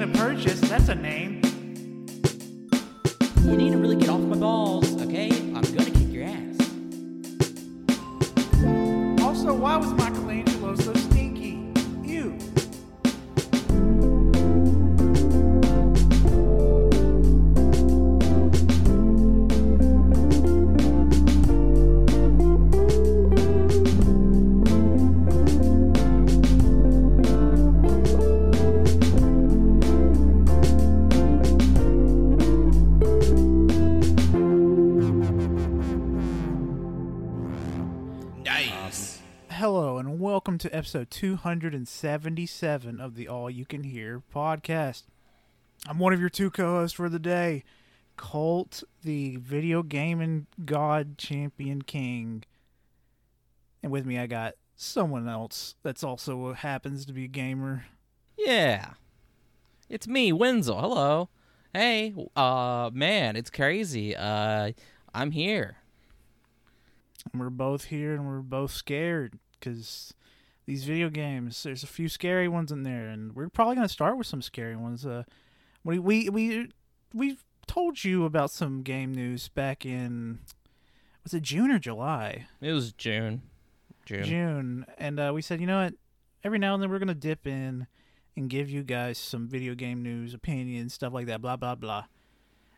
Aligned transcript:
Anna 0.00 0.16
Purchase. 0.16 0.60
That's 0.62 0.88
a 0.88 0.94
name. 0.94 1.39
Episode 40.80 41.10
277 41.10 43.00
of 43.02 43.14
the 43.14 43.28
All 43.28 43.50
You 43.50 43.66
Can 43.66 43.84
Hear 43.84 44.22
podcast. 44.34 45.02
I'm 45.86 45.98
one 45.98 46.14
of 46.14 46.20
your 46.20 46.30
two 46.30 46.48
co 46.48 46.76
hosts 46.76 46.96
for 46.96 47.10
the 47.10 47.18
day, 47.18 47.64
Colt, 48.16 48.82
the 49.02 49.36
video 49.36 49.82
gaming 49.82 50.46
god 50.64 51.18
champion 51.18 51.82
king. 51.82 52.44
And 53.82 53.92
with 53.92 54.06
me, 54.06 54.18
I 54.18 54.26
got 54.26 54.54
someone 54.74 55.28
else 55.28 55.74
that's 55.82 56.02
also 56.02 56.54
happens 56.54 57.04
to 57.04 57.12
be 57.12 57.24
a 57.24 57.28
gamer. 57.28 57.84
Yeah. 58.38 58.92
It's 59.90 60.08
me, 60.08 60.32
Wenzel. 60.32 60.80
Hello. 60.80 61.28
Hey, 61.74 62.14
uh, 62.34 62.88
man, 62.94 63.36
it's 63.36 63.50
crazy. 63.50 64.16
Uh, 64.16 64.72
I'm 65.12 65.32
here. 65.32 65.76
And 67.30 67.38
we're 67.38 67.50
both 67.50 67.84
here 67.84 68.14
and 68.14 68.26
we're 68.26 68.40
both 68.40 68.70
scared 68.70 69.38
because 69.58 70.14
these 70.70 70.84
video 70.84 71.10
games, 71.10 71.64
there's 71.64 71.82
a 71.82 71.86
few 71.88 72.08
scary 72.08 72.46
ones 72.46 72.70
in 72.70 72.84
there, 72.84 73.08
and 73.08 73.34
we're 73.34 73.48
probably 73.48 73.74
going 73.74 73.88
to 73.88 73.92
start 73.92 74.16
with 74.16 74.28
some 74.28 74.40
scary 74.40 74.76
ones. 74.76 75.04
Uh, 75.04 75.24
we, 75.82 75.98
we, 75.98 76.28
we, 76.28 76.70
we 77.12 77.38
told 77.66 78.04
you 78.04 78.24
about 78.24 78.52
some 78.52 78.82
game 78.82 79.12
news 79.12 79.48
back 79.48 79.84
in, 79.84 80.38
was 81.24 81.34
it 81.34 81.42
June 81.42 81.72
or 81.72 81.80
July? 81.80 82.46
It 82.60 82.70
was 82.70 82.92
June. 82.92 83.42
June. 84.06 84.22
June. 84.22 84.86
And 84.96 85.18
uh, 85.18 85.32
we 85.34 85.42
said, 85.42 85.60
you 85.60 85.66
know 85.66 85.82
what? 85.82 85.94
Every 86.44 86.60
now 86.60 86.74
and 86.74 86.80
then 86.80 86.88
we're 86.88 87.00
going 87.00 87.08
to 87.08 87.14
dip 87.14 87.48
in 87.48 87.88
and 88.36 88.48
give 88.48 88.70
you 88.70 88.84
guys 88.84 89.18
some 89.18 89.48
video 89.48 89.74
game 89.74 90.04
news, 90.04 90.34
opinions, 90.34 90.94
stuff 90.94 91.12
like 91.12 91.26
that, 91.26 91.42
blah, 91.42 91.56
blah, 91.56 91.74
blah. 91.74 92.04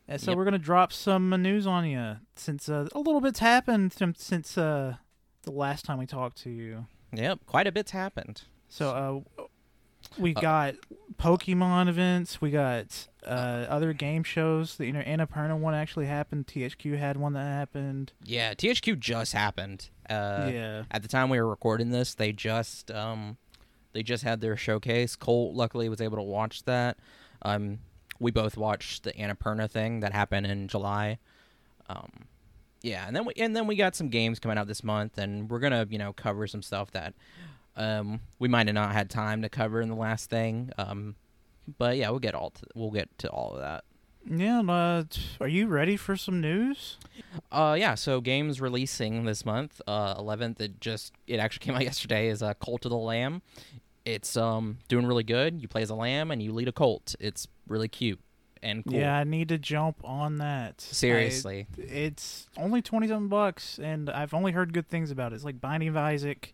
And 0.09 0.19
so 0.19 0.31
Yep. 0.31 0.39
we're 0.39 0.45
going 0.45 0.53
to 0.53 0.59
drop 0.59 0.95
some 0.95 1.31
uh, 1.31 1.37
news 1.37 1.67
on 1.67 1.85
you 1.85 2.17
since 2.37 2.71
uh, 2.71 2.89
a 2.95 2.99
little 2.99 3.21
bit's 3.21 3.41
happened 3.41 3.93
since, 3.93 4.25
since 4.25 4.57
uh, 4.57 4.95
the 5.43 5.53
last 5.53 5.85
time 5.85 5.99
we 5.99 6.07
talked 6.07 6.39
to 6.45 6.51
you. 6.51 6.87
Yep, 7.13 7.41
quite 7.47 7.67
a 7.67 7.73
bit's 7.73 7.91
happened. 7.93 8.43
So 8.69 9.25
uh, 9.39 9.45
we 10.19 10.35
Uh, 10.35 10.41
got 10.41 10.75
Pokemon 11.17 11.89
events, 11.89 12.41
we 12.41 12.51
got 12.51 13.07
uh, 13.27 13.67
other 13.69 13.93
game 13.93 14.25
shows. 14.25 14.77
The 14.77 14.87
you 14.87 14.93
know, 14.93 15.03
Annapurna 15.03 15.57
one 15.59 15.75
actually 15.75 16.07
happened. 16.07 16.47
THQ 16.47 16.99
had 16.99 17.17
one 17.17 17.35
that 17.35 17.45
happened. 17.45 18.13
Yeah, 18.25 18.55
THQ 18.55 18.99
just 18.99 19.33
happened. 19.33 19.91
Uh, 20.09 20.51
yeah. 20.53 20.83
At 20.91 21.03
the 21.03 21.09
time 21.09 21.29
we 21.29 21.39
were 21.41 21.49
recording 21.49 21.91
this, 21.91 22.15
they 22.15 22.33
just 22.33 22.91
um, 22.91 23.37
they 23.93 24.03
just 24.03 24.25
had 24.25 24.41
their 24.41 24.57
showcase. 24.57 25.15
Colt 25.17 25.55
luckily 25.55 25.89
was 25.89 26.01
able 26.01 26.17
to 26.17 26.23
watch 26.23 26.65
that. 26.65 26.97
Um, 27.43 27.79
we 28.19 28.31
both 28.31 28.57
watched 28.57 29.03
the 29.05 29.13
Annapurna 29.13 29.71
thing 29.71 30.01
that 30.01 30.13
happened 30.13 30.47
in 30.47 30.69
July. 30.69 31.19
Um, 31.89 32.11
yeah, 32.83 33.07
and 33.07 33.15
then 33.15 33.25
we 33.25 33.33
and 33.37 33.55
then 33.55 33.67
we 33.67 33.77
got 33.77 33.95
some 33.95 34.09
games 34.09 34.39
coming 34.39 34.59
out 34.59 34.67
this 34.67 34.83
month, 34.85 35.19
and 35.19 35.51
we're 35.51 35.61
gonna 35.61 35.87
you 35.89 35.99
know 35.99 36.13
cover 36.13 36.47
some 36.47 36.63
stuff 36.63 36.91
that 36.93 37.15
um, 37.77 38.21
we 38.39 38.49
might 38.49 38.67
have 38.67 38.75
not 38.75 38.93
had 38.93 39.09
time 39.11 39.43
to 39.43 39.49
cover 39.49 39.81
in 39.81 39.89
the 39.89 39.95
last 39.97 40.29
thing. 40.31 40.71
Um, 40.79 41.17
but 41.79 41.97
yeah, 41.97 42.11
we'll 42.11 42.19
get 42.19 42.35
all 42.35 42.51
to, 42.51 42.67
we'll 42.75 42.91
get 42.91 43.09
to 43.19 43.29
all 43.31 43.53
of 43.55 43.61
that. 43.61 43.85
Yeah. 44.29 44.61
and, 44.61 44.71
Uh, 44.71 45.05
are 45.41 45.49
you 45.49 45.67
ready 45.69 45.97
for 45.97 46.17
some 46.17 46.41
news? 46.41 46.99
Uh, 47.51 47.77
yeah. 47.79 47.95
So 47.95 48.21
games 48.21 48.61
releasing 48.61 49.25
this 49.25 49.45
month, 49.45 49.81
uh, 49.87 50.15
11th. 50.17 50.61
It 50.61 50.81
just 50.81 51.13
it 51.27 51.39
actually 51.39 51.65
came 51.65 51.75
out 51.75 51.83
yesterday. 51.91 52.29
Is 52.29 52.43
uh, 52.43 52.55
Cult 52.55 52.85
of 52.85 52.91
the 52.91 52.99
Lamb. 52.99 53.43
It's 54.05 54.37
um 54.37 54.79
doing 54.89 55.07
really 55.07 55.23
good. 55.25 55.63
You 55.63 55.69
play 55.69 55.83
as 55.83 55.91
a 55.91 55.95
lamb 55.95 56.31
and 56.33 56.43
you 56.43 56.53
lead 56.53 56.67
a 56.69 56.73
cult. 56.73 57.15
It's 57.21 57.47
really 57.69 57.89
cute 57.89 58.19
and 58.63 58.85
cool. 58.85 58.95
Yeah, 58.95 59.17
I 59.17 59.25
need 59.25 59.49
to 59.51 59.59
jump 59.59 59.97
on 60.05 60.39
that. 60.39 60.75
I- 60.89 60.93
Seriously. 60.95 61.67
it's 61.77 62.47
only 62.57 62.83
twenty 62.83 63.09
something 63.09 63.29
bucks, 63.29 63.79
and 63.79 64.09
I've 64.11 64.35
only 64.35 64.53
heard 64.53 64.73
good 64.73 64.89
things 64.89 65.11
about 65.11 65.33
it. 65.33 65.37
It's 65.37 65.45
like 65.45 65.61
Binding 65.61 65.89
of 65.89 65.97
Isaac 65.97 66.53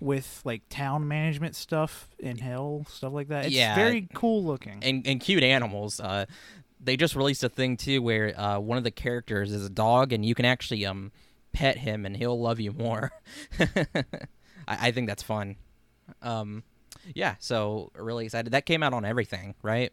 with 0.00 0.40
like 0.44 0.62
town 0.68 1.08
management 1.08 1.56
stuff 1.56 2.08
in 2.18 2.38
hell, 2.38 2.86
stuff 2.88 3.12
like 3.12 3.28
that. 3.28 3.46
It's 3.46 3.54
Yeah. 3.54 3.74
very 3.74 4.08
cool 4.14 4.44
looking. 4.44 4.78
and 4.82 5.06
and 5.06 5.20
cute 5.20 5.42
animals. 5.42 5.98
Uh, 6.00 6.26
they 6.80 6.96
just 6.96 7.16
released 7.16 7.42
a 7.42 7.48
thing 7.48 7.76
too 7.76 8.00
where 8.00 8.38
uh 8.38 8.58
one 8.60 8.78
of 8.78 8.84
the 8.84 8.92
characters 8.92 9.50
is 9.52 9.66
a 9.66 9.70
dog 9.70 10.12
and 10.12 10.24
you 10.24 10.34
can 10.36 10.44
actually 10.44 10.86
um 10.86 11.10
pet 11.52 11.76
him 11.78 12.06
and 12.06 12.16
he'll 12.16 12.40
love 12.40 12.60
you 12.60 12.70
more. 12.72 13.10
I, 13.58 13.96
I 14.68 14.90
think 14.92 15.08
that's 15.08 15.22
fun. 15.24 15.56
Um, 16.22 16.62
yeah. 17.14 17.34
So 17.40 17.90
really 17.96 18.26
excited. 18.26 18.52
That 18.52 18.66
came 18.66 18.82
out 18.84 18.92
on 18.94 19.04
everything, 19.04 19.54
right? 19.62 19.92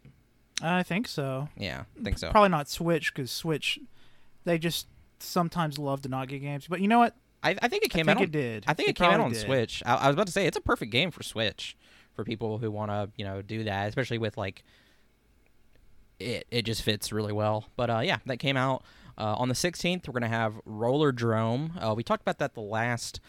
I 0.61 0.83
think 0.83 1.07
so. 1.07 1.49
Yeah, 1.57 1.83
I 1.99 2.03
think 2.03 2.17
so. 2.17 2.31
Probably 2.31 2.49
not 2.49 2.69
Switch 2.69 3.13
because 3.13 3.31
Switch, 3.31 3.79
they 4.45 4.57
just 4.57 4.87
sometimes 5.19 5.77
love 5.77 6.01
to 6.03 6.09
not 6.09 6.27
get 6.27 6.39
games. 6.39 6.67
But 6.67 6.81
you 6.81 6.87
know 6.87 6.99
what? 6.99 7.15
I, 7.43 7.55
I 7.61 7.67
think 7.67 7.83
it 7.83 7.91
came 7.91 8.09
I 8.09 8.13
think 8.13 8.17
out. 8.17 8.23
it 8.23 8.31
did. 8.31 8.63
I 8.67 8.73
think 8.73 8.89
it, 8.89 8.95
came 8.95 9.11
out 9.11 9.19
on 9.19 9.31
did. 9.31 9.41
Switch. 9.41 9.83
I, 9.85 9.95
I 9.95 10.07
was 10.07 10.15
about 10.15 10.27
to 10.27 10.33
say 10.33 10.47
it's 10.47 10.57
a 10.57 10.61
perfect 10.61 10.91
game 10.91 11.11
for 11.11 11.23
Switch 11.23 11.77
for 12.13 12.23
people 12.23 12.57
who 12.57 12.71
want 12.71 12.89
to, 12.91 13.09
you 13.17 13.25
know, 13.25 13.41
do 13.41 13.65
that, 13.65 13.89
especially 13.89 14.17
with 14.17 14.37
like 14.37 14.63
it. 16.19 16.47
It 16.49 16.63
just 16.63 16.81
fits 16.81 17.11
really 17.11 17.33
well. 17.33 17.65
But 17.75 17.89
uh, 17.89 17.99
yeah, 17.99 18.17
that 18.25 18.37
came 18.37 18.57
out 18.57 18.83
uh, 19.17 19.35
on 19.35 19.49
the 19.49 19.55
16th. 19.55 20.07
We're 20.07 20.13
gonna 20.13 20.27
have 20.27 20.55
Roller 20.65 21.11
Drome. 21.11 21.73
Uh, 21.79 21.93
we 21.95 22.03
talked 22.03 22.21
about 22.21 22.39
that 22.39 22.53
the 22.53 22.61
last 22.61 23.19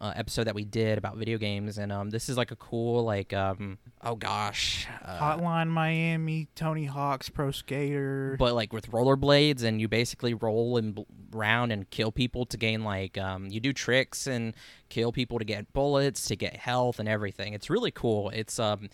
uh, 0.00 0.12
episode 0.16 0.44
that 0.44 0.54
we 0.54 0.64
did 0.64 0.98
about 0.98 1.16
video 1.16 1.38
games, 1.38 1.78
and 1.78 1.92
um, 1.92 2.10
this 2.10 2.28
is 2.28 2.36
like 2.36 2.50
a 2.50 2.56
cool 2.56 3.04
like 3.04 3.32
um, 3.32 3.78
oh 4.02 4.16
gosh, 4.16 4.86
uh, 5.04 5.18
Hotline 5.18 5.68
Miami, 5.68 6.48
Tony 6.54 6.84
Hawk's 6.86 7.28
Pro 7.28 7.50
Skater. 7.50 8.36
but 8.38 8.54
like 8.54 8.72
with 8.72 8.90
rollerblades 8.90 9.62
and 9.62 9.80
you 9.80 9.88
basically 9.88 10.34
roll 10.34 10.76
and 10.76 10.94
bl- 10.94 11.02
around 11.34 11.72
and 11.72 11.88
kill 11.90 12.12
people 12.12 12.46
to 12.46 12.56
gain 12.56 12.84
like 12.84 13.18
um, 13.18 13.46
you 13.46 13.60
do 13.60 13.72
tricks 13.72 14.26
and 14.26 14.54
kill 14.88 15.12
people 15.12 15.38
to 15.38 15.44
get 15.44 15.72
bullets 15.72 16.26
to 16.26 16.36
get 16.36 16.56
health 16.56 16.98
and 16.98 17.08
everything. 17.08 17.52
It's 17.52 17.70
really 17.70 17.90
cool. 17.90 18.30
It's 18.30 18.58
um 18.58 18.88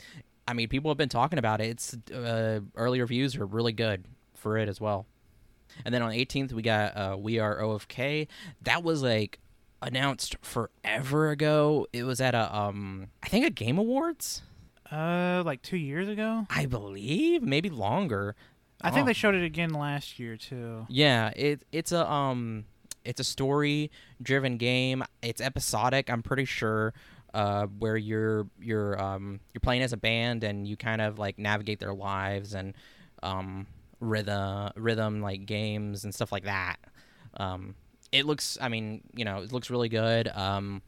i 0.48 0.52
mean 0.52 0.68
people 0.68 0.90
have 0.90 0.98
been 0.98 1.08
talking 1.08 1.38
about 1.38 1.60
it. 1.60 1.68
It's 1.68 1.94
uh, 2.12 2.60
early 2.74 3.00
reviews 3.00 3.36
are 3.36 3.46
really 3.46 3.72
good 3.72 4.04
for 4.34 4.56
it 4.58 4.68
as 4.68 4.80
well. 4.80 5.06
And 5.84 5.94
then 5.94 6.02
on 6.02 6.10
the 6.10 6.24
18th 6.24 6.52
we 6.52 6.62
got 6.62 6.96
uh, 6.96 7.16
we 7.18 7.38
are 7.38 7.58
ofk 7.60 8.26
that 8.62 8.82
was 8.82 9.02
like 9.02 9.38
announced 9.82 10.36
forever 10.42 11.30
ago 11.30 11.86
it 11.92 12.02
was 12.04 12.20
at 12.20 12.34
a 12.34 12.54
um 12.56 13.08
i 13.22 13.28
think 13.28 13.46
a 13.46 13.50
game 13.50 13.78
awards 13.78 14.42
uh, 14.92 15.42
like 15.46 15.62
two 15.62 15.76
years 15.76 16.08
ago. 16.08 16.46
i 16.50 16.66
believe 16.66 17.42
maybe 17.42 17.70
longer 17.70 18.34
I 18.82 18.88
think 18.90 19.02
Oh. 19.02 19.06
they 19.08 19.12
showed 19.12 19.34
it 19.34 19.44
again 19.44 19.74
last 19.74 20.18
year 20.18 20.38
too. 20.38 20.86
Yeah, 20.88 21.32
it 21.36 21.66
it's 21.70 21.92
a 21.92 22.10
um 22.10 22.64
it's 23.04 23.20
a 23.20 23.24
story 23.24 23.90
driven 24.22 24.56
game. 24.56 25.04
It's 25.22 25.42
episodic, 25.42 26.08
I'm 26.08 26.22
pretty 26.22 26.46
sure. 26.46 26.94
Uh, 27.34 27.66
where 27.78 27.98
you're 27.98 28.46
you're 28.58 28.98
um 28.98 29.40
you're 29.52 29.60
playing 29.60 29.82
as 29.82 29.92
a 29.92 29.98
band 29.98 30.44
and 30.44 30.66
you 30.66 30.78
kind 30.78 31.02
of 31.02 31.18
like 31.18 31.38
navigate 31.38 31.78
their 31.78 31.92
lives 31.92 32.54
and 32.54 32.74
um 33.22 33.66
rhythm 34.00 34.70
rhythm 34.76 35.20
like 35.20 35.44
games 35.44 36.04
and 36.04 36.14
stuff 36.14 36.32
like 36.32 36.44
that. 36.44 36.76
Um, 37.36 37.74
it 38.12 38.26
looks 38.26 38.58
I 38.60 38.68
mean 38.68 39.02
you 39.14 39.24
know 39.24 39.42
it 39.42 39.52
looks 39.52 39.70
really 39.70 39.88
good. 39.88 40.28
Um, 40.28 40.82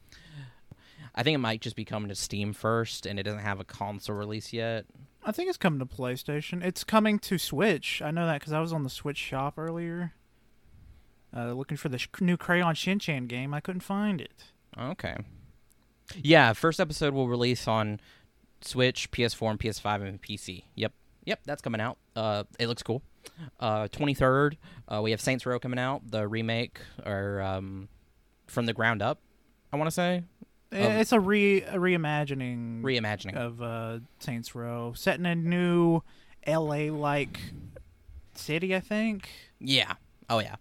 I 1.15 1.23
think 1.23 1.35
it 1.35 1.39
might 1.39 1.61
just 1.61 1.77
be 1.77 1.85
coming 1.85 2.09
to 2.09 2.15
Steam 2.15 2.53
first 2.53 3.07
and 3.07 3.19
it 3.19 3.25
doesn't 3.25 3.41
have 3.41 3.61
a 3.61 3.65
console 3.65 4.17
release 4.17 4.53
yet. 4.53 4.87
I 5.25 5.31
think 5.31 5.49
it's 5.49 5.59
coming 5.59 5.79
to 5.79 5.87
PlayStation. 5.87 6.65
It's 6.65 6.85
coming 6.85 7.19
to 7.21 7.39
Switch. 7.39 8.03
I 8.03 8.11
know 8.11 8.27
that 8.27 8.41
because 8.41 8.53
I 8.53 8.61
was 8.61 8.73
on 8.73 8.83
the 8.83 8.91
Switch 8.91 9.19
shop 9.19 9.55
earlier, 9.57 10.15
uh, 11.37 11.53
looking 11.53 11.77
for 11.77 11.89
the 11.89 11.99
sh- 11.99 12.09
new 12.21 12.37
Crayon 12.37 12.75
Shin-Chan 12.75 13.27
game. 13.27 13.55
I 13.55 13.61
couldn't 13.61 13.83
find 13.83 14.21
it. 14.21 14.53
Okay. 14.77 15.17
Yeah, 16.17 16.53
first 16.55 16.81
episode 16.81 17.15
will 17.15 17.29
release 17.29 17.69
on 17.69 18.01
Switch, 18.63 19.11
PS4, 19.13 19.51
and 19.53 19.61
PS5 19.61 20.09
and 20.09 20.21
PC. 20.21 20.65
Yep, 20.75 20.93
yep, 21.25 21.41
that's 21.45 21.63
coming 21.63 21.81
out. 21.81 21.99
Uh, 22.17 22.45
it 22.59 22.67
looks 22.67 22.83
cool. 22.83 23.03
Uh, 23.61 23.89
twenty 23.89 24.15
third, 24.15 24.57
uh, 24.89 25.01
we 25.03 25.11
have 25.13 25.21
Saints 25.21 25.45
Row 25.47 25.59
coming 25.59 25.79
out, 25.79 26.03
the 26.11 26.27
remake 26.29 26.81
or 27.05 27.41
um, 27.41 27.89
from 28.47 28.67
the 28.67 28.73
ground 28.73 29.03
up. 29.03 29.21
I 29.73 29.77
want 29.77 29.87
to 29.89 29.95
say 29.95 30.23
Eh, 30.73 31.01
it's 31.01 31.13
a 31.13 31.21
re 31.21 31.63
a 31.63 31.77
reimagining 31.77 32.83
reimagining. 32.83 33.35
of 33.37 33.61
uh, 33.63 33.99
Saints 34.21 34.55
Row, 34.55 34.93
set 34.95 35.19
in 35.19 35.27
a 35.27 35.35
new 35.35 36.03
L.A. 36.45 36.91
like 36.91 37.41
city. 38.35 38.75
I 38.75 38.81
think. 38.81 39.29
Yeah. 39.61 39.95
Oh 40.31 40.39
yeah. 40.39 40.57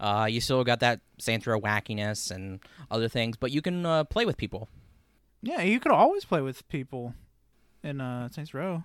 Uh, 0.00 0.26
you 0.30 0.40
still 0.40 0.62
got 0.62 0.78
that 0.80 1.00
Saints 1.18 1.44
Row 1.46 1.60
wackiness 1.60 2.30
and 2.30 2.60
other 2.90 3.08
things, 3.08 3.36
but 3.36 3.50
you 3.50 3.60
can 3.60 3.84
uh, 3.84 4.04
play 4.04 4.24
with 4.24 4.36
people. 4.36 4.68
Yeah, 5.42 5.62
you 5.62 5.80
could 5.80 5.90
always 5.92 6.24
play 6.24 6.40
with 6.40 6.66
people 6.68 7.14
in 7.82 8.00
uh, 8.00 8.28
Saints 8.28 8.54
Row. 8.54 8.84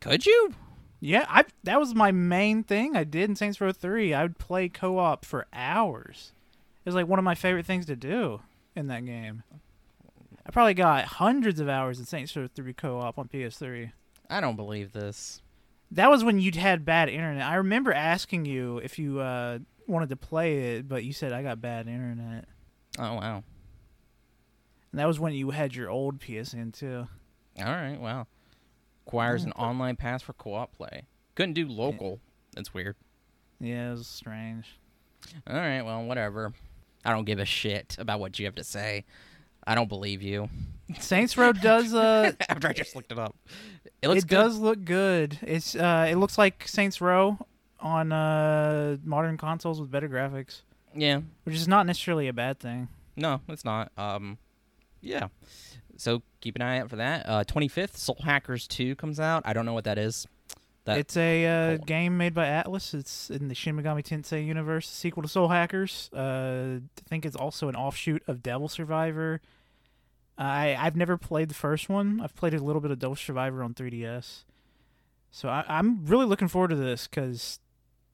Could 0.00 0.26
you? 0.26 0.54
Yeah, 1.04 1.26
I 1.28 1.44
that 1.64 1.78
was 1.78 1.94
my 1.94 2.12
main 2.12 2.62
thing 2.62 2.96
I 2.96 3.04
did 3.04 3.28
in 3.28 3.36
Saints 3.36 3.60
Row 3.60 3.72
3. 3.72 4.14
I 4.14 4.22
would 4.22 4.38
play 4.38 4.70
co-op 4.70 5.26
for 5.26 5.46
hours. 5.52 6.32
It 6.82 6.88
was 6.88 6.94
like 6.94 7.06
one 7.06 7.18
of 7.18 7.26
my 7.26 7.34
favorite 7.34 7.66
things 7.66 7.84
to 7.86 7.94
do 7.94 8.40
in 8.74 8.86
that 8.86 9.04
game. 9.04 9.42
I 10.46 10.50
probably 10.50 10.72
got 10.72 11.04
hundreds 11.04 11.60
of 11.60 11.68
hours 11.68 11.98
in 11.98 12.06
Saints 12.06 12.34
Row 12.34 12.46
3 12.46 12.72
co-op 12.72 13.18
on 13.18 13.28
PS3. 13.28 13.92
I 14.30 14.40
don't 14.40 14.56
believe 14.56 14.94
this. 14.94 15.42
That 15.90 16.08
was 16.08 16.24
when 16.24 16.38
you'd 16.40 16.56
had 16.56 16.86
bad 16.86 17.10
internet. 17.10 17.46
I 17.46 17.56
remember 17.56 17.92
asking 17.92 18.46
you 18.46 18.78
if 18.78 18.98
you 18.98 19.20
uh, 19.20 19.58
wanted 19.86 20.08
to 20.08 20.16
play 20.16 20.76
it, 20.76 20.88
but 20.88 21.04
you 21.04 21.12
said 21.12 21.34
I 21.34 21.42
got 21.42 21.60
bad 21.60 21.86
internet. 21.86 22.46
Oh 22.98 23.12
wow. 23.12 23.44
And 24.90 24.98
that 24.98 25.06
was 25.06 25.20
when 25.20 25.34
you 25.34 25.50
had 25.50 25.74
your 25.74 25.90
old 25.90 26.18
PSN 26.18 26.72
too. 26.72 27.08
All 27.58 27.66
right. 27.66 28.00
Wow. 28.00 28.26
Requires 29.06 29.44
an 29.44 29.52
online 29.52 29.96
pass 29.96 30.22
for 30.22 30.32
co-op 30.32 30.74
play. 30.76 31.02
Couldn't 31.34 31.52
do 31.54 31.68
local. 31.68 32.20
That's 32.54 32.72
weird. 32.72 32.96
Yeah, 33.60 33.88
it 33.90 33.92
was 33.92 34.06
strange. 34.06 34.78
All 35.46 35.56
right. 35.56 35.82
Well, 35.82 36.04
whatever. 36.04 36.52
I 37.04 37.12
don't 37.12 37.24
give 37.24 37.38
a 37.38 37.44
shit 37.44 37.96
about 37.98 38.20
what 38.20 38.38
you 38.38 38.46
have 38.46 38.54
to 38.56 38.64
say. 38.64 39.04
I 39.66 39.74
don't 39.74 39.88
believe 39.88 40.22
you. 40.22 40.48
Saints 41.00 41.36
Row 41.36 41.52
does 41.52 41.94
uh 41.94 42.32
After 42.48 42.68
I 42.68 42.72
just 42.72 42.94
looked 42.94 43.10
it 43.12 43.18
up, 43.18 43.34
it 44.02 44.08
looks 44.08 44.22
it 44.24 44.28
good. 44.28 44.34
does 44.36 44.58
look 44.58 44.84
good. 44.84 45.38
It's 45.42 45.74
uh 45.74 46.06
it 46.10 46.16
looks 46.16 46.36
like 46.38 46.66
Saints 46.68 47.00
Row 47.00 47.38
on 47.80 48.12
uh 48.12 48.96
modern 49.04 49.36
consoles 49.38 49.80
with 49.80 49.90
better 49.90 50.08
graphics, 50.08 50.60
Yeah. 50.94 51.20
which 51.44 51.54
is 51.56 51.66
not 51.68 51.86
necessarily 51.86 52.28
a 52.28 52.32
bad 52.34 52.58
thing. 52.58 52.88
No, 53.16 53.40
it's 53.48 53.64
not. 53.64 53.92
Um, 53.96 54.38
yeah. 55.00 55.28
So 56.04 56.20
keep 56.42 56.54
an 56.56 56.60
eye 56.60 56.80
out 56.80 56.90
for 56.90 56.96
that. 56.96 57.26
Uh, 57.26 57.44
25th, 57.44 57.96
Soul 57.96 58.18
Hackers 58.22 58.68
2 58.68 58.94
comes 58.96 59.18
out. 59.18 59.42
I 59.46 59.54
don't 59.54 59.64
know 59.64 59.72
what 59.72 59.84
that 59.84 59.96
is. 59.96 60.26
That 60.84 60.98
it's 60.98 61.16
a 61.16 61.46
uh, 61.46 61.76
game 61.78 62.18
made 62.18 62.34
by 62.34 62.44
Atlus. 62.44 62.92
It's 62.92 63.30
in 63.30 63.48
the 63.48 63.54
Shin 63.54 63.74
Megami 63.74 64.04
Tensei 64.04 64.46
universe, 64.46 64.86
sequel 64.86 65.22
to 65.22 65.30
Soul 65.30 65.48
Hackers. 65.48 66.10
Uh, 66.12 66.80
I 66.84 67.08
think 67.08 67.24
it's 67.24 67.36
also 67.36 67.70
an 67.70 67.74
offshoot 67.74 68.22
of 68.26 68.42
Devil 68.42 68.68
Survivor. 68.68 69.40
I 70.36 70.76
I've 70.78 70.94
never 70.94 71.16
played 71.16 71.48
the 71.48 71.54
first 71.54 71.88
one. 71.88 72.20
I've 72.20 72.36
played 72.36 72.52
a 72.52 72.62
little 72.62 72.82
bit 72.82 72.90
of 72.90 72.98
Devil 72.98 73.16
Survivor 73.16 73.62
on 73.62 73.72
3DS, 73.72 74.44
so 75.30 75.48
I, 75.48 75.64
I'm 75.66 76.04
really 76.04 76.26
looking 76.26 76.48
forward 76.48 76.68
to 76.68 76.76
this 76.76 77.06
because 77.06 77.60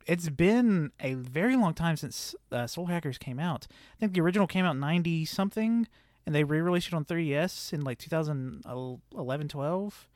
it's 0.06 0.28
been 0.28 0.92
a 1.00 1.14
very 1.14 1.56
long 1.56 1.75
time 1.75 1.96
since 1.96 2.37
uh, 2.52 2.69
Soul 2.69 2.87
Hackers 2.87 3.19
came 3.19 3.40
out. 3.40 3.66
I 3.70 3.98
think 3.98 4.12
the 4.12 4.20
original 4.20 4.46
came 4.46 4.64
out 4.64 4.76
90 4.76 5.25
something, 5.25 5.88
and 6.26 6.34
they 6.34 6.44
re-released 6.44 6.88
it 6.88 6.94
on 6.94 7.05
3DS 7.05 7.72
in 7.72 7.82
like 7.82 7.99
2011, 7.99 9.49
12. 9.49 10.08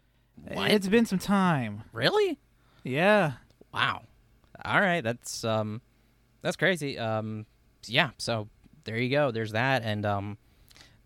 What? 0.52 0.70
It's 0.70 0.88
been 0.88 1.06
some 1.06 1.18
time. 1.18 1.82
really? 1.92 2.38
Yeah. 2.82 3.32
Wow. 3.72 4.02
All 4.64 4.80
right, 4.80 5.02
that's 5.02 5.44
um, 5.44 5.80
that's 6.42 6.56
crazy. 6.56 6.98
Um, 6.98 7.46
yeah. 7.86 8.10
So 8.18 8.48
there 8.84 8.98
you 8.98 9.10
go. 9.10 9.30
There's 9.30 9.52
that, 9.52 9.82
and 9.82 10.04
um, 10.06 10.38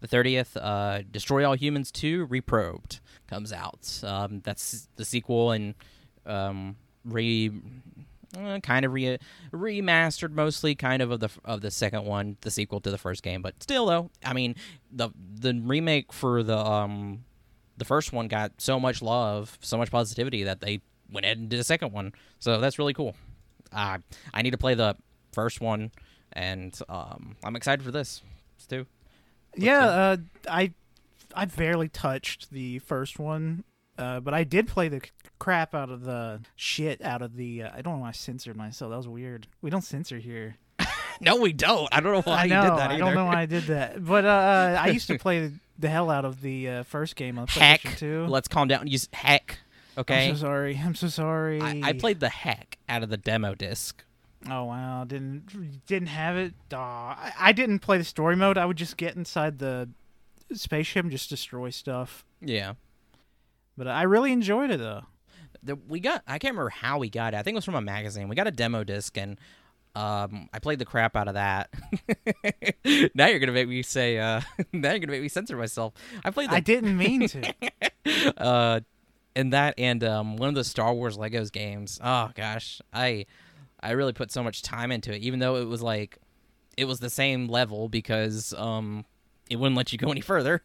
the 0.00 0.08
30th, 0.08 0.56
uh, 0.60 1.02
Destroy 1.10 1.46
All 1.46 1.54
Humans 1.54 1.90
2 1.92 2.26
Reprobed 2.26 3.00
comes 3.26 3.52
out. 3.52 4.00
Um, 4.04 4.40
that's 4.44 4.88
the 4.96 5.04
sequel 5.04 5.52
and 5.52 5.74
um, 6.26 6.76
re. 7.04 7.50
Uh, 8.36 8.60
kind 8.60 8.84
of 8.84 8.92
re- 8.92 9.18
remastered 9.52 10.32
mostly 10.32 10.74
kind 10.74 11.00
of 11.00 11.10
of 11.10 11.20
the 11.20 11.30
of 11.46 11.62
the 11.62 11.70
second 11.70 12.04
one 12.04 12.36
the 12.42 12.50
sequel 12.50 12.78
to 12.80 12.90
the 12.90 12.98
first 12.98 13.22
game. 13.22 13.40
But 13.40 13.62
still 13.62 13.86
though 13.86 14.10
i 14.22 14.34
mean 14.34 14.54
the 14.92 15.08
the 15.40 15.54
remake 15.64 16.12
for 16.12 16.42
the 16.42 16.58
um 16.58 17.24
the 17.78 17.86
first 17.86 18.12
one 18.12 18.28
got 18.28 18.52
so 18.58 18.78
much 18.78 19.00
love 19.00 19.56
so 19.62 19.78
much 19.78 19.90
positivity 19.90 20.42
that 20.44 20.60
they 20.60 20.82
went 21.10 21.24
ahead 21.24 21.38
and 21.38 21.48
did 21.48 21.58
a 21.58 21.64
second 21.64 21.92
one. 21.92 22.12
So 22.38 22.60
that's 22.60 22.78
really 22.78 22.92
cool. 22.94 23.16
Uh, 23.72 23.98
i 24.34 24.42
need 24.42 24.50
to 24.50 24.58
play 24.58 24.74
the 24.74 24.94
first 25.32 25.60
one 25.60 25.90
and 26.34 26.78
um 26.88 27.36
i'm 27.44 27.56
excited 27.56 27.82
for 27.82 27.90
this 27.90 28.22
too 28.68 28.84
Yeah, 29.56 29.86
uh, 29.86 30.16
I 30.50 30.72
I 31.34 31.44
barely 31.46 31.88
touched 31.88 32.50
the 32.50 32.78
first 32.80 33.18
one, 33.18 33.64
uh, 33.98 34.20
but 34.20 34.32
I 34.34 34.44
did 34.44 34.68
play 34.68 34.88
the 34.88 35.00
crap 35.38 35.74
out 35.74 35.90
of 35.90 36.04
the 36.04 36.40
shit 36.56 37.02
out 37.02 37.22
of 37.22 37.36
the. 37.36 37.64
Uh, 37.64 37.70
I 37.74 37.82
don't 37.82 37.96
know 37.96 38.02
why 38.02 38.08
I 38.08 38.12
censored 38.12 38.56
myself. 38.56 38.90
That 38.90 38.96
was 38.96 39.08
weird. 39.08 39.46
We 39.60 39.70
don't 39.70 39.82
censor 39.82 40.18
here. 40.18 40.56
no 41.20 41.34
we 41.34 41.52
don't 41.52 41.88
i 41.90 41.98
don't 41.98 42.12
know 42.12 42.22
why 42.22 42.44
I 42.44 42.46
know. 42.46 42.62
you 42.62 42.70
did 42.70 42.78
that 42.78 42.90
Either. 42.92 42.94
I 42.94 42.98
don't 42.98 43.14
know 43.14 43.24
why 43.24 43.42
I 43.42 43.46
did 43.46 43.64
that. 43.64 44.04
But 44.04 44.24
uh, 44.24 44.28
uh, 44.28 44.76
I 44.80 44.86
used 44.90 45.08
to 45.08 45.18
play 45.18 45.48
the, 45.48 45.52
the 45.76 45.88
hell 45.88 46.10
out 46.10 46.24
of 46.24 46.40
the 46.40 46.68
uh, 46.68 46.82
first 46.84 47.16
game 47.16 47.40
on 47.40 47.48
heck 47.48 47.80
PlayStation 47.80 47.98
2. 47.98 48.26
let's 48.28 48.46
calm 48.46 48.68
down 48.68 48.86
use 48.86 49.08
heck 49.12 49.58
okay 49.96 50.28
I'm 50.28 50.36
so 50.36 50.42
sorry. 50.42 50.80
I'm 50.80 50.94
so 50.94 51.08
sorry. 51.08 51.60
I, 51.60 51.80
I 51.82 51.92
played 51.94 52.20
the 52.20 52.28
heck 52.28 52.78
out 52.88 53.02
of 53.02 53.08
the 53.08 53.16
demo 53.16 53.54
disc 53.56 54.04
Oh 54.48 54.66
wow! 54.66 55.02
Didn't 55.02 55.84
didn't 55.86 56.08
have 56.08 56.36
it. 56.36 56.54
Aw, 56.72 56.76
I, 56.78 57.32
I 57.48 57.52
didn't 57.52 57.80
play 57.80 57.98
the 57.98 58.04
story 58.04 58.36
mode. 58.36 58.56
I 58.56 58.66
would 58.66 58.76
just 58.76 58.96
get 58.96 59.16
inside 59.16 59.58
the 59.58 59.88
spaceship 60.52 61.02
and 61.04 61.10
just 61.10 61.28
destroy 61.28 61.70
stuff. 61.70 62.24
yeah 62.40 62.74
But 63.78 63.86
I 63.86 64.02
really 64.02 64.32
enjoyed 64.32 64.72
it 64.72 64.78
though. 64.78 65.02
the, 65.62 65.76
we 65.76 66.00
got 66.00 66.24
I 66.26 66.38
can't 66.38 66.52
remember 66.52 66.70
how 66.70 66.98
we 66.98 67.08
got 67.08 67.32
it. 67.32 67.36
I 67.36 67.42
think 67.42 67.54
it 67.54 67.58
was 67.58 67.64
from 67.64 67.76
a 67.76 67.80
magazine. 67.80 68.28
We 68.28 68.34
got 68.34 68.48
a 68.48 68.50
demo 68.50 68.82
disc 68.82 69.16
and 69.16 69.38
um, 69.94 70.48
I 70.52 70.58
played 70.58 70.80
the 70.80 70.84
crap 70.84 71.16
out 71.16 71.28
of 71.28 71.34
that. 71.34 71.70
now 73.14 73.26
you're 73.26 73.38
gonna 73.38 73.52
make 73.52 73.68
me 73.68 73.82
say. 73.82 74.18
Uh, 74.18 74.40
now 74.72 74.90
you're 74.90 74.98
gonna 74.98 75.12
make 75.12 75.22
me 75.22 75.28
censor 75.28 75.56
myself. 75.56 75.94
I 76.24 76.30
played 76.30 76.50
the 76.50 76.56
I 76.56 76.60
didn't 76.60 76.96
mean 76.96 77.28
to. 77.28 77.54
uh, 78.36 78.80
and 79.36 79.52
that 79.52 79.74
and 79.78 80.02
um, 80.02 80.36
one 80.36 80.48
of 80.48 80.56
the 80.56 80.64
Star 80.64 80.92
Wars 80.92 81.16
Legos 81.16 81.52
games. 81.52 82.00
Oh 82.02 82.30
gosh, 82.34 82.80
I 82.92 83.26
I 83.80 83.92
really 83.92 84.12
put 84.12 84.32
so 84.32 84.42
much 84.42 84.62
time 84.62 84.90
into 84.90 85.14
it, 85.14 85.22
even 85.22 85.38
though 85.38 85.56
it 85.56 85.66
was 85.66 85.82
like 85.82 86.18
it 86.76 86.86
was 86.86 86.98
the 86.98 87.10
same 87.10 87.46
level 87.46 87.88
because 87.88 88.52
um, 88.54 89.04
it 89.48 89.56
wouldn't 89.56 89.76
let 89.76 89.92
you 89.92 89.98
go 89.98 90.10
any 90.10 90.20
further. 90.20 90.62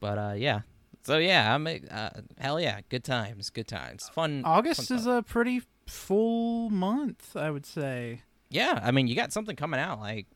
but 0.00 0.18
uh, 0.18 0.34
yeah, 0.36 0.60
so 1.02 1.18
yeah, 1.18 1.54
I'm 1.54 1.66
uh, 1.66 2.10
hell 2.38 2.60
yeah, 2.60 2.80
good 2.88 3.04
times, 3.04 3.50
good 3.50 3.68
times, 3.68 4.08
fun. 4.08 4.42
August 4.44 4.88
fun 4.88 4.98
is 4.98 5.06
a 5.06 5.22
pretty 5.22 5.62
full 5.86 6.70
month, 6.70 7.36
I 7.36 7.50
would 7.50 7.66
say. 7.66 8.22
yeah. 8.50 8.80
I 8.82 8.90
mean, 8.90 9.06
you 9.08 9.14
got 9.16 9.32
something 9.32 9.56
coming 9.56 9.80
out 9.80 10.00
like 10.00 10.26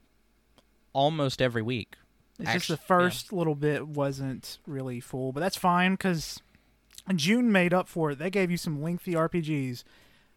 almost 0.93 1.41
every 1.43 1.63
week. 1.63 1.97
It's 2.39 2.53
just 2.53 2.69
the 2.69 2.75
Actu- 2.75 2.83
yeah. 2.83 2.87
first 2.87 3.33
little 3.33 3.55
bit 3.55 3.87
wasn't 3.89 4.59
really 4.67 5.01
full, 5.01 5.33
but 5.33 5.41
that's 5.41 5.57
fine 5.57 5.93
because 5.93 6.41
June 7.15 7.51
made 7.51 7.73
up 7.73 7.89
for 7.89 8.11
it. 8.11 8.19
They 8.19 8.29
gave 8.31 8.51
you 8.51 8.57
some 8.59 8.83
lengthy 8.83 9.15
RPGs 9.15 9.85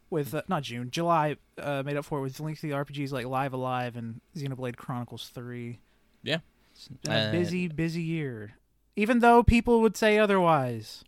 with 0.10 0.34
uh, 0.34 0.44
not 0.48 0.64
June, 0.64 0.90
July 0.92 1.36
uh, 1.58 1.84
made 1.86 1.98
up 1.98 2.06
for 2.06 2.20
it 2.20 2.22
with 2.22 2.40
lengthy 2.40 2.70
RPGs 2.70 3.12
like 3.12 3.26
Live 3.26 3.54
A 3.54 3.58
Live 3.58 3.96
and 3.98 4.22
Xenoblade 4.36 4.76
Chronicles 4.78 5.30
Three. 5.34 5.80
Yeah. 6.24 6.38
It's 6.74 6.88
been 6.88 7.12
a 7.12 7.16
Uh, 7.28 7.32
busy, 7.32 7.68
busy 7.68 8.02
year. 8.02 8.54
Even 9.00 9.20
though 9.20 9.44
people 9.44 9.80
would 9.82 9.96
say 9.96 10.18
otherwise. 10.20 11.04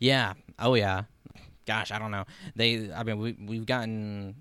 Yeah. 0.00 0.32
Oh 0.58 0.74
yeah. 0.74 1.02
Gosh, 1.66 1.90
I 1.92 1.98
don't 1.98 2.10
know. 2.10 2.24
They. 2.56 2.90
I 2.92 3.02
mean, 3.02 3.18
we 3.18 3.36
we've 3.46 3.66
gotten 3.66 4.36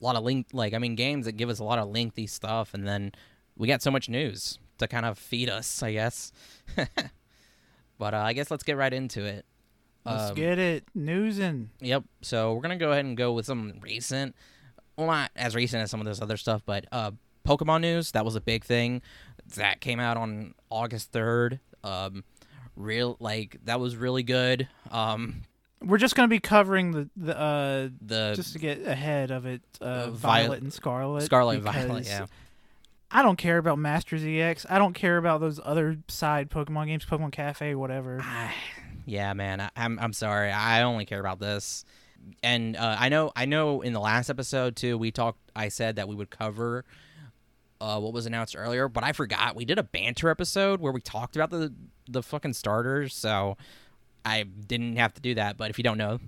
a 0.00 0.04
lot 0.04 0.14
of 0.16 0.22
link. 0.22 0.46
Like, 0.52 0.74
I 0.74 0.78
mean, 0.78 0.94
games 0.94 1.26
that 1.26 1.32
give 1.32 1.48
us 1.48 1.58
a 1.58 1.64
lot 1.64 1.78
of 1.80 1.88
lengthy 1.88 2.26
stuff, 2.28 2.74
and 2.74 2.86
then 2.86 3.12
we 3.56 3.66
got 3.66 3.82
so 3.82 3.90
much 3.90 4.08
news 4.08 4.58
to 4.78 4.86
kind 4.86 5.04
of 5.04 5.18
feed 5.18 5.50
us. 5.50 5.82
I 5.82 5.92
guess. 5.92 6.30
but 7.98 8.14
uh, 8.14 8.18
I 8.18 8.32
guess 8.32 8.50
let's 8.50 8.62
get 8.62 8.76
right 8.76 8.92
into 8.92 9.24
it. 9.24 9.44
Let's 10.04 10.30
Um, 10.30 10.34
get 10.36 10.58
it 10.58 10.84
newsing. 10.94 11.70
Yep. 11.80 12.04
So 12.22 12.54
we're 12.54 12.62
gonna 12.62 12.76
go 12.76 12.92
ahead 12.92 13.04
and 13.04 13.16
go 13.16 13.32
with 13.32 13.46
some 13.46 13.74
recent, 13.80 14.34
well, 14.96 15.08
not 15.08 15.30
as 15.36 15.54
recent 15.54 15.82
as 15.82 15.90
some 15.90 16.00
of 16.00 16.06
this 16.06 16.22
other 16.22 16.36
stuff, 16.36 16.62
but 16.64 16.86
uh, 16.92 17.10
Pokemon 17.46 17.80
news. 17.80 18.12
That 18.12 18.24
was 18.24 18.36
a 18.36 18.40
big 18.40 18.64
thing. 18.64 19.02
That 19.56 19.80
came 19.80 19.98
out 20.00 20.16
on 20.16 20.54
August 20.70 21.10
third. 21.12 21.58
Um, 21.84 22.24
real 22.76 23.16
like 23.20 23.58
that 23.64 23.80
was 23.80 23.96
really 23.96 24.22
good. 24.22 24.68
Um, 24.90 25.42
We're 25.82 25.98
just 25.98 26.14
gonna 26.14 26.28
be 26.28 26.40
covering 26.40 26.92
the 26.92 27.08
the 27.16 27.38
uh, 27.38 27.88
the 28.00 28.32
just 28.36 28.52
to 28.54 28.58
get 28.58 28.86
ahead 28.86 29.30
of 29.30 29.46
it. 29.46 29.62
Uh, 29.80 30.10
Violet, 30.10 30.16
Violet- 30.18 30.62
and 30.62 30.72
Scarlet. 30.72 31.22
Scarlet 31.22 31.54
and 31.56 31.62
Violet. 31.64 32.06
Yeah. 32.06 32.26
I 33.14 33.22
don't 33.22 33.36
care 33.36 33.58
about 33.58 33.78
Masters 33.78 34.24
EX. 34.24 34.64
I 34.70 34.78
don't 34.78 34.94
care 34.94 35.18
about 35.18 35.40
those 35.40 35.60
other 35.62 35.98
side 36.08 36.48
Pokemon 36.48 36.86
games, 36.86 37.04
Pokemon 37.04 37.32
Cafe, 37.32 37.74
whatever. 37.74 38.18
Ah, 38.22 38.50
yeah, 39.04 39.34
man. 39.34 39.60
I, 39.60 39.68
I'm 39.76 39.98
I'm 39.98 40.12
sorry. 40.14 40.50
I 40.50 40.82
only 40.82 41.04
care 41.04 41.20
about 41.20 41.38
this. 41.38 41.84
And 42.42 42.76
uh, 42.76 42.96
I 42.98 43.08
know 43.10 43.32
I 43.36 43.44
know 43.44 43.82
in 43.82 43.92
the 43.92 44.00
last 44.00 44.30
episode 44.30 44.76
too 44.76 44.96
we 44.96 45.10
talked 45.10 45.40
I 45.56 45.68
said 45.68 45.96
that 45.96 46.08
we 46.08 46.14
would 46.14 46.30
cover 46.30 46.84
uh, 47.82 47.98
what 47.98 48.12
was 48.12 48.26
announced 48.26 48.54
earlier, 48.56 48.88
but 48.88 49.02
I 49.02 49.12
forgot. 49.12 49.56
We 49.56 49.64
did 49.64 49.76
a 49.78 49.82
banter 49.82 50.28
episode 50.30 50.80
where 50.80 50.92
we 50.92 51.00
talked 51.00 51.34
about 51.34 51.50
the 51.50 51.74
the 52.08 52.22
fucking 52.22 52.52
starters, 52.52 53.12
so 53.14 53.56
I 54.24 54.44
didn't 54.44 54.96
have 54.96 55.12
to 55.14 55.20
do 55.20 55.34
that. 55.34 55.56
But 55.56 55.70
if 55.70 55.78
you 55.78 55.84
don't 55.84 55.98
know, 55.98 56.20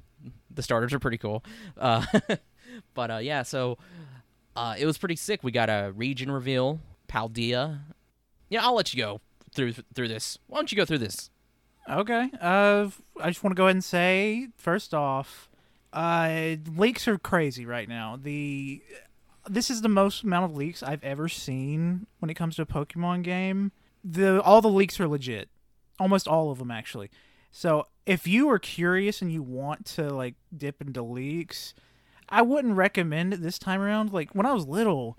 The 0.50 0.62
starters 0.62 0.92
are 0.92 0.99
pretty 0.99 1.18
cool. 1.18 1.44
Uh, 1.78 2.04
but 2.94 3.11
uh, 3.11 3.16
yeah, 3.18 3.42
so 3.42 3.78
uh, 4.56 4.75
it 4.78 4.87
was 4.87 4.99
pretty 4.99 5.16
sick. 5.16 5.44
We 5.44 5.52
got 5.52 5.68
a 5.68 5.92
region 5.94 6.30
reveal, 6.30 6.80
Paldea. 7.08 7.80
Yeah, 8.49 8.64
I'll 8.64 8.75
let 8.75 8.92
you 8.92 9.00
go 9.00 9.20
through 9.54 9.75
through 9.94 10.08
this. 10.08 10.38
Why 10.49 10.58
don't 10.58 10.73
you 10.73 10.76
go 10.76 10.84
through 10.84 10.99
this? 10.99 11.30
Okay. 11.88 12.30
Uh, 12.40 12.88
I 13.20 13.28
just 13.28 13.44
want 13.44 13.54
to 13.54 13.56
go 13.56 13.64
ahead 13.66 13.76
and 13.76 13.84
say 13.84 14.49
first 14.56 14.94
off, 14.94 15.49
uh, 15.92 16.56
leaks 16.76 17.06
are 17.06 17.18
crazy 17.18 17.66
right 17.66 17.88
now. 17.88 18.18
The 18.20 18.82
this 19.48 19.70
is 19.70 19.82
the 19.82 19.88
most 19.88 20.22
amount 20.22 20.44
of 20.50 20.56
leaks 20.56 20.82
I've 20.82 21.02
ever 21.04 21.28
seen 21.28 22.06
when 22.18 22.30
it 22.30 22.34
comes 22.34 22.56
to 22.56 22.62
a 22.62 22.66
Pokemon 22.66 23.22
game. 23.22 23.72
The 24.02 24.42
all 24.42 24.60
the 24.60 24.68
leaks 24.68 24.98
are 25.00 25.08
legit, 25.08 25.48
almost 25.98 26.28
all 26.28 26.50
of 26.50 26.58
them 26.58 26.70
actually. 26.70 27.10
So 27.50 27.86
if 28.06 28.26
you 28.26 28.48
are 28.50 28.58
curious 28.58 29.22
and 29.22 29.32
you 29.32 29.42
want 29.42 29.86
to 29.86 30.12
like 30.12 30.34
dip 30.56 30.80
into 30.82 31.02
leaks, 31.02 31.72
I 32.28 32.42
wouldn't 32.42 32.74
recommend 32.76 33.32
it 33.34 33.42
this 33.42 33.58
time 33.58 33.80
around. 33.80 34.12
Like 34.12 34.32
when 34.34 34.44
I 34.46 34.52
was 34.52 34.66
little, 34.66 35.18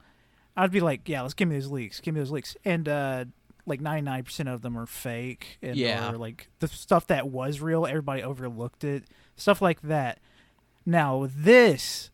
I'd 0.57 0.71
be 0.71 0.81
like, 0.81 1.07
yeah, 1.07 1.21
let's 1.21 1.33
give 1.33 1.47
me 1.47 1.55
those 1.55 1.71
leaks, 1.71 1.99
give 1.99 2.13
me 2.13 2.19
those 2.21 2.31
leaks, 2.31 2.55
and 2.65 2.87
uh, 2.89 3.25
like 3.65 3.81
ninety 3.81 4.01
nine 4.01 4.23
percent 4.23 4.49
of 4.49 4.61
them 4.61 4.77
are 4.77 4.85
fake, 4.85 5.57
and 5.61 5.75
Yeah. 5.75 6.11
or 6.11 6.17
like 6.17 6.49
the 6.59 6.67
stuff 6.67 7.07
that 7.07 7.27
was 7.29 7.61
real, 7.61 7.85
everybody 7.85 8.21
overlooked 8.21 8.83
it, 8.83 9.05
stuff 9.35 9.61
like 9.61 9.81
that. 9.81 10.19
Now 10.85 11.27
this, 11.35 12.11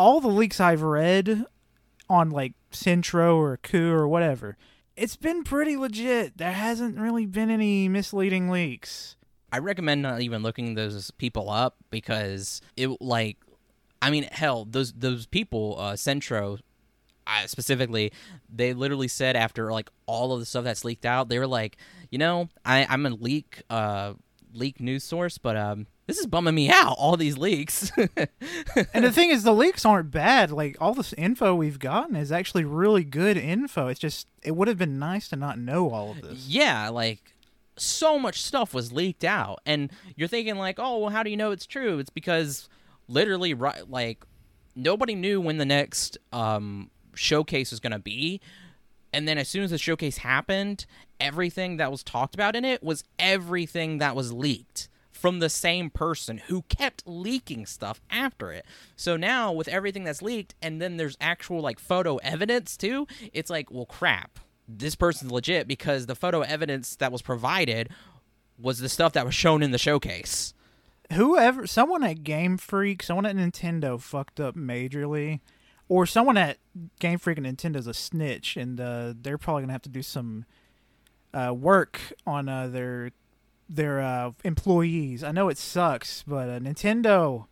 all 0.00 0.18
the 0.22 0.28
leaks 0.28 0.60
I've 0.60 0.80
read 0.80 1.44
on 2.08 2.30
like 2.30 2.54
Centro 2.70 3.36
or 3.36 3.58
Khu 3.58 3.92
or 3.92 4.08
whatever, 4.08 4.56
it's 4.96 5.16
been 5.16 5.44
pretty 5.44 5.76
legit. 5.76 6.38
There 6.38 6.52
hasn't 6.52 6.98
really 6.98 7.26
been 7.26 7.50
any 7.50 7.86
misleading 7.86 8.48
leaks. 8.48 9.16
I 9.52 9.58
recommend 9.58 10.00
not 10.00 10.22
even 10.22 10.42
looking 10.42 10.74
those 10.74 11.10
people 11.10 11.50
up 11.50 11.76
because 11.90 12.62
it 12.78 12.88
like 13.02 13.36
I 14.00 14.08
mean 14.08 14.22
hell 14.32 14.64
those 14.64 14.92
those 14.94 15.26
people 15.26 15.76
uh 15.78 15.96
Centro 15.96 16.56
specifically 17.46 18.10
they 18.52 18.72
literally 18.72 19.06
said 19.06 19.36
after 19.36 19.70
like 19.70 19.90
all 20.06 20.32
of 20.32 20.40
the 20.40 20.46
stuff 20.46 20.64
that's 20.64 20.84
leaked 20.84 21.04
out 21.04 21.28
they 21.28 21.38
were 21.38 21.46
like 21.46 21.76
you 22.10 22.18
know 22.18 22.48
I 22.64 22.86
I'm 22.88 23.04
a 23.06 23.10
leak 23.10 23.62
uh 23.68 24.14
leak 24.54 24.80
news 24.80 25.04
source 25.04 25.36
but 25.36 25.56
um 25.56 25.86
this 26.10 26.18
is 26.18 26.26
bumming 26.26 26.54
me 26.54 26.68
out 26.70 26.94
all 26.98 27.16
these 27.16 27.38
leaks 27.38 27.90
And 28.94 29.04
the 29.04 29.12
thing 29.12 29.30
is, 29.30 29.42
the 29.42 29.52
leaks 29.54 29.84
aren't 29.84 30.10
bad. 30.10 30.50
Like 30.50 30.76
all 30.80 30.94
this 30.94 31.12
info 31.14 31.54
we've 31.54 31.78
gotten 31.78 32.16
is 32.16 32.30
actually 32.32 32.64
really 32.64 33.04
good 33.04 33.36
info. 33.36 33.88
It's 33.88 34.00
just 34.00 34.26
it 34.42 34.56
would 34.56 34.68
have 34.68 34.78
been 34.78 34.98
nice 34.98 35.28
to 35.28 35.36
not 35.36 35.58
know 35.58 35.90
all 35.90 36.10
of 36.12 36.22
this. 36.22 36.46
yeah 36.46 36.88
like 36.88 37.34
so 37.76 38.18
much 38.18 38.42
stuff 38.42 38.74
was 38.74 38.92
leaked 38.92 39.24
out 39.24 39.60
and 39.64 39.90
you're 40.16 40.28
thinking 40.28 40.56
like 40.56 40.76
oh 40.78 40.98
well 40.98 41.10
how 41.10 41.22
do 41.22 41.30
you 41.30 41.36
know 41.36 41.50
it's 41.50 41.64
true 41.66 41.98
it's 41.98 42.10
because 42.10 42.68
literally 43.08 43.54
right 43.54 43.88
like 43.90 44.22
nobody 44.76 45.14
knew 45.14 45.40
when 45.40 45.56
the 45.56 45.64
next 45.64 46.18
um 46.32 46.90
showcase 47.14 47.70
was 47.70 47.80
going 47.80 47.92
to 47.92 47.98
be 47.98 48.38
and 49.14 49.26
then 49.26 49.38
as 49.38 49.48
soon 49.48 49.62
as 49.62 49.70
the 49.70 49.78
showcase 49.78 50.18
happened 50.18 50.84
everything 51.20 51.78
that 51.78 51.90
was 51.90 52.02
talked 52.02 52.34
about 52.34 52.54
in 52.54 52.64
it 52.66 52.82
was 52.82 53.02
everything 53.18 53.96
that 53.98 54.14
was 54.14 54.30
leaked 54.32 54.88
from 55.20 55.38
the 55.38 55.50
same 55.50 55.90
person 55.90 56.38
who 56.46 56.62
kept 56.62 57.02
leaking 57.06 57.66
stuff 57.66 58.00
after 58.10 58.50
it. 58.52 58.64
So 58.96 59.16
now 59.18 59.52
with 59.52 59.68
everything 59.68 60.04
that's 60.04 60.22
leaked 60.22 60.54
and 60.62 60.80
then 60.80 60.96
there's 60.96 61.16
actual 61.20 61.60
like 61.60 61.78
photo 61.78 62.16
evidence 62.18 62.76
too, 62.76 63.06
it's 63.32 63.50
like, 63.50 63.70
well 63.70 63.84
crap. 63.84 64.38
This 64.66 64.94
person's 64.94 65.30
legit 65.30 65.68
because 65.68 66.06
the 66.06 66.14
photo 66.14 66.40
evidence 66.40 66.96
that 66.96 67.12
was 67.12 67.20
provided 67.20 67.90
was 68.58 68.78
the 68.78 68.88
stuff 68.88 69.12
that 69.12 69.26
was 69.26 69.34
shown 69.34 69.62
in 69.62 69.72
the 69.72 69.78
showcase. 69.78 70.54
Whoever, 71.12 71.66
someone 71.66 72.04
at 72.04 72.22
Game 72.22 72.56
Freak, 72.56 73.02
someone 73.02 73.26
at 73.26 73.36
Nintendo 73.36 74.00
fucked 74.00 74.38
up 74.38 74.54
majorly, 74.54 75.40
or 75.88 76.06
someone 76.06 76.36
at 76.36 76.58
Game 77.00 77.18
Freak 77.18 77.38
and 77.38 77.46
Nintendo's 77.46 77.88
a 77.88 77.94
snitch, 77.94 78.56
and 78.56 78.80
uh, 78.80 79.12
they're 79.20 79.38
probably 79.38 79.64
gonna 79.64 79.72
have 79.72 79.82
to 79.82 79.88
do 79.88 80.02
some 80.02 80.44
uh, 81.34 81.52
work 81.52 82.00
on 82.26 82.48
uh, 82.48 82.68
their 82.68 83.10
their 83.70 84.00
uh, 84.00 84.32
employees. 84.44 85.22
I 85.22 85.30
know 85.32 85.48
it 85.48 85.56
sucks, 85.56 86.24
but 86.26 86.48
uh, 86.48 86.58
Nintendo, 86.58 87.46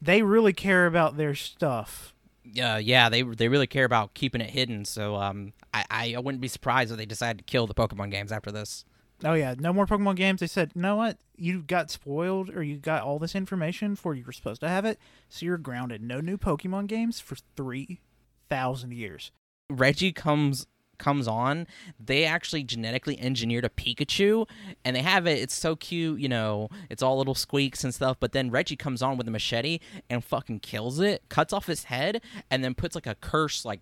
they 0.00 0.22
really 0.22 0.52
care 0.52 0.86
about 0.86 1.16
their 1.16 1.34
stuff. 1.34 2.14
Uh, 2.60 2.80
yeah, 2.82 3.10
they 3.10 3.22
they 3.22 3.48
really 3.48 3.66
care 3.66 3.84
about 3.84 4.14
keeping 4.14 4.40
it 4.40 4.50
hidden. 4.50 4.84
So 4.86 5.16
um, 5.16 5.52
I 5.74 6.14
I 6.16 6.18
wouldn't 6.18 6.40
be 6.40 6.48
surprised 6.48 6.90
if 6.90 6.96
they 6.96 7.06
decided 7.06 7.38
to 7.38 7.44
kill 7.44 7.66
the 7.66 7.74
Pokemon 7.74 8.10
games 8.10 8.32
after 8.32 8.50
this. 8.50 8.84
Oh 9.24 9.34
yeah, 9.34 9.54
no 9.58 9.72
more 9.72 9.86
Pokemon 9.86 10.16
games. 10.16 10.40
They 10.40 10.46
said, 10.46 10.72
you 10.74 10.80
know 10.80 10.96
what? 10.96 11.18
You 11.36 11.62
got 11.62 11.90
spoiled, 11.90 12.50
or 12.50 12.62
you 12.62 12.76
got 12.78 13.02
all 13.02 13.18
this 13.18 13.34
information 13.34 13.96
for 13.96 14.14
you 14.14 14.24
were 14.24 14.32
supposed 14.32 14.60
to 14.62 14.68
have 14.68 14.84
it, 14.84 14.98
so 15.28 15.44
you're 15.44 15.58
grounded. 15.58 16.02
No 16.02 16.20
new 16.20 16.38
Pokemon 16.38 16.86
games 16.86 17.20
for 17.20 17.36
three 17.56 18.00
thousand 18.48 18.94
years. 18.94 19.30
Reggie 19.68 20.12
comes 20.12 20.66
comes 20.98 21.28
on, 21.28 21.66
they 21.98 22.24
actually 22.24 22.64
genetically 22.64 23.18
engineered 23.20 23.64
a 23.64 23.68
Pikachu 23.68 24.48
and 24.84 24.94
they 24.96 25.02
have 25.02 25.26
it 25.26 25.38
it's 25.38 25.54
so 25.54 25.76
cute, 25.76 26.20
you 26.20 26.28
know, 26.28 26.68
it's 26.90 27.02
all 27.02 27.18
little 27.18 27.34
squeaks 27.34 27.84
and 27.84 27.94
stuff, 27.94 28.16
but 28.20 28.32
then 28.32 28.50
Reggie 28.50 28.76
comes 28.76 29.02
on 29.02 29.16
with 29.16 29.28
a 29.28 29.30
machete 29.30 29.78
and 30.10 30.24
fucking 30.24 30.60
kills 30.60 31.00
it, 31.00 31.22
cuts 31.28 31.52
off 31.52 31.66
his 31.66 31.84
head 31.84 32.22
and 32.50 32.62
then 32.62 32.74
puts 32.74 32.94
like 32.94 33.06
a 33.06 33.14
curse 33.14 33.64
like 33.64 33.80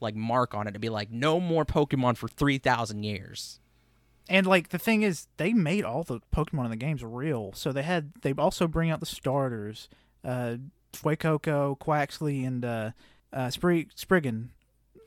like 0.00 0.14
mark 0.14 0.54
on 0.54 0.66
it 0.66 0.72
to 0.72 0.78
be 0.78 0.88
like 0.88 1.10
no 1.10 1.38
more 1.40 1.64
Pokemon 1.64 2.16
for 2.16 2.28
3000 2.28 3.02
years. 3.02 3.60
And 4.28 4.46
like 4.46 4.70
the 4.70 4.78
thing 4.78 5.02
is, 5.02 5.26
they 5.36 5.52
made 5.52 5.84
all 5.84 6.02
the 6.02 6.20
Pokemon 6.34 6.64
in 6.64 6.70
the 6.70 6.76
games 6.76 7.04
real. 7.04 7.52
So 7.54 7.72
they 7.72 7.82
had 7.82 8.12
they 8.22 8.32
also 8.32 8.66
bring 8.66 8.90
out 8.90 9.00
the 9.00 9.06
starters, 9.06 9.88
uh, 10.24 10.56
Fuecoco, 10.94 11.78
Quaxly, 11.78 12.46
and 12.46 12.64
uh, 12.64 12.90
uh, 13.32 13.50
Sprig 13.50 13.90
Spriggan, 13.94 14.50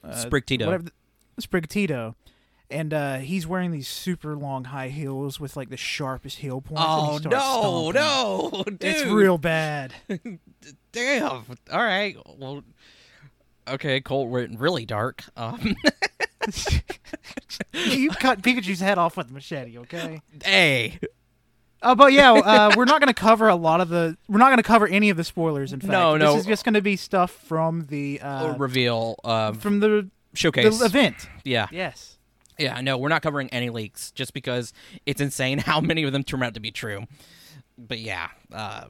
uh, 0.03 0.23
Sprigtito. 0.23 0.65
whatever, 0.65 0.83
the, 0.83 0.91
Sprigtito. 1.39 2.15
And 2.69 2.93
uh, 2.93 3.17
he's 3.19 3.47
wearing 3.47 3.71
these 3.71 3.87
super 3.87 4.35
long 4.35 4.65
high 4.65 4.89
heels 4.89 5.39
with 5.39 5.55
like 5.55 5.69
the 5.69 5.77
sharpest 5.77 6.39
heel 6.39 6.59
points. 6.59 6.83
Oh 6.85 7.17
no, 7.23 7.91
stomping. 7.91 7.93
no, 8.01 8.63
dude. 8.65 8.83
It's 8.83 9.05
real 9.05 9.37
bad. 9.37 9.93
Damn. 10.91 11.45
All 11.71 11.83
right. 11.83 12.17
Well 12.37 12.63
Okay, 13.69 14.01
Colt 14.01 14.29
went 14.29 14.59
really 14.59 14.85
dark. 14.85 15.23
Um 15.37 15.75
you 17.73 18.09
cut 18.11 18.41
Pikachu's 18.41 18.79
head 18.79 18.97
off 18.97 19.17
with 19.17 19.29
a 19.29 19.33
machete, 19.33 19.77
okay? 19.79 20.21
hey, 20.43 20.99
Uh, 21.81 21.93
but 21.95 22.11
yeah, 22.13 22.31
uh, 22.33 22.73
we're 22.75 22.85
not 22.85 22.99
going 22.99 23.13
to 23.13 23.19
cover 23.19 23.47
a 23.47 23.55
lot 23.55 23.81
of 23.81 23.89
the. 23.89 24.17
We're 24.27 24.39
not 24.39 24.47
going 24.47 24.57
to 24.57 24.63
cover 24.63 24.87
any 24.87 25.09
of 25.09 25.17
the 25.17 25.23
spoilers. 25.23 25.73
In 25.73 25.79
fact, 25.79 25.91
No, 25.91 26.17
no. 26.17 26.33
This 26.33 26.41
is 26.41 26.47
just 26.47 26.63
going 26.65 26.73
to 26.73 26.81
be 26.81 26.95
stuff 26.95 27.31
from 27.31 27.85
the 27.89 28.19
uh, 28.21 28.55
reveal 28.57 29.15
um 29.23 29.55
from 29.55 29.79
the, 29.79 30.09
showcase. 30.37 30.79
the 30.79 30.85
event. 30.85 31.29
yeah. 31.43 31.67
Yes. 31.71 32.17
Yeah, 32.59 32.81
no, 32.81 32.97
we're 32.97 33.09
not 33.09 33.21
covering 33.21 33.49
any 33.49 33.69
leaks 33.69 34.11
just 34.11 34.33
because 34.33 34.73
it's 35.05 35.21
insane 35.21 35.57
how 35.65 35.79
many 35.79 36.03
of 36.03 36.11
them 36.11 36.23
turn 36.23 36.41
out 36.43 36.55
to 36.55 36.59
be 36.59 36.71
true. 36.71 37.05
But 37.77 37.99
yeah, 37.99 38.29
uh, 38.51 38.85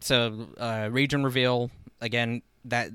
so 0.00 0.48
uh, 0.58 0.88
region 0.90 1.22
reveal 1.22 1.70
again 2.00 2.42
that 2.64 2.90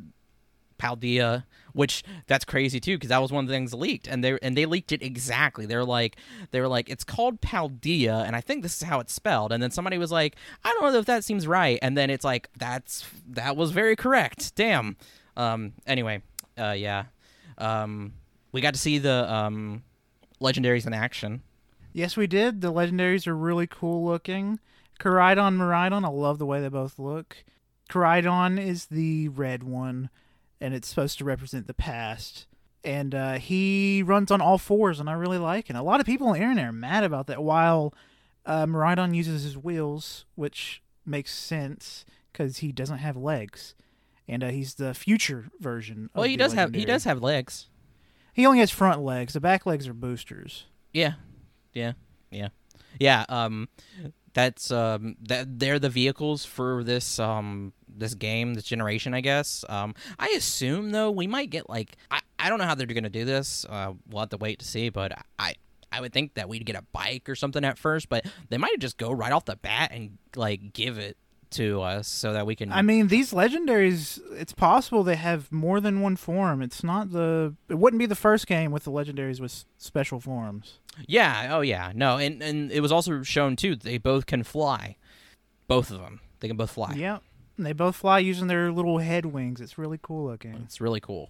Paldea, 0.77 1.45
which 1.71 2.03
that's 2.27 2.43
crazy 2.43 2.81
too 2.81 2.97
because 2.97 3.07
that 3.09 3.21
was 3.21 3.31
one 3.31 3.45
of 3.45 3.47
the 3.47 3.53
things 3.53 3.73
leaked, 3.73 4.07
and 4.07 4.21
they 4.21 4.37
and 4.41 4.57
they 4.57 4.65
leaked 4.65 4.91
it 4.91 5.01
exactly. 5.01 5.65
They're 5.65 5.85
like 5.85 6.17
they 6.51 6.59
were 6.59 6.67
like 6.67 6.89
it's 6.89 7.05
called 7.05 7.39
Paldea, 7.39 8.25
and 8.25 8.35
I 8.35 8.41
think 8.41 8.63
this 8.63 8.81
is 8.81 8.87
how 8.87 8.99
it's 8.99 9.13
spelled. 9.13 9.53
And 9.53 9.63
then 9.63 9.71
somebody 9.71 9.97
was 9.97 10.11
like, 10.11 10.35
I 10.65 10.73
don't 10.73 10.91
know 10.91 10.99
if 10.99 11.05
that 11.05 11.23
seems 11.23 11.47
right, 11.47 11.79
and 11.81 11.97
then 11.97 12.09
it's 12.09 12.25
like 12.25 12.49
that's 12.57 13.05
that 13.29 13.55
was 13.55 13.71
very 13.71 13.95
correct. 13.95 14.55
Damn. 14.55 14.97
Um. 15.37 15.73
Anyway, 15.87 16.21
uh, 16.57 16.71
yeah. 16.71 17.05
Um. 17.57 18.13
We 18.51 18.61
got 18.61 18.75
to 18.75 18.79
see 18.79 18.99
the 18.99 19.33
um, 19.33 19.81
legendaries 20.39 20.85
in 20.85 20.93
action. 20.93 21.41
Yes, 21.91 22.15
we 22.15 22.27
did. 22.27 22.61
The 22.61 22.71
legendaries 22.71 23.25
are 23.25 23.35
really 23.35 23.65
cool 23.65 24.05
looking. 24.05 24.59
Koraidon, 24.99 25.57
Miraidon, 25.57 26.05
I 26.05 26.09
love 26.09 26.37
the 26.37 26.45
way 26.45 26.61
they 26.61 26.69
both 26.69 26.99
look. 26.99 27.37
Koraidon 27.89 28.63
is 28.63 28.85
the 28.85 29.29
red 29.29 29.63
one, 29.63 30.11
and 30.61 30.75
it's 30.75 30.87
supposed 30.87 31.17
to 31.17 31.25
represent 31.25 31.65
the 31.65 31.73
past. 31.73 32.45
And 32.83 33.15
uh, 33.15 33.33
he 33.39 34.03
runs 34.05 34.29
on 34.29 34.39
all 34.39 34.59
fours, 34.59 34.99
and 34.99 35.09
I 35.09 35.13
really 35.13 35.39
like 35.39 35.71
it. 35.71 35.75
A 35.75 35.81
lot 35.81 35.99
of 35.99 36.05
people 36.05 36.27
on 36.27 36.33
the 36.33 36.41
internet 36.41 36.65
are 36.65 36.71
mad 36.71 37.03
about 37.03 37.25
that, 37.25 37.41
while 37.41 37.91
uh, 38.45 38.67
Miraidon 38.67 39.15
uses 39.15 39.45
his 39.45 39.57
wheels, 39.57 40.25
which 40.35 40.83
makes 41.07 41.33
sense 41.33 42.05
because 42.31 42.57
he 42.57 42.71
doesn't 42.71 42.99
have 42.99 43.17
legs. 43.17 43.73
And 44.27 44.43
uh, 44.43 44.49
he's 44.49 44.75
the 44.75 44.93
future 44.93 45.49
version. 45.59 46.09
Of 46.13 46.19
Well, 46.19 46.29
he 46.29 46.37
does 46.37 46.53
have 46.53 46.73
he 46.73 46.85
does 46.85 47.03
have 47.03 47.21
legs. 47.21 47.69
He 48.33 48.45
only 48.45 48.59
has 48.59 48.71
front 48.71 49.01
legs. 49.01 49.33
The 49.33 49.41
back 49.41 49.65
legs 49.65 49.87
are 49.87 49.93
boosters. 49.93 50.65
Yeah, 50.91 51.13
yeah, 51.73 51.93
yeah, 52.31 52.49
yeah. 52.99 53.25
Um, 53.29 53.69
that's 54.33 54.71
um 54.71 55.15
that 55.21 55.59
they're 55.59 55.79
the 55.79 55.89
vehicles 55.89 56.43
for 56.43 56.83
this 56.83 57.19
um 57.19 57.71
this 57.87 58.15
game 58.15 58.55
this 58.55 58.63
generation 58.63 59.13
I 59.13 59.21
guess. 59.21 59.63
Um, 59.69 59.93
I 60.17 60.33
assume 60.37 60.91
though 60.91 61.11
we 61.11 61.27
might 61.27 61.49
get 61.49 61.69
like 61.69 61.97
I 62.09 62.21
I 62.39 62.49
don't 62.49 62.59
know 62.59 62.65
how 62.65 62.75
they're 62.75 62.87
gonna 62.87 63.09
do 63.09 63.25
this. 63.25 63.65
Uh, 63.69 63.93
we'll 64.09 64.21
have 64.21 64.29
to 64.29 64.37
wait 64.37 64.59
to 64.59 64.65
see. 64.65 64.89
But 64.89 65.13
I 65.37 65.55
I 65.91 66.01
would 66.01 66.11
think 66.11 66.33
that 66.33 66.49
we'd 66.49 66.65
get 66.65 66.75
a 66.75 66.83
bike 66.91 67.29
or 67.29 67.35
something 67.35 67.63
at 67.63 67.77
first, 67.77 68.09
but 68.09 68.25
they 68.49 68.57
might 68.57 68.79
just 68.79 68.97
go 68.97 69.11
right 69.11 69.31
off 69.31 69.45
the 69.45 69.55
bat 69.57 69.91
and 69.93 70.17
like 70.35 70.73
give 70.73 70.97
it 70.97 71.17
to 71.53 71.81
us 71.81 72.07
so 72.07 72.33
that 72.33 72.45
we 72.45 72.55
can. 72.55 72.71
I 72.71 72.81
mean, 72.81 73.07
these 73.07 73.31
legendaries. 73.33 74.19
It's 74.33 74.53
possible 74.53 75.03
they 75.03 75.15
have 75.15 75.51
more 75.51 75.79
than 75.79 76.01
one 76.01 76.15
form. 76.15 76.61
It's 76.61 76.83
not 76.83 77.11
the. 77.11 77.55
It 77.69 77.75
wouldn't 77.75 77.99
be 77.99 78.05
the 78.05 78.15
first 78.15 78.47
game 78.47 78.71
with 78.71 78.83
the 78.83 78.91
legendaries 78.91 79.39
with 79.39 79.65
special 79.77 80.19
forms. 80.19 80.79
yeah. 81.07 81.49
Oh 81.51 81.61
yeah. 81.61 81.91
No. 81.95 82.17
And 82.17 82.41
and 82.43 82.71
it 82.71 82.81
was 82.81 82.91
also 82.91 83.23
shown 83.23 83.55
too. 83.55 83.75
They 83.75 83.97
both 83.97 84.25
can 84.25 84.43
fly. 84.43 84.97
Both 85.67 85.89
of 85.91 85.99
them. 85.99 86.19
They 86.39 86.47
can 86.47 86.57
both 86.57 86.71
fly. 86.71 86.93
Yeah. 86.95 87.19
They 87.57 87.73
both 87.73 87.95
fly 87.95 88.19
using 88.19 88.47
their 88.47 88.71
little 88.71 88.97
head 88.97 89.27
wings. 89.27 89.61
It's 89.61 89.77
really 89.77 89.99
cool 90.01 90.25
looking. 90.25 90.55
It's 90.65 90.81
really 90.81 90.99
cool. 90.99 91.29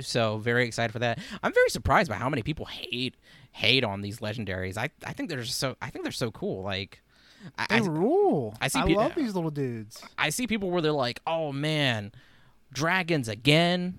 So 0.00 0.38
very 0.38 0.64
excited 0.64 0.92
for 0.92 1.00
that. 1.00 1.18
I'm 1.42 1.52
very 1.52 1.68
surprised 1.68 2.08
by 2.08 2.14
how 2.14 2.28
many 2.28 2.42
people 2.42 2.66
hate 2.66 3.16
hate 3.50 3.82
on 3.82 4.00
these 4.00 4.20
legendaries. 4.20 4.76
I 4.76 4.90
I 5.04 5.12
think 5.12 5.28
they're 5.28 5.44
so 5.44 5.76
I 5.82 5.90
think 5.90 6.04
they're 6.04 6.12
so 6.12 6.30
cool. 6.30 6.62
Like 6.62 7.01
I, 7.58 7.66
They 7.68 7.76
I, 7.76 7.88
rule. 7.88 8.54
I 8.60 8.68
see 8.68 8.78
I 8.80 8.86
pe- 8.86 8.94
love 8.94 9.14
these 9.14 9.34
little 9.34 9.50
dudes. 9.50 10.02
I 10.18 10.30
see 10.30 10.46
people 10.46 10.70
where 10.70 10.80
they're 10.82 10.92
like, 10.92 11.20
"Oh 11.26 11.52
man, 11.52 12.12
dragons 12.72 13.28
again." 13.28 13.98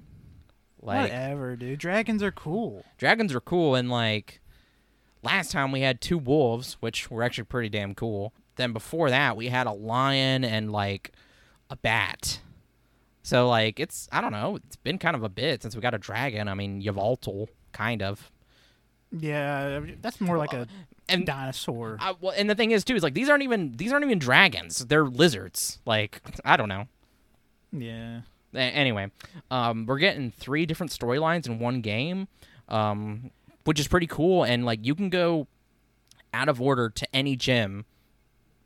Like 0.81 1.11
Whatever, 1.11 1.55
dude. 1.55 1.79
Dragons 1.79 2.21
are 2.21 2.31
cool. 2.31 2.83
dragons 2.97 3.33
are 3.33 3.39
cool 3.39 3.75
and 3.75 3.89
like 3.89 4.41
last 5.21 5.51
time 5.51 5.71
we 5.71 5.79
had 5.81 6.01
two 6.01 6.17
wolves, 6.17 6.75
which 6.81 7.09
were 7.09 7.23
actually 7.23 7.45
pretty 7.45 7.69
damn 7.69 7.95
cool. 7.95 8.33
Then 8.57 8.73
before 8.73 9.09
that, 9.09 9.37
we 9.37 9.47
had 9.47 9.65
a 9.65 9.71
lion 9.71 10.43
and 10.43 10.71
like 10.73 11.13
a 11.69 11.77
bat. 11.77 12.41
So 13.21 13.47
like 13.47 13.79
it's 13.79 14.09
I 14.11 14.19
don't 14.19 14.33
know, 14.33 14.57
it's 14.57 14.75
been 14.75 14.97
kind 14.97 15.15
of 15.15 15.23
a 15.23 15.29
bit 15.29 15.61
since 15.61 15.73
we 15.73 15.81
got 15.81 15.93
a 15.93 15.97
dragon. 15.97 16.49
I 16.49 16.53
mean, 16.53 16.81
Yveltal 16.83 17.47
kind 17.71 18.01
of. 18.03 18.29
Yeah, 19.11 19.79
that's 20.01 20.19
more 20.19 20.37
like 20.37 20.51
a 20.53 20.67
And 21.09 21.25
dinosaur. 21.25 21.97
I, 21.99 22.13
well, 22.19 22.33
and 22.35 22.49
the 22.49 22.55
thing 22.55 22.71
is 22.71 22.83
too 22.83 22.95
is 22.95 23.03
like 23.03 23.13
these 23.13 23.29
aren't 23.29 23.43
even 23.43 23.73
these 23.75 23.91
aren't 23.91 24.05
even 24.05 24.19
dragons. 24.19 24.85
They're 24.85 25.05
lizards. 25.05 25.79
Like 25.85 26.21
I 26.45 26.55
don't 26.57 26.69
know. 26.69 26.87
Yeah. 27.71 28.21
A- 28.53 28.59
anyway, 28.59 29.11
um, 29.51 29.85
we're 29.85 29.99
getting 29.99 30.31
three 30.31 30.65
different 30.65 30.91
storylines 30.91 31.47
in 31.47 31.59
one 31.59 31.81
game, 31.81 32.27
um, 32.69 33.31
which 33.65 33.79
is 33.79 33.87
pretty 33.87 34.07
cool. 34.07 34.43
And 34.43 34.65
like 34.65 34.85
you 34.85 34.95
can 34.95 35.09
go 35.09 35.47
out 36.33 36.49
of 36.49 36.61
order 36.61 36.89
to 36.89 37.15
any 37.15 37.35
gym. 37.35 37.85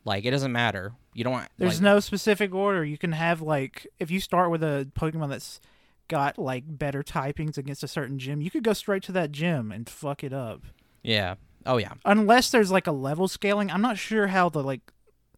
Like 0.06 0.26
it 0.26 0.32
doesn't 0.32 0.52
matter. 0.52 0.94
You 1.14 1.24
don't. 1.24 1.34
Want, 1.34 1.50
There's 1.58 1.76
like, 1.76 1.84
no 1.84 2.00
specific 2.00 2.54
order. 2.54 2.86
You 2.86 2.98
can 2.98 3.14
have 3.14 3.42
like 3.42 3.88
if 4.00 4.12
you 4.12 4.20
start 4.20 4.52
with 4.52 4.64
a 4.64 4.88
Pokemon 4.98 5.30
that's 5.30 5.60
got 6.08 6.38
like 6.38 6.64
better 6.68 7.04
typings 7.04 7.58
against 7.58 7.84
a 7.84 7.88
certain 7.88 8.20
gym, 8.20 8.42
you 8.42 8.52
could 8.52 8.64
go 8.64 8.74
straight 8.74 9.04
to 9.04 9.12
that 9.14 9.32
gym 9.32 9.72
and 9.72 9.90
fuck 9.90 10.24
it 10.24 10.32
up. 10.32 10.64
Yeah. 11.04 11.36
Oh 11.68 11.78
yeah. 11.78 11.94
Unless 12.06 12.52
there's 12.52 12.72
like 12.72 12.88
a 12.88 12.92
level 12.92 13.28
scaling. 13.28 13.70
I'm 13.70 13.82
not 13.82 13.98
sure 13.98 14.28
how 14.28 14.50
the 14.50 14.64
like 14.64 14.82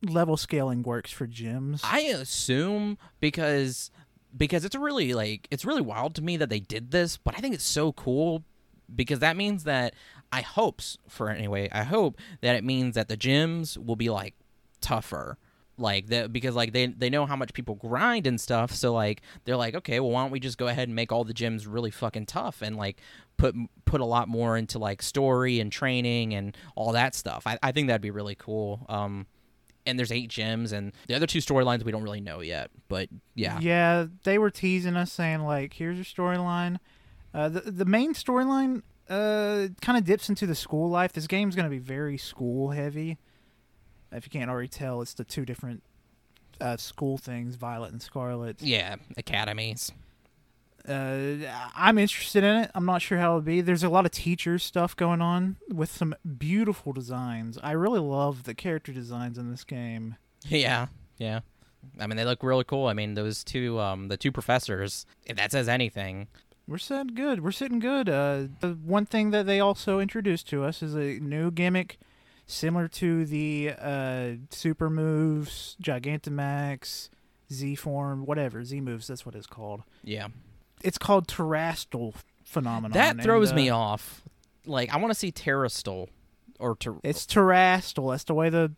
level 0.02 0.38
scaling 0.38 0.84
works 0.84 1.12
for 1.12 1.28
gyms. 1.28 1.82
I 1.84 2.02
assume 2.02 2.98
because 3.20 3.92
because 4.36 4.64
it's 4.64 4.76
really 4.76 5.14
like 5.14 5.48
it's 5.52 5.66
really 5.66 5.82
wild 5.82 6.16
to 6.16 6.22
me 6.22 6.38
that 6.38 6.50
they 6.50 6.60
did 6.60 6.92
this, 6.92 7.18
but 7.18 7.36
I 7.38 7.42
think 7.42 7.56
it's 7.56 7.68
so 7.68 7.92
cool 7.92 8.44
because 8.94 9.20
that 9.20 9.36
means 9.36 9.64
that 9.66 9.94
I 10.32 10.42
hopes 10.42 10.98
for 11.08 11.30
anyway. 11.30 11.70
I 11.72 11.84
hope 11.84 12.18
that 12.42 12.56
it 12.56 12.64
means 12.64 12.96
that 12.96 13.10
the 13.10 13.18
gyms 13.18 13.78
will 13.84 13.96
be 13.96 14.10
like 14.10 14.36
tougher. 14.82 15.38
Like 15.80 16.08
that 16.08 16.34
because 16.34 16.56
like 16.56 16.74
they 16.74 16.88
they 16.88 17.10
know 17.10 17.26
how 17.26 17.36
much 17.36 17.54
people 17.54 17.76
grind 17.76 18.28
and 18.28 18.40
stuff, 18.40 18.72
so 18.74 18.94
like 18.94 19.22
they're 19.46 19.56
like, 19.58 19.76
okay, 19.76 20.00
well 20.00 20.12
why 20.12 20.24
don't 20.24 20.32
we 20.32 20.40
just 20.40 20.58
go 20.58 20.68
ahead 20.68 20.88
and 20.88 20.96
make 20.96 21.12
all 21.12 21.24
the 21.24 21.34
gyms 21.34 21.66
really 21.68 21.92
fucking 21.92 22.26
tough 22.26 22.62
and 22.62 22.76
like 22.76 23.00
put 23.38 23.56
put 23.86 24.02
a 24.02 24.06
lot 24.06 24.28
more 24.28 24.58
into 24.58 24.78
like 24.78 25.02
story 25.02 25.60
and 25.60 25.72
training 25.72 26.34
and 26.34 26.58
all 26.76 26.92
that 26.92 27.16
stuff. 27.16 27.44
I, 27.46 27.58
I 27.64 27.72
think 27.72 27.88
that'd 27.88 28.02
be 28.02 28.12
really 28.12 28.36
cool. 28.36 28.86
Um 28.90 29.26
and 29.86 29.98
there's 29.98 30.12
eight 30.12 30.30
gyms 30.30 30.74
and 30.74 30.92
the 31.08 31.16
other 31.16 31.26
two 31.26 31.40
storylines 31.40 31.84
we 31.84 31.92
don't 31.92 32.04
really 32.04 32.22
know 32.22 32.42
yet 32.42 32.70
but 32.90 33.08
yeah 33.34 33.60
Yeah, 33.62 34.06
they 34.24 34.38
were 34.38 34.52
teasing 34.52 34.96
us 34.96 35.12
saying 35.12 35.40
like, 35.42 35.74
"Here's 35.74 35.96
your 35.96 36.06
storyline." 36.06 36.78
Uh, 37.34 37.48
the 37.50 37.62
the 37.62 37.86
main 37.86 38.14
storyline 38.14 38.82
uh 39.10 39.68
kind 39.82 39.98
of 39.98 40.04
dips 40.04 40.30
into 40.30 40.46
the 40.46 40.56
school 40.56 40.90
life. 40.90 41.14
This 41.14 41.26
game's 41.28 41.56
gonna 41.56 41.70
be 41.70 41.80
very 41.80 42.18
school 42.18 42.72
heavy. 42.72 43.18
If 44.12 44.26
you 44.26 44.32
can't 44.32 44.50
already 44.50 44.68
tell, 44.68 45.02
it's 45.02 45.14
the 45.14 45.24
two 45.24 45.46
different 45.46 45.84
uh, 46.62 46.78
school 46.78 47.18
things, 47.18 47.56
Violet 47.56 47.92
and 47.92 48.02
Scarlet. 48.02 48.62
yeah 48.62 48.96
academies 49.18 49.92
Uh, 50.88 51.36
I'm 51.76 51.98
interested 51.98 52.44
in 52.44 52.56
it. 52.56 52.72
I'm 52.74 52.86
not 52.86 53.02
sure 53.02 53.18
how 53.18 53.30
it'll 53.32 53.42
be. 53.42 53.62
There's 53.62 53.84
a 53.84 53.90
lot 53.90 54.06
of 54.06 54.12
teacher 54.12 54.58
stuff 54.58 54.96
going 54.96 55.22
on 55.22 55.58
with 55.72 55.92
some 55.92 56.16
beautiful 56.38 56.94
designs. 56.94 57.60
I 57.62 57.72
really 57.74 58.00
love 58.00 58.44
the 58.44 58.54
character 58.56 58.92
designs 58.92 59.38
in 59.38 59.52
this 59.52 59.64
game. 59.64 60.16
yeah 60.46 60.88
yeah 61.18 61.42
i 62.00 62.08
mean 62.08 62.16
they 62.18 62.24
look 62.26 62.44
really 62.44 62.64
cool 62.64 62.88
i 62.88 62.94
mean 62.94 63.14
those 63.14 63.44
two 63.44 63.78
um 63.80 64.08
the 64.08 64.16
two 64.18 64.32
professors 64.32 65.06
if 65.26 65.36
that 65.38 65.52
says 65.52 65.68
anything 65.70 66.28
We're 66.68 66.78
sitting 66.78 67.14
good. 67.16 67.42
We're 67.44 67.52
sitting 67.52 67.80
good. 67.80 68.08
Uh, 68.10 68.48
the 68.62 68.78
one 68.86 69.06
thing 69.06 69.32
that 69.32 69.46
they 69.46 69.60
also 69.60 70.00
introduced 70.00 70.48
to 70.50 70.64
us 70.64 70.82
is 70.84 70.94
a 70.96 71.20
new 71.20 71.52
gimmick, 71.52 71.98
similar 72.50 72.88
to 72.88 73.26
the 73.26 73.72
uh, 73.80 74.32
super 74.50 74.90
moves, 74.90 75.78
Gigantamax, 75.82 77.10
Z 77.52 77.76
form, 77.76 78.26
whatever 78.26 78.64
Z 78.64 78.82
moves. 78.82 79.08
That's 79.08 79.26
what 79.26 79.36
it's 79.36 79.48
called. 79.48 79.84
yeah 80.04 80.28
It's 80.84 80.98
called 80.98 81.28
terrastal 81.28 82.16
phenomenon. 82.44 82.92
that 82.94 83.22
throws 83.22 83.50
and, 83.52 83.58
me 83.58 83.70
uh, 83.70 83.78
off 83.78 84.24
like 84.66 84.92
i 84.92 84.98
want 84.98 85.12
to 85.12 85.16
see 85.20 85.32
terrastal 85.32 86.08
or 86.60 86.76
ter- 86.76 86.98
It's 87.04 87.26
Terastal. 87.26 88.12
That's 88.12 88.24
the 88.26 88.34
way 88.34 88.50
the 88.50 88.72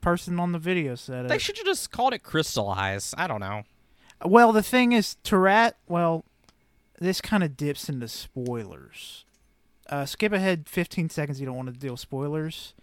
person 0.00 0.40
on 0.40 0.52
the 0.52 0.58
video 0.58 0.94
said 0.94 1.26
it. 1.26 1.28
they 1.28 1.38
should 1.38 1.56
have 1.58 1.66
just 1.66 1.90
called 1.90 2.12
it 2.14 2.22
crystallize 2.22 3.14
i 3.18 3.26
don't 3.26 3.40
know 3.40 3.62
Well, 4.24 4.50
the 4.52 4.62
thing 4.64 4.92
is, 4.92 5.16
Terrat. 5.22 5.74
Well, 5.86 6.24
this 6.98 7.20
kind 7.20 7.44
of 7.44 7.56
dips 7.56 7.88
into 7.88 8.08
spoilers. 8.08 9.24
Uh, 9.88 10.04
skip 10.06 10.32
ahead 10.32 10.68
15 10.68 11.08
seconds. 11.10 11.38
You 11.38 11.46
don't 11.46 11.54
want 11.56 11.72
to 11.72 11.78
deal 11.78 11.92
with 11.92 12.00
spoilers. 12.00 12.74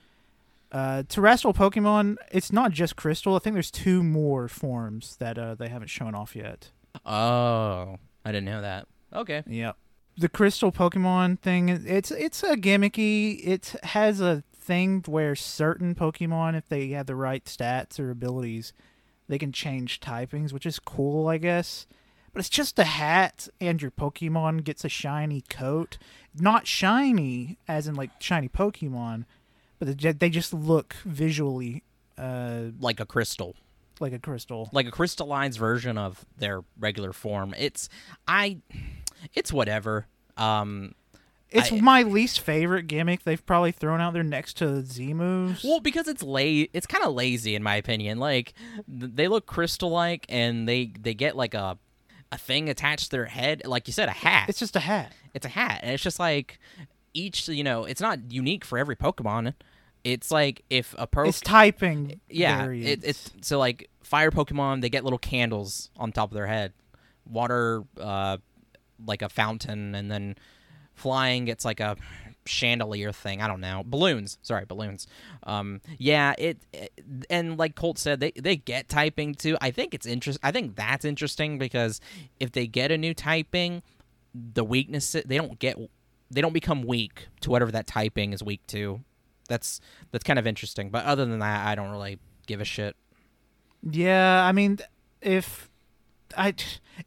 Uh, 0.76 1.04
terrestrial 1.08 1.54
Pokemon. 1.54 2.18
It's 2.32 2.52
not 2.52 2.72
just 2.72 2.98
Crystal. 2.98 3.36
I 3.36 3.40
think 3.40 3.54
there's 3.54 3.72
two 3.72 4.04
more 4.04 4.50
forms 4.50 5.16
that 5.18 5.38
uh, 5.38 5.56
they 5.56 5.70
haven't 5.70 5.88
shown 5.88 6.14
off 6.14 6.36
yet. 6.36 6.72
oh 7.06 7.98
i 8.26 8.32
didn't 8.32 8.46
know 8.46 8.62
that 8.62 8.88
okay 9.14 9.44
Yep. 9.48 9.78
The 10.18 10.30
Crystal 10.30 10.72
Pokemon 10.72 11.40
thing. 11.40 11.68
It's 11.70 12.10
it's 12.12 12.42
a 12.44 12.56
gimmicky. 12.56 13.46
It 13.46 13.76
has 13.84 14.22
a 14.22 14.44
thing 14.56 15.04
where 15.08 15.36
certain 15.36 15.94
Pokemon, 15.94 16.58
if 16.58 16.68
they 16.70 16.88
have 16.90 17.06
the 17.06 17.16
right 17.16 17.44
stats 17.46 18.00
or 18.00 18.10
abilities, 18.12 18.72
they 19.28 19.38
can 19.38 19.52
change 19.52 20.00
typings, 20.00 20.54
which 20.54 20.66
is 20.66 20.80
cool, 20.80 21.28
I 21.28 21.38
guess. 21.38 21.86
But 22.32 22.40
it's 22.40 22.50
just 22.50 22.80
a 22.80 22.86
hat, 22.86 23.50
and 23.60 23.82
your 23.82 23.92
Pokemon 23.92 24.64
gets 24.64 24.86
a 24.86 24.90
shiny 24.90 25.42
coat. 25.50 25.98
Not 26.34 26.66
shiny, 26.66 27.58
as 27.68 27.86
in 27.88 27.96
like 27.96 28.12
shiny 28.20 28.48
Pokemon, 28.50 29.26
but 29.80 29.98
they 30.20 30.30
just 30.30 30.54
look 30.54 30.96
visually 31.06 31.84
uh, 32.18 32.64
like 32.80 33.00
a 33.00 33.06
crystal 33.06 33.56
like 34.00 34.12
a 34.14 34.20
crystal. 34.20 34.70
like 34.74 34.86
a 34.88 34.92
crystallized 34.92 35.58
version 35.58 35.98
of 35.98 36.26
their 36.38 36.64
regular 36.80 37.14
form 37.14 37.54
it's 37.58 37.88
i 38.28 38.58
it's 39.34 39.52
whatever 39.54 40.06
um 40.38 40.94
It's 41.50 41.72
I- 41.72 41.80
my 41.80 42.04
least 42.04 42.42
favorite 42.42 42.88
gimmick 42.88 43.24
they've 43.24 43.46
probably 43.46 43.72
thrown 43.72 44.02
out 44.02 44.12
there 44.14 44.24
next 44.24 44.58
to 44.58 44.84
Z 44.84 45.14
moves. 45.14 45.64
Well, 45.64 45.80
because 45.80 46.08
it's 46.10 46.22
la- 46.24 46.66
it's 46.74 46.86
kind 46.88 47.04
of 47.06 47.14
lazy 47.14 47.56
in 47.56 47.64
my 47.64 47.76
opinion. 47.78 48.18
Like 48.20 48.54
th- 49.00 49.12
they 49.16 49.28
look 49.30 49.46
crystal 49.46 49.90
like 49.92 50.26
and 50.28 50.68
they 50.68 50.92
they 51.00 51.14
get 51.14 51.38
like 51.38 51.54
a 51.54 51.78
a 52.32 52.38
thing 52.38 52.68
attached 52.68 53.06
to 53.06 53.12
their 53.12 53.26
head, 53.28 53.62
like 53.66 53.88
you 53.88 53.94
said 53.94 54.10
a 54.10 54.12
hat. 54.12 54.50
it's 54.50 54.60
just 54.60 54.76
a 54.76 54.80
hat. 54.82 55.14
It's 55.34 55.46
a 55.46 55.50
hat. 55.50 55.80
And 55.84 55.94
it's 55.94 56.04
just 56.04 56.20
like 56.20 56.60
each, 57.16 57.48
you 57.48 57.64
know, 57.64 57.86
it's 57.86 58.02
not 58.02 58.32
unique 58.32 58.64
for 58.64 58.78
every 58.78 58.96
Pokemon. 58.96 59.54
It's 60.04 60.30
like 60.30 60.64
if 60.70 60.94
a 61.00 61.08
pro 61.08 61.28
It's 61.28 61.42
typing. 61.42 62.20
yeah, 62.30 62.68
it, 62.70 63.04
it's 63.04 63.32
so 63.42 63.58
like 63.58 63.90
fire 64.04 64.30
Pokemon, 64.30 64.82
they 64.82 64.90
get 64.90 65.04
little 65.04 65.18
candles 65.18 65.90
on 65.98 66.12
top 66.12 66.30
of 66.30 66.36
their 66.36 66.46
head. 66.46 66.74
Water, 67.28 67.84
uh, 68.00 68.38
like 69.04 69.24
a 69.24 69.30
fountain, 69.30 69.96
and 69.96 70.12
then 70.12 70.36
flying, 70.94 71.48
it's 71.48 71.66
like 71.66 71.80
a 71.80 71.96
chandelier 72.46 73.12
thing. 73.12 73.42
I 73.42 73.48
don't 73.48 73.62
know. 73.62 73.82
Balloons, 73.84 74.38
sorry, 74.44 74.66
balloons. 74.66 75.08
Um, 75.44 75.82
yeah, 75.98 76.36
it, 76.38 76.60
it 76.72 76.92
and 77.30 77.58
like 77.58 77.74
Colt 77.76 77.98
said, 77.98 78.20
they 78.20 78.32
they 78.32 78.56
get 78.56 78.88
typing 78.88 79.34
too. 79.34 79.58
I 79.60 79.72
think 79.72 79.96
it's 79.96 80.06
interest. 80.06 80.40
I 80.44 80.52
think 80.52 80.76
that's 80.76 81.04
interesting 81.06 81.58
because 81.58 82.00
if 82.40 82.52
they 82.52 82.68
get 82.68 82.92
a 82.92 82.98
new 82.98 83.16
typing, 83.16 83.82
the 84.36 84.64
weakness 84.64 85.16
they 85.26 85.38
don't 85.38 85.58
get 85.58 85.78
they 86.32 86.42
don't 86.42 86.54
become 86.54 86.84
weak 86.84 87.28
to 87.42 87.50
whatever 87.50 87.72
that 87.72 87.88
typing 87.88 88.34
is 88.34 88.44
weak 88.44 88.66
to. 88.68 89.02
That's 89.48 89.80
that's 90.12 90.24
kind 90.24 90.40
of 90.40 90.48
interesting. 90.48 90.90
But 90.90 91.06
other 91.06 91.26
than 91.26 91.40
that, 91.40 91.68
I 91.68 91.76
don't 91.76 91.92
really 91.92 92.20
give 92.48 92.62
a 92.62 92.66
shit. 92.66 92.96
Yeah, 93.90 94.44
I 94.44 94.52
mean, 94.52 94.80
if 95.22 95.70
I 96.38 96.56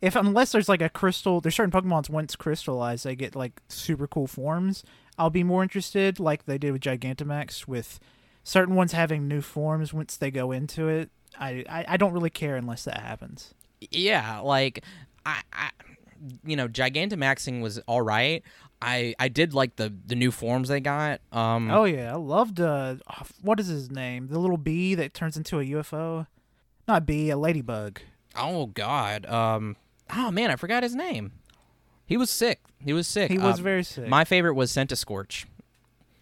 if 0.01 0.17
unless 0.17 0.53
there's 0.53 0.69
like 0.69 0.83
a 0.83 0.89
crystal, 0.89 1.41
there's 1.41 1.57
certain 1.57 1.73
Pokemon's 1.73 2.11
once 2.11 2.37
crystallized, 2.37 3.05
they 3.05 3.17
get 3.17 3.35
like 3.35 3.61
super 3.69 4.07
cool 4.07 4.27
forms. 4.27 4.85
I'll 5.19 5.31
be 5.31 5.43
more 5.43 5.63
interested, 5.63 6.21
like 6.21 6.47
they 6.47 6.59
did 6.59 6.73
with 6.73 6.83
Gigantamax, 6.83 7.67
with 7.67 7.99
certain 8.45 8.77
ones 8.77 8.93
having 8.93 9.27
new 9.27 9.41
forms 9.41 9.93
once 9.93 10.17
they 10.17 10.31
go 10.31 10.53
into 10.53 10.89
it. 10.89 11.11
I, 11.39 11.65
I 11.69 11.85
I 11.89 11.97
don't 11.97 12.13
really 12.13 12.31
care 12.31 12.57
unless 12.57 12.85
that 12.85 13.01
happens. 13.01 13.55
Yeah, 13.91 14.39
like 14.41 14.85
I, 15.27 15.43
I 15.53 15.71
you 16.45 16.57
know, 16.57 16.69
Gigantamaxing 16.69 17.61
was 17.61 17.79
all 17.87 18.03
right. 18.03 18.43
I 18.81 19.15
I 19.19 19.29
did 19.29 19.55
like 19.55 19.77
the 19.77 19.93
the 20.07 20.15
new 20.15 20.31
forms 20.31 20.69
they 20.69 20.81
got. 20.81 21.21
Um 21.33 21.71
Oh 21.71 21.85
yeah, 21.85 22.13
I 22.13 22.17
loved 22.17 22.61
uh 22.61 22.97
what 23.43 23.59
is 23.61 23.67
his 23.67 23.91
name? 23.91 24.29
The 24.29 24.39
little 24.39 24.57
bee 24.57 24.95
that 24.95 25.15
turns 25.15 25.37
into 25.37 25.59
a 25.59 25.65
UFO. 25.65 26.27
Not 26.87 27.05
bee, 27.07 27.31
a 27.31 27.37
ladybug. 27.37 28.01
oh 28.37 28.67
god. 28.67 29.27
Um 29.27 29.77
oh 30.15 30.31
man, 30.31 30.51
I 30.51 30.57
forgot 30.57 30.83
his 30.83 30.95
name. 30.95 31.33
He 32.07 32.17
was 32.17 32.31
sick. 32.31 32.61
He 32.83 32.93
was 32.93 33.07
sick. 33.07 33.31
He 33.31 33.39
was 33.39 33.59
Um, 33.59 33.65
very 33.65 33.83
sick. 33.85 34.09
My 34.09 34.25
favorite 34.25 34.55
was 34.55 34.73
Centiscorch. 34.73 35.45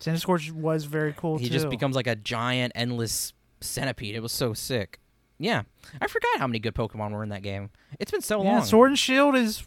Cinescorch 0.00 0.50
was 0.52 0.84
very 0.84 1.12
cool 1.12 1.38
He 1.38 1.46
too. 1.46 1.52
just 1.52 1.68
becomes 1.70 1.96
like 1.96 2.06
a 2.06 2.16
giant 2.16 2.72
endless 2.74 3.32
centipede. 3.60 4.14
It 4.14 4.20
was 4.20 4.32
so 4.32 4.52
sick. 4.52 4.98
Yeah. 5.38 5.62
I 6.00 6.06
forgot 6.06 6.38
how 6.38 6.46
many 6.46 6.58
good 6.58 6.74
Pokemon 6.74 7.12
were 7.12 7.22
in 7.22 7.28
that 7.30 7.42
game. 7.42 7.70
It's 8.00 8.10
been 8.10 8.20
so 8.22 8.42
yeah, 8.42 8.52
long. 8.56 8.64
Sword 8.64 8.90
and 8.90 8.98
Shield 8.98 9.34
is 9.36 9.66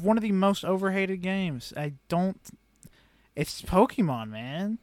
one 0.00 0.16
of 0.16 0.22
the 0.22 0.32
most 0.32 0.64
overhated 0.64 1.22
games. 1.22 1.72
I 1.76 1.94
don't. 2.08 2.38
It's 3.34 3.62
Pokemon, 3.62 4.28
man. 4.30 4.78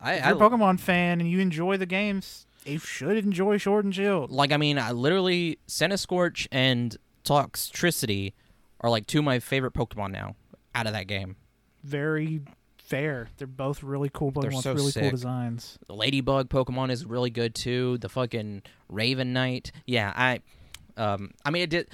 I, 0.00 0.14
If 0.14 0.24
I 0.24 0.28
you're 0.30 0.36
a 0.36 0.40
Pokemon 0.40 0.80
fan 0.80 1.20
and 1.20 1.30
you 1.30 1.40
enjoy 1.40 1.76
the 1.76 1.86
games, 1.86 2.46
you 2.64 2.78
should 2.78 3.16
enjoy 3.16 3.58
Sword 3.58 3.84
and 3.84 3.94
Shield. 3.94 4.30
like 4.30 4.52
I 4.52 4.56
mean, 4.56 4.78
I 4.78 4.92
literally 4.92 5.58
Centiscorch 5.68 6.46
and 6.52 6.96
Toxtricity 7.24 8.32
are 8.80 8.90
like 8.90 9.06
two 9.06 9.18
of 9.20 9.24
my 9.24 9.38
favorite 9.38 9.74
Pokemon 9.74 10.12
now 10.12 10.36
out 10.74 10.86
of 10.86 10.92
that 10.92 11.06
game. 11.06 11.36
Very 11.84 12.42
fair. 12.78 13.28
They're 13.38 13.46
both 13.46 13.82
really 13.82 14.10
cool 14.12 14.32
Pokemon. 14.32 14.42
They're 14.42 14.62
so 14.62 14.74
really 14.74 14.90
sick. 14.90 15.02
cool 15.02 15.10
designs. 15.10 15.78
The 15.86 15.94
Ladybug 15.94 16.48
Pokemon 16.48 16.90
is 16.90 17.04
really 17.04 17.30
good 17.30 17.54
too. 17.54 17.98
The 17.98 18.08
fucking 18.08 18.62
Raven 18.88 19.32
Knight. 19.32 19.72
Yeah, 19.86 20.12
I 20.14 20.40
um 20.96 21.32
I 21.44 21.50
mean 21.50 21.62
it 21.62 21.70
did 21.70 21.88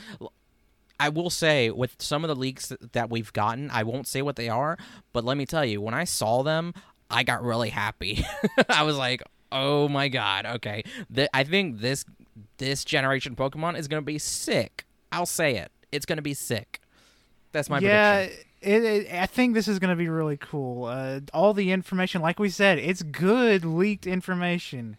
I 1.00 1.08
will 1.11 1.30
say 1.30 1.70
with 1.70 1.96
some 2.00 2.24
of 2.24 2.28
the 2.28 2.34
leaks 2.37 2.72
that- 2.92 3.11
we've 3.11 3.32
gotten, 3.32 3.70
I 3.70 3.82
won't 3.84 4.06
say 4.08 4.20
what 4.22 4.37
they 4.37 4.48
are, 4.48 4.76
but 5.12 5.24
let 5.24 5.37
me 5.37 5.46
tell 5.46 5.64
you, 5.64 5.80
when 5.80 5.94
I 5.94 6.04
saw 6.04 6.42
them, 6.42 6.74
I 7.11 7.22
got 7.22 7.42
really 7.42 7.70
happy. 7.70 8.24
I 8.68 8.82
was 8.82 8.96
like, 8.96 9.22
"Oh 9.50 9.88
my 9.88 10.08
god, 10.08 10.44
okay. 10.46 10.82
Th- 11.14 11.28
I 11.32 11.44
think 11.44 11.80
this 11.80 12.04
this 12.58 12.84
generation 12.84 13.34
Pokemon 13.37 13.78
is 13.78 13.88
going 13.88 14.02
to 14.02 14.04
be 14.04 14.18
sick." 14.18 14.84
I'll 15.11 15.24
say 15.24 15.56
it. 15.56 15.70
It's 15.90 16.04
going 16.04 16.18
to 16.18 16.22
be 16.22 16.34
sick. 16.34 16.80
That's 17.52 17.70
my 17.70 17.78
yeah, 17.78 18.26
prediction. 18.26 18.46
it, 18.61 18.84
it, 18.84 19.12
I 19.14 19.24
think 19.24 19.54
this 19.54 19.66
is 19.68 19.78
going 19.78 19.88
to 19.88 19.96
be 19.96 20.08
really 20.08 20.37
cool. 20.37 20.84
Uh, 20.84 21.20
all 21.32 21.54
the 21.54 21.72
information, 21.72 22.20
like 22.20 22.38
we 22.38 22.50
said, 22.50 22.78
it's 22.78 23.02
good 23.02 23.64
leaked 23.64 24.06
information, 24.06 24.98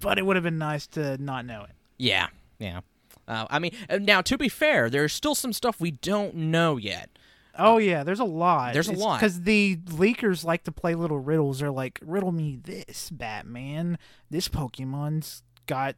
but 0.00 0.18
it 0.18 0.24
would 0.24 0.36
have 0.36 0.42
been 0.42 0.56
nice 0.56 0.86
to 0.88 1.18
not 1.22 1.44
know 1.44 1.64
it. 1.64 1.74
Yeah. 1.98 2.28
Yeah. 2.58 2.80
Uh, 3.28 3.46
I 3.50 3.58
mean, 3.58 3.72
now 4.00 4.20
to 4.22 4.36
be 4.36 4.48
fair, 4.48 4.90
there's 4.90 5.12
still 5.12 5.34
some 5.34 5.52
stuff 5.52 5.80
we 5.80 5.92
don't 5.92 6.34
know 6.34 6.76
yet. 6.76 7.10
Oh 7.58 7.78
yeah, 7.78 8.02
there's 8.02 8.20
a 8.20 8.24
lot. 8.24 8.72
There's 8.72 8.88
a 8.88 8.92
lot. 8.92 9.20
because 9.20 9.42
the 9.42 9.76
leakers 9.76 10.44
like 10.44 10.64
to 10.64 10.72
play 10.72 10.94
little 10.94 11.18
riddles. 11.18 11.60
They're 11.60 11.70
like, 11.70 12.00
riddle 12.02 12.32
me 12.32 12.58
this, 12.62 13.10
Batman. 13.10 13.98
This 14.30 14.48
Pokemon's 14.48 15.42
got 15.66 15.96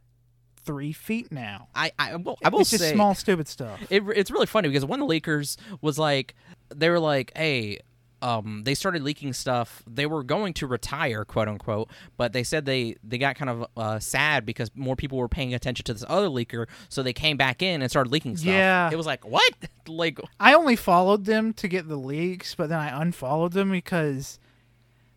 three 0.65 0.91
feet 0.91 1.31
now. 1.31 1.69
I 1.73 1.91
I 1.97 2.15
will 2.17 2.37
I 2.43 2.49
will 2.49 2.61
it's 2.61 2.71
say 2.71 2.77
just 2.77 2.91
small, 2.91 3.15
stupid 3.15 3.47
stuff. 3.47 3.79
it, 3.89 4.03
it's 4.15 4.31
really 4.31 4.47
funny 4.47 4.67
because 4.67 4.85
one 4.85 5.01
of 5.01 5.07
the 5.07 5.13
leakers 5.19 5.57
was 5.81 5.97
like 5.97 6.35
they 6.73 6.89
were 6.89 6.99
like 6.99 7.31
hey 7.35 7.79
um 8.25 8.63
they 8.65 8.73
started 8.73 9.03
leaking 9.03 9.31
stuff 9.33 9.83
they 9.87 10.05
were 10.05 10.23
going 10.23 10.53
to 10.53 10.65
retire 10.67 11.23
quote 11.23 11.47
unquote 11.47 11.89
but 12.17 12.33
they 12.33 12.43
said 12.43 12.65
they 12.65 12.95
they 13.03 13.17
got 13.17 13.35
kind 13.35 13.49
of 13.49 13.65
uh, 13.77 13.99
sad 13.99 14.45
because 14.45 14.69
more 14.75 14.95
people 14.95 15.17
were 15.17 15.27
paying 15.29 15.53
attention 15.53 15.83
to 15.83 15.93
this 15.93 16.03
other 16.07 16.27
leaker 16.27 16.65
so 16.89 17.03
they 17.03 17.13
came 17.13 17.37
back 17.37 17.61
in 17.61 17.81
and 17.81 17.89
started 17.91 18.11
leaking 18.11 18.35
stuff 18.37 18.47
Yeah. 18.47 18.89
it 18.91 18.95
was 18.95 19.05
like 19.05 19.25
what 19.25 19.53
like 19.87 20.19
I 20.39 20.53
only 20.53 20.75
followed 20.75 21.25
them 21.25 21.53
to 21.53 21.67
get 21.67 21.87
the 21.87 21.95
leaks, 21.97 22.55
but 22.55 22.69
then 22.69 22.79
I 22.79 23.01
unfollowed 23.01 23.53
them 23.53 23.69
because 23.71 24.39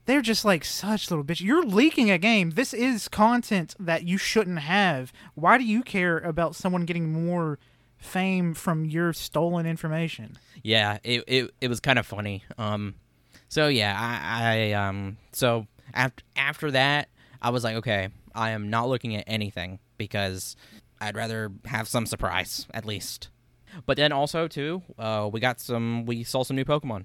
they're 0.05 0.23
just 0.23 0.44
like 0.44 0.64
such 0.64 1.11
little 1.11 1.25
bitch. 1.25 1.40
You're 1.42 1.64
leaking 1.64 2.11
a 2.11 2.18
game. 2.18 2.51
This 2.51 2.73
is 2.73 3.09
content 3.09 3.75
that 3.79 4.05
you 4.05 4.16
shouldn't 4.18 4.61
have. 4.61 5.12
Why 5.35 5.59
do 5.59 5.64
you 5.64 5.83
care 5.83 6.18
about 6.18 6.55
someone 6.57 6.85
getting 6.87 7.12
more 7.12 7.59
fame 7.98 8.54
from 8.54 8.84
your 8.84 9.12
stolen 9.12 9.66
information? 9.66 10.38
yeah 10.62 10.98
it, 11.04 11.22
it, 11.26 11.50
it 11.61 11.68
was 11.68 11.78
kind 11.80 11.98
of 11.98 12.06
funny 12.06 12.42
um 12.58 12.94
so 13.48 13.68
yeah 13.68 13.94
I, 13.96 14.72
I 14.72 14.72
um 14.72 15.16
so 15.32 15.66
after 15.94 16.24
after 16.37 16.70
that 16.72 17.08
i 17.40 17.50
was 17.50 17.62
like 17.64 17.76
okay 17.76 18.08
i 18.34 18.50
am 18.50 18.68
not 18.70 18.88
looking 18.88 19.14
at 19.14 19.24
anything 19.26 19.78
because 19.98 20.56
i'd 21.00 21.14
rather 21.16 21.52
have 21.66 21.87
some 21.87 22.06
surprise 22.06 22.66
at 22.74 22.84
least 22.84 23.28
but 23.87 23.96
then 23.96 24.11
also 24.12 24.48
too 24.48 24.82
uh 24.98 25.28
we 25.32 25.38
got 25.38 25.61
some 25.61 26.04
we 26.06 26.24
saw 26.24 26.42
some 26.42 26.56
new 26.56 26.64
pokemon 26.64 27.04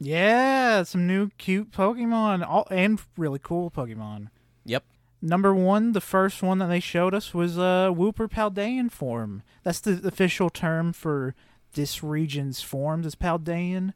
Yeah, 0.00 0.84
some 0.84 1.06
new 1.08 1.30
cute 1.38 1.72
Pokemon, 1.72 2.46
all, 2.46 2.68
and 2.70 3.00
really 3.16 3.40
cool 3.42 3.70
Pokemon. 3.70 4.28
yep 4.64 4.84
Number 5.20 5.54
one, 5.54 5.92
the 5.92 6.00
first 6.00 6.42
one 6.42 6.58
that 6.58 6.68
they 6.68 6.80
showed 6.80 7.12
us 7.14 7.34
was 7.34 7.58
uh, 7.58 7.90
Wooper 7.92 8.28
Paldean 8.30 8.90
form. 8.90 9.42
That's 9.64 9.80
the 9.80 10.00
official 10.06 10.48
term 10.48 10.92
for 10.92 11.34
this 11.74 12.02
region's 12.04 12.62
forms, 12.62 13.04
is 13.06 13.14
Paldean, 13.14 13.92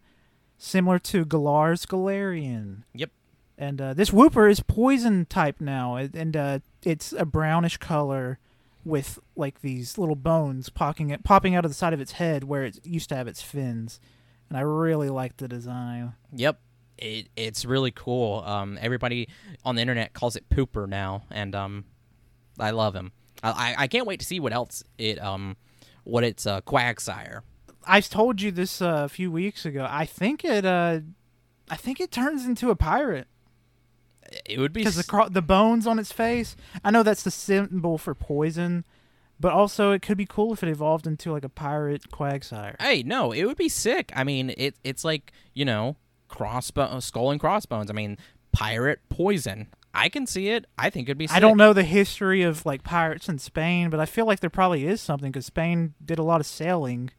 similar 0.58 0.98
to 1.00 1.24
Galar's 1.24 1.86
Galarian. 1.86 2.82
Yep. 2.94 3.10
And 3.56 3.80
uh, 3.80 3.94
this 3.94 4.10
Wooper 4.10 4.50
is 4.50 4.60
poison 4.60 5.26
type 5.26 5.60
now, 5.60 5.96
and- 5.96 6.36
uh, 6.36 6.58
it's 6.84 7.12
a 7.12 7.24
brownish 7.24 7.76
color 7.76 8.40
with 8.84 9.20
like 9.36 9.60
these 9.60 9.96
little 9.96 10.16
bones 10.16 10.68
popping 10.68 11.16
popping 11.22 11.54
out 11.54 11.64
of 11.64 11.70
the 11.70 11.74
side 11.76 11.92
of 11.92 12.00
its 12.00 12.12
head 12.12 12.42
where 12.42 12.64
it 12.64 12.84
used 12.84 13.08
to 13.10 13.14
have 13.14 13.28
its 13.28 13.40
fins. 13.40 14.00
And 14.48 14.58
I 14.58 14.62
really 14.62 15.08
like 15.08 15.36
the 15.36 15.46
design. 15.46 16.14
yep 16.34 16.58
it, 16.98 17.28
it's 17.36 17.64
really 17.64 17.90
cool 17.90 18.42
um 18.46 18.78
everybody 18.80 19.28
on 19.64 19.74
the 19.74 19.80
internet 19.80 20.12
calls 20.12 20.36
it 20.36 20.48
pooper 20.48 20.88
now 20.88 21.22
and 21.30 21.54
um 21.54 21.84
i 22.58 22.70
love 22.70 22.94
him 22.94 23.12
i 23.42 23.74
i, 23.78 23.86
can't 23.86 24.06
wait 24.06 24.20
to 24.20 24.26
see 24.26 24.40
what 24.40 24.52
else 24.52 24.84
it 24.98 25.20
um 25.22 25.56
what 26.04 26.24
it's 26.24 26.46
uh 26.46 26.60
quagsire 26.62 27.40
I 27.84 28.00
told 28.00 28.40
you 28.40 28.52
this 28.52 28.80
uh, 28.80 29.02
a 29.04 29.08
few 29.08 29.32
weeks 29.32 29.64
ago. 29.66 29.84
I 29.90 30.06
think 30.06 30.44
it. 30.44 30.64
Uh, 30.64 31.00
I 31.68 31.74
think 31.74 31.98
it 31.98 32.12
turns 32.12 32.46
into 32.46 32.70
a 32.70 32.76
pirate 32.76 33.26
it 34.46 34.58
would 34.58 34.72
be 34.72 34.80
because 34.80 34.96
the 34.96 35.04
cro- 35.04 35.28
the 35.28 35.42
bones 35.42 35.86
on 35.86 35.98
its 35.98 36.12
face. 36.12 36.56
I 36.84 36.90
know 36.90 37.02
that's 37.02 37.22
the 37.22 37.30
symbol 37.30 37.98
for 37.98 38.14
poison, 38.14 38.84
but 39.38 39.52
also 39.52 39.92
it 39.92 40.02
could 40.02 40.16
be 40.16 40.26
cool 40.26 40.52
if 40.52 40.62
it 40.62 40.68
evolved 40.68 41.06
into 41.06 41.32
like 41.32 41.44
a 41.44 41.48
pirate 41.48 42.10
quagsire. 42.10 42.80
Hey, 42.80 43.02
no, 43.02 43.32
it 43.32 43.44
would 43.44 43.56
be 43.56 43.68
sick. 43.68 44.12
I 44.14 44.24
mean, 44.24 44.54
it 44.56 44.76
it's 44.84 45.04
like 45.04 45.32
you 45.54 45.64
know, 45.64 45.96
crossbow, 46.32 46.98
skull 47.00 47.30
and 47.30 47.38
crossbones. 47.40 47.90
I 47.90 47.94
mean, 47.94 48.18
pirate 48.52 49.00
poison. 49.08 49.68
I 49.94 50.08
can 50.08 50.26
see 50.26 50.48
it. 50.48 50.64
I 50.78 50.88
think 50.90 51.08
it'd 51.08 51.18
be. 51.18 51.26
Sick. 51.26 51.36
I 51.36 51.40
don't 51.40 51.58
know 51.58 51.72
the 51.72 51.84
history 51.84 52.42
of 52.42 52.64
like 52.66 52.82
pirates 52.82 53.28
in 53.28 53.38
Spain, 53.38 53.90
but 53.90 54.00
I 54.00 54.06
feel 54.06 54.26
like 54.26 54.40
there 54.40 54.50
probably 54.50 54.86
is 54.86 55.00
something 55.00 55.30
because 55.30 55.46
Spain 55.46 55.94
did 56.04 56.18
a 56.18 56.22
lot 56.22 56.40
of 56.40 56.46
sailing 56.46 57.10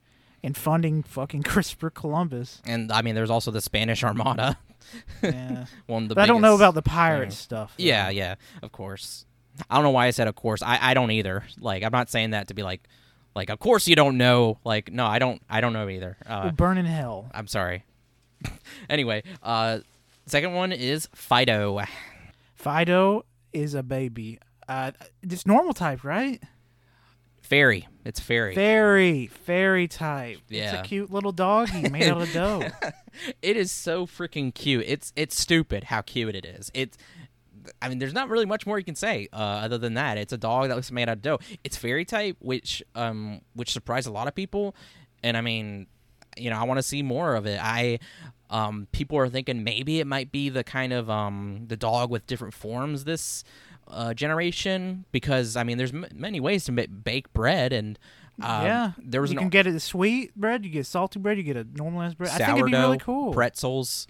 and 0.43 0.57
funding 0.57 1.03
fucking 1.03 1.43
Christopher 1.53 1.89
Columbus. 1.91 2.61
And 2.65 2.91
I 2.91 3.01
mean, 3.03 3.13
there's 3.15 3.29
also 3.29 3.51
the 3.51 3.61
Spanish 3.61 4.03
Armada. 4.03 4.57
Yeah, 5.23 5.65
One 5.85 6.03
of 6.03 6.09
the. 6.09 6.15
but 6.15 6.21
I 6.23 6.25
don't 6.27 6.41
know 6.41 6.55
about 6.55 6.73
the 6.73 6.81
pirate 6.81 7.31
stuff. 7.31 7.73
though. 7.77 7.83
Yeah, 7.85 8.09
yeah, 8.09 8.35
of 8.61 8.73
course. 8.73 9.25
I 9.69 9.75
don't 9.75 9.83
know 9.85 9.91
why 9.91 10.07
I 10.07 10.09
said 10.11 10.27
of 10.27 10.35
course. 10.35 10.61
I 10.61 10.77
I 10.81 10.93
don't 10.93 11.09
either. 11.09 11.43
Like, 11.57 11.83
I'm 11.83 11.91
not 11.93 12.09
saying 12.09 12.31
that 12.31 12.49
to 12.49 12.53
be 12.53 12.63
like, 12.63 12.85
like 13.33 13.49
of 13.49 13.59
course 13.59 13.87
you 13.87 13.95
don't 13.95 14.17
know. 14.17 14.59
Like, 14.65 14.91
no, 14.91 15.05
I 15.05 15.19
don't. 15.19 15.41
I 15.49 15.61
don't 15.61 15.71
know 15.71 15.87
either. 15.87 16.17
Uh, 16.25 16.41
We'll 16.43 16.51
burn 16.51 16.77
in 16.77 16.85
hell. 16.85 17.29
I'm 17.33 17.47
sorry. 17.47 17.85
anyway, 18.89 19.23
uh, 19.41 19.79
second 20.25 20.53
one 20.53 20.71
is 20.71 21.07
Fidough. 21.15 21.85
Fidough 22.55 23.23
is 23.51 23.73
a 23.73 23.83
baby. 23.83 24.39
Uh, 24.67 24.91
it's 25.21 25.45
normal 25.45 25.73
type, 25.73 26.03
right? 26.03 26.41
Fairy. 27.41 27.87
It's 28.05 28.19
fairy. 28.19 28.55
Fairy, 28.55 29.27
fairy 29.27 29.87
type. 29.87 30.39
Yeah. 30.47 30.71
It's 30.71 30.79
a 30.79 30.83
cute 30.83 31.11
little 31.11 31.33
doggy 31.33 31.89
made 31.89 32.09
out 32.09 32.21
of 32.21 32.31
dough. 32.33 32.69
it 33.41 33.57
is 33.57 33.71
so 33.71 34.07
freaking 34.07 34.53
cute. 34.53 34.85
It's 34.87 35.11
it's 35.15 35.39
stupid 35.39 35.85
how 35.85 36.01
cute 36.01 36.35
it 36.35 36.45
is. 36.45 36.71
It's 36.73 36.97
I 37.81 37.89
mean, 37.89 37.99
there's 37.99 38.13
not 38.13 38.29
really 38.29 38.45
much 38.45 38.65
more 38.65 38.77
you 38.77 38.85
can 38.85 38.95
say 38.95 39.27
uh, 39.33 39.37
other 39.37 39.77
than 39.77 39.93
that. 39.95 40.17
It's 40.17 40.33
a 40.33 40.37
dog 40.37 40.69
that 40.69 40.75
looks 40.75 40.91
made 40.91 41.09
out 41.09 41.17
of 41.17 41.21
dough. 41.21 41.39
It's 41.63 41.77
fairy 41.77 42.05
type, 42.05 42.37
which 42.39 42.81
um 42.95 43.41
which 43.55 43.71
surprised 43.71 44.07
a 44.07 44.11
lot 44.11 44.27
of 44.27 44.35
people, 44.35 44.75
and 45.21 45.35
I 45.35 45.41
mean, 45.41 45.87
you 46.37 46.49
know, 46.49 46.57
I 46.57 46.63
want 46.63 46.77
to 46.79 46.83
see 46.83 47.01
more 47.03 47.35
of 47.35 47.45
it. 47.45 47.59
I 47.61 47.99
um 48.49 48.87
people 48.91 49.17
are 49.17 49.29
thinking 49.29 49.63
maybe 49.63 49.99
it 49.99 50.07
might 50.07 50.31
be 50.31 50.49
the 50.49 50.63
kind 50.63 50.93
of 50.93 51.09
um 51.09 51.65
the 51.67 51.77
dog 51.77 52.09
with 52.09 52.27
different 52.27 52.53
forms 52.53 53.03
this 53.05 53.43
uh, 53.87 54.13
generation 54.13 55.05
because 55.11 55.55
I 55.57 55.63
mean, 55.63 55.77
there's 55.77 55.93
m- 55.93 56.05
many 56.13 56.39
ways 56.39 56.65
to 56.65 56.71
ma- 56.71 56.85
bake 57.03 57.31
bread 57.33 57.73
and. 57.73 57.97
Um, 58.41 58.65
yeah, 58.65 58.91
there 58.97 59.21
was 59.21 59.31
you 59.31 59.37
an 59.37 59.43
can 59.43 59.49
get 59.49 59.67
it 59.67 59.79
sweet 59.79 60.33
bread, 60.35 60.65
you 60.65 60.71
get 60.71 60.87
salty 60.87 61.19
bread, 61.19 61.37
you 61.37 61.43
get 61.43 61.55
a 61.55 61.67
normalized 61.75 62.17
bread. 62.17 62.31
I 62.31 62.37
think 62.39 62.57
it'd 62.57 62.65
be 62.65 62.71
really 62.71 62.97
cool. 62.97 63.31
pretzels. 63.31 64.07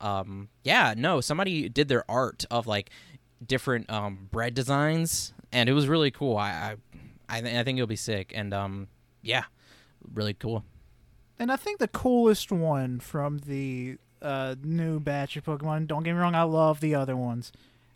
Um, 0.00 0.48
yeah, 0.64 0.94
no, 0.96 1.20
somebody 1.20 1.68
did 1.68 1.86
their 1.86 2.02
art 2.10 2.44
of 2.50 2.66
like 2.66 2.90
different 3.46 3.88
um, 3.88 4.26
bread 4.32 4.54
designs, 4.54 5.32
and 5.52 5.68
it 5.68 5.72
was 5.72 5.86
really 5.86 6.10
cool. 6.10 6.36
I, 6.36 6.48
I 6.50 6.76
I, 7.28 7.40
th- 7.42 7.54
I 7.54 7.62
think 7.62 7.78
it'll 7.78 7.86
be 7.86 7.94
sick, 7.94 8.32
and 8.34 8.52
um, 8.52 8.88
yeah, 9.22 9.44
really 10.12 10.34
cool. 10.34 10.64
And 11.40 11.50
I 11.50 11.56
think 11.56 11.78
the 11.80 11.88
coolest 11.88 12.52
one 12.52 13.00
from 13.00 13.38
the 13.38 13.96
uh, 14.22 14.54
new 14.62 15.00
batch 15.00 15.36
of 15.38 15.44
Pokemon, 15.44 15.86
don't 15.86 16.02
get 16.02 16.12
me 16.12 16.18
wrong, 16.20 16.34
I 16.34 16.42
love 16.42 16.80
the 16.80 16.94
other 16.94 17.16
ones, 17.16 17.50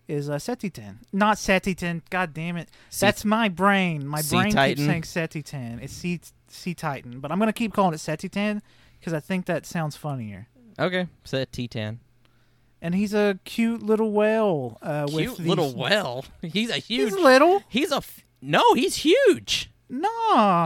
is 0.09 0.30
uh, 0.30 0.37
Setitan. 0.37 0.96
Not 1.12 1.37
Setitan, 1.37 2.00
god 2.09 2.33
damn 2.33 2.57
it. 2.57 2.70
Sea- 2.88 3.07
That's 3.07 3.24
my 3.24 3.48
brain. 3.50 4.07
My 4.07 4.22
Sea 4.22 4.37
brain 4.37 4.52
Titan? 4.52 4.87
keeps 4.96 5.09
saying 5.11 5.28
Setitan. 5.28 5.83
It's 5.83 5.92
Sea, 5.92 6.20
sea 6.48 6.72
Titan. 6.74 7.20
But 7.20 7.30
I'm 7.30 7.38
going 7.38 7.48
to 7.48 7.52
keep 7.52 7.74
calling 7.74 7.92
it 7.94 7.98
Setitan 7.98 8.62
because 8.98 9.12
I 9.12 9.20
think 9.20 9.44
that 9.46 9.66
sounds 9.66 9.94
funnier. 9.94 10.48
Okay, 10.78 11.07
set 11.24 11.52
T10. 11.52 11.98
And 12.80 12.94
he's 12.94 13.14
a 13.14 13.38
cute 13.44 13.83
little 13.83 14.11
whale. 14.11 14.78
Uh, 14.83 15.07
Cute 15.07 15.38
with 15.38 15.46
little 15.46 15.72
whale. 15.74 16.24
He's 16.42 16.68
a 16.68 16.74
huge. 16.76 17.12
He's 17.12 17.18
little. 17.18 17.62
He's 17.68 17.90
a. 17.92 17.96
F- 17.96 18.24
no, 18.42 18.74
he's 18.74 18.96
huge. 18.96 19.70
No. 19.88 20.11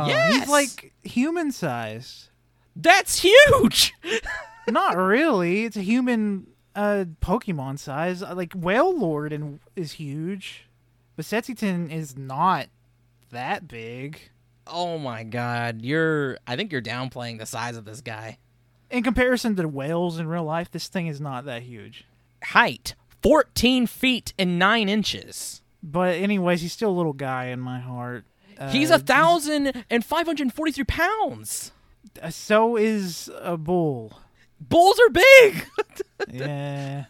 Yes. 0.09 0.33
He's 0.41 0.49
like 0.49 0.93
human 1.05 1.53
sized. 1.53 2.31
That's 2.79 3.21
huge. 3.21 3.93
Not 4.69 4.97
really. 4.97 5.65
It's 5.65 5.77
a 5.77 5.83
human 5.83 6.47
uh, 6.75 7.05
Pokemon 7.21 7.79
size. 7.79 8.23
Uh, 8.23 8.35
Like 8.35 8.51
Wailord 8.55 9.33
and 9.33 9.59
is 9.77 9.93
huge, 9.93 10.65
but 11.17 11.31
is 11.31 12.17
not 12.17 12.69
that 13.31 13.67
big 13.69 14.31
oh 14.71 14.99
my 14.99 15.25
god, 15.25 15.83
you're. 15.83 16.39
I 16.47 16.57
think 16.57 16.73
you're 16.73 16.83
downplaying 16.83 17.39
the 17.39 17.47
size 17.47 17.77
of 17.77 17.85
this 17.85 18.01
guy. 18.01 18.39
in 18.91 19.03
comparison 19.03 19.57
to 19.57 19.69
whales 19.69 20.19
in 20.19 20.29
real 20.29 20.45
life. 20.45 20.71
This 20.71 20.89
thing 20.89 21.07
is 21.07 21.21
not 21.21 21.45
that 21.47 21.63
huge. 21.63 22.05
Height: 22.45 22.95
14 23.23 23.87
feet 23.87 24.33
and 24.39 24.59
nine 24.59 24.89
inches. 24.89 25.63
But 25.83 26.17
anyways, 26.17 26.61
he's 26.61 26.73
still 26.73 26.91
a 26.91 26.99
little 26.99 27.13
guy 27.13 27.47
in 27.47 27.61
my 27.61 27.81
heart. 27.81 28.25
Uh, 28.59 28.71
He's 28.71 28.91
a 28.91 28.99
thousand 28.99 29.85
and 29.89 30.05
five 30.05 30.27
hundred 30.27 30.43
and 30.45 30.55
forty-three 30.55 30.85
pounds. 30.85 31.73
Uh, 32.23 32.31
So 32.31 32.77
is 32.77 33.31
a 33.41 33.57
bull. 33.57 34.21
Bulls 34.61 34.99
are 35.01 35.11
big. 35.11 35.67
Yeah. 36.33 37.05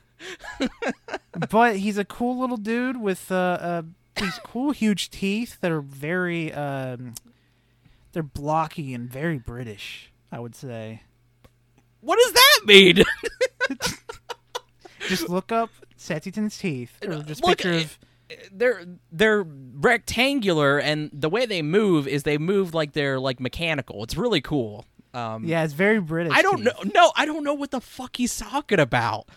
but 1.50 1.76
he's 1.76 1.96
a 1.96 2.04
cool 2.04 2.38
little 2.38 2.56
dude 2.58 3.00
with 3.00 3.32
uh, 3.32 3.34
uh 3.60 3.82
these 4.16 4.38
cool 4.44 4.72
huge 4.72 5.10
teeth 5.10 5.58
that 5.60 5.72
are 5.72 5.80
very 5.80 6.52
um 6.52 7.14
they're 8.12 8.22
blocky 8.22 8.92
and 8.94 9.10
very 9.10 9.38
British, 9.38 10.12
I 10.30 10.40
would 10.40 10.54
say. 10.54 11.02
what 12.00 12.18
does 12.22 12.32
that 12.32 12.60
mean? 12.66 13.04
Just 15.08 15.28
look 15.28 15.50
up 15.50 15.70
Setitan's 15.96 16.58
teeth 16.58 16.92
or 17.06 17.22
just 17.22 17.42
Look, 17.42 17.58
picture 17.58 17.72
of 17.72 17.98
they're 18.52 18.84
they're 19.10 19.44
rectangular, 19.44 20.78
and 20.78 21.10
the 21.12 21.28
way 21.28 21.46
they 21.46 21.62
move 21.62 22.06
is 22.06 22.22
they 22.24 22.38
move 22.38 22.74
like 22.74 22.92
they're 22.92 23.18
like 23.18 23.40
mechanical. 23.40 24.02
It's 24.04 24.16
really 24.16 24.40
cool. 24.40 24.84
Um, 25.14 25.44
Yeah, 25.44 25.64
it's 25.64 25.72
very 25.72 26.00
British. 26.00 26.32
I 26.34 26.42
don't 26.42 26.62
know. 26.62 26.72
No, 26.94 27.12
I 27.16 27.24
don't 27.26 27.44
know 27.44 27.54
what 27.54 27.70
the 27.70 27.80
fuck 27.80 28.16
he's 28.16 28.36
talking 28.36 28.78
about. 28.78 29.28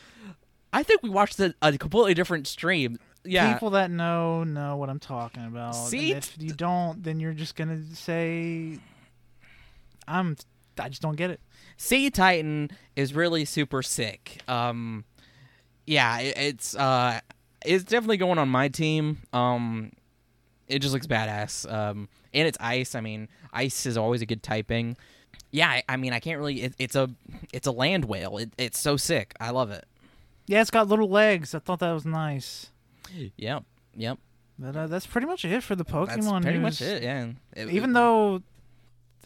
I 0.74 0.84
think 0.84 1.04
we 1.04 1.10
watched 1.10 1.40
a, 1.40 1.54
a 1.62 1.78
completely 1.78 2.14
different 2.14 2.48
stream. 2.48 2.98
Yeah, 3.24 3.54
People 3.54 3.72
that 3.72 3.92
know 3.92 4.44
know 4.44 4.78
what 4.78 4.90
I'm 4.90 5.00
talking 5.00 5.46
about. 5.46 5.76
And 5.76 5.88
See? 5.88 6.12
if 6.12 6.36
you 6.40 6.54
don't, 6.54 7.04
then 7.04 7.20
you're 7.20 7.34
just 7.34 7.56
gonna 7.56 7.82
say 7.94 8.80
I'm 10.08 10.36
I 10.80 10.90
just 10.90 11.02
don't 11.02 11.16
get 11.16 11.30
it. 11.30 11.40
Sea 11.78 12.10
Titan 12.10 12.72
is 12.96 13.14
really 13.14 13.46
super 13.46 13.84
sick. 13.84 14.42
Um, 14.48 15.06
yeah, 15.86 16.20
it, 16.20 16.38
it's 16.38 16.76
uh, 16.76 17.20
it's 17.66 17.84
definitely 17.84 18.18
going 18.18 18.38
on 18.38 18.50
my 18.50 18.68
team. 18.68 19.20
Um, 19.34 19.92
it 20.68 20.80
just 20.80 20.94
looks 20.94 21.08
badass. 21.08 21.72
Um, 21.72 22.08
and 22.34 22.48
it's 22.48 22.58
ice. 22.62 22.96
I 22.96 23.02
mean, 23.02 23.28
ice 23.54 23.86
is 23.86 23.98
always 23.98 24.22
a 24.22 24.26
good 24.26 24.42
typing. 24.44 24.96
Yeah, 25.52 25.70
I, 25.70 25.84
I 25.90 25.98
mean, 25.98 26.14
I 26.14 26.20
can't 26.20 26.38
really. 26.40 26.62
It, 26.64 26.74
it's 26.80 26.96
a 26.96 27.10
it's 27.52 27.68
a 27.68 27.72
land 27.72 28.06
whale. 28.06 28.38
It, 28.38 28.52
it's 28.58 28.80
so 28.80 28.96
sick. 28.98 29.34
I 29.40 29.50
love 29.52 29.70
it. 29.72 29.86
Yeah, 30.48 30.62
it's 30.62 30.72
got 30.72 30.88
little 30.88 31.10
legs. 31.10 31.54
I 31.54 31.60
thought 31.60 31.80
that 31.80 31.92
was 31.92 32.06
nice. 32.06 32.70
Yep, 33.38 33.64
yep. 33.96 34.18
But 34.58 34.76
uh, 34.76 34.88
that's 34.88 35.08
pretty 35.08 35.28
much 35.28 35.44
it 35.44 35.64
for 35.64 35.76
the 35.76 35.84
Pokemon 35.86 36.08
That's 36.08 36.28
pretty 36.46 36.58
news. 36.60 36.62
much 36.62 36.82
it. 36.82 37.04
Yeah. 37.04 37.28
It- 37.56 37.70
Even 37.70 37.94
though 37.94 38.44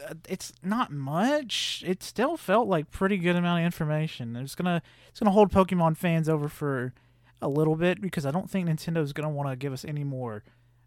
uh, 0.07 0.13
it's 0.27 0.53
not 0.63 0.91
much, 0.91 1.83
it 1.85 2.01
still 2.03 2.37
felt 2.37 2.67
like 2.67 2.89
pretty 2.89 3.17
good 3.17 3.35
amount 3.35 3.59
of 3.61 3.65
information. 3.65 4.35
It's 4.35 4.55
gonna 4.55 4.81
it's 5.09 5.19
gonna 5.19 5.31
hold 5.31 5.51
Pokemon 5.51 5.97
fans 5.97 6.27
over 6.29 6.47
for 6.47 6.93
a 7.41 7.47
little 7.47 7.75
bit 7.75 8.01
because 8.01 8.25
I 8.25 8.31
don't 8.31 8.49
think 8.49 8.67
Nintendo's 8.67 9.13
gonna 9.13 9.29
want 9.29 9.49
to 9.49 9.55
give 9.55 9.73
us 9.73 9.85
any 9.85 10.03
more 10.03 10.43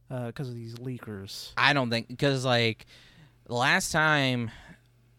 because 0.09 0.49
of 0.49 0.55
these 0.55 0.75
leakers. 0.77 1.53
I 1.57 1.73
don't 1.73 1.91
think 1.91 2.09
because 2.09 2.45
like 2.45 2.87
last 3.49 3.93
time, 3.93 4.51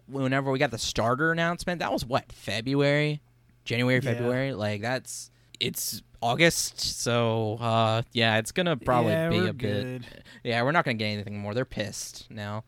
whenever 0.08 0.52
we 0.52 0.60
got 0.60 0.72
the 0.72 0.78
starter 0.78 1.32
announcement, 1.32 1.80
that 1.80 1.92
was 1.92 2.06
what 2.06 2.32
February, 2.32 3.22
January, 3.66 3.96
Yeah. 3.96 4.14
February. 4.14 4.54
Like 4.54 4.82
that's 4.82 5.32
it's 5.60 6.02
August, 6.22 6.80
so 6.80 7.58
uh, 7.62 8.02
yeah, 8.14 8.38
it's 8.38 8.52
gonna 8.52 8.76
probably 8.78 9.12
yeah, 9.12 9.30
be 9.30 9.48
a 9.48 9.54
bit. 9.54 10.04
Yeah, 10.44 10.64
we're 10.64 10.72
not 10.72 10.86
gonna 10.86 10.96
get 10.96 11.08
anything 11.08 11.38
more. 11.38 11.54
They're 11.54 11.66
pissed 11.66 12.28
now. 12.30 12.64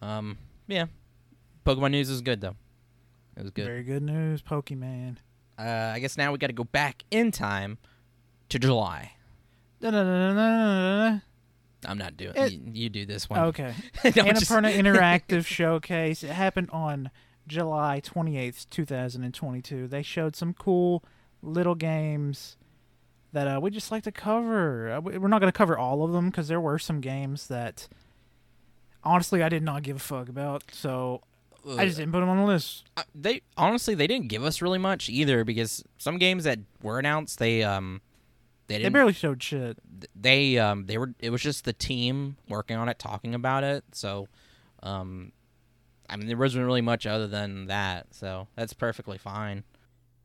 Um, 0.00 0.38
yeah, 0.66 0.86
Pokemon 1.66 1.92
news 1.92 2.10
is 2.10 2.22
good 2.22 2.40
though. 2.40 2.56
It 3.36 3.42
was 3.42 3.50
good. 3.50 3.66
Very 3.66 3.82
good 3.82 4.02
news, 4.02 4.42
Pokemon. 4.42 5.16
Uh, 5.62 5.92
I 5.94 5.98
guess 6.00 6.16
now 6.16 6.32
we 6.32 6.38
got 6.38 6.48
to 6.48 6.52
go 6.52 6.64
back 6.64 7.04
in 7.10 7.30
time 7.30 7.78
to 8.48 8.58
July. 8.58 9.12
Da-da-da-da-da-da. 9.80 11.18
I'm 11.86 11.98
not 11.98 12.16
doing. 12.16 12.34
It- 12.36 12.52
you, 12.52 12.60
you 12.72 12.88
do 12.88 13.04
this 13.06 13.28
one. 13.28 13.40
Okay. 13.40 13.74
No, 14.04 14.10
Annapurna 14.10 14.72
Interactive 14.76 15.44
Showcase. 15.46 16.22
It 16.22 16.30
happened 16.30 16.70
on 16.72 17.10
July 17.46 18.00
28th, 18.04 18.68
2022. 18.70 19.88
They 19.88 20.02
showed 20.02 20.36
some 20.36 20.54
cool 20.54 21.02
little 21.42 21.74
games 21.74 22.56
that 23.32 23.48
uh, 23.48 23.58
we 23.60 23.70
just 23.70 23.90
like 23.90 24.04
to 24.04 24.12
cover. 24.12 24.90
Uh, 24.92 25.00
We're 25.00 25.28
not 25.28 25.40
going 25.40 25.50
to 25.52 25.56
cover 25.56 25.76
all 25.76 26.04
of 26.04 26.12
them 26.12 26.30
because 26.30 26.48
there 26.48 26.60
were 26.60 26.78
some 26.78 27.00
games 27.00 27.48
that 27.48 27.88
honestly 29.02 29.42
I 29.42 29.48
did 29.48 29.62
not 29.62 29.82
give 29.82 29.96
a 29.96 30.00
fuck 30.00 30.28
about. 30.28 30.64
So 30.72 31.22
I 31.78 31.84
just 31.86 31.98
didn't 31.98 32.12
put 32.12 32.20
them 32.20 32.28
on 32.28 32.38
the 32.38 32.44
list. 32.44 32.84
Uh, 32.96 33.02
they 33.14 33.42
honestly 33.56 33.94
they 33.94 34.06
didn't 34.06 34.28
give 34.28 34.42
us 34.44 34.60
really 34.62 34.78
much 34.78 35.08
either 35.08 35.44
because 35.44 35.84
some 35.98 36.18
games 36.18 36.44
that 36.44 36.58
were 36.82 36.98
announced 36.98 37.38
they 37.38 37.62
um 37.62 38.00
they 38.66 38.74
They 38.74 38.78
didn't 38.84 38.92
barely 38.94 39.12
showed 39.12 39.42
shit. 39.42 39.78
they 40.14 40.58
um 40.58 40.86
they 40.86 40.98
were 40.98 41.14
it 41.20 41.30
was 41.30 41.42
just 41.42 41.64
the 41.64 41.72
team 41.72 42.36
working 42.48 42.76
on 42.76 42.88
it 42.88 42.98
talking 42.98 43.34
about 43.34 43.62
it 43.64 43.84
so 43.92 44.26
um 44.82 45.32
I 46.08 46.16
mean 46.16 46.26
there 46.26 46.36
wasn't 46.36 46.64
really 46.66 46.80
much 46.80 47.06
other 47.06 47.26
than 47.28 47.66
that 47.66 48.06
so 48.12 48.48
that's 48.56 48.72
perfectly 48.72 49.18
fine 49.18 49.64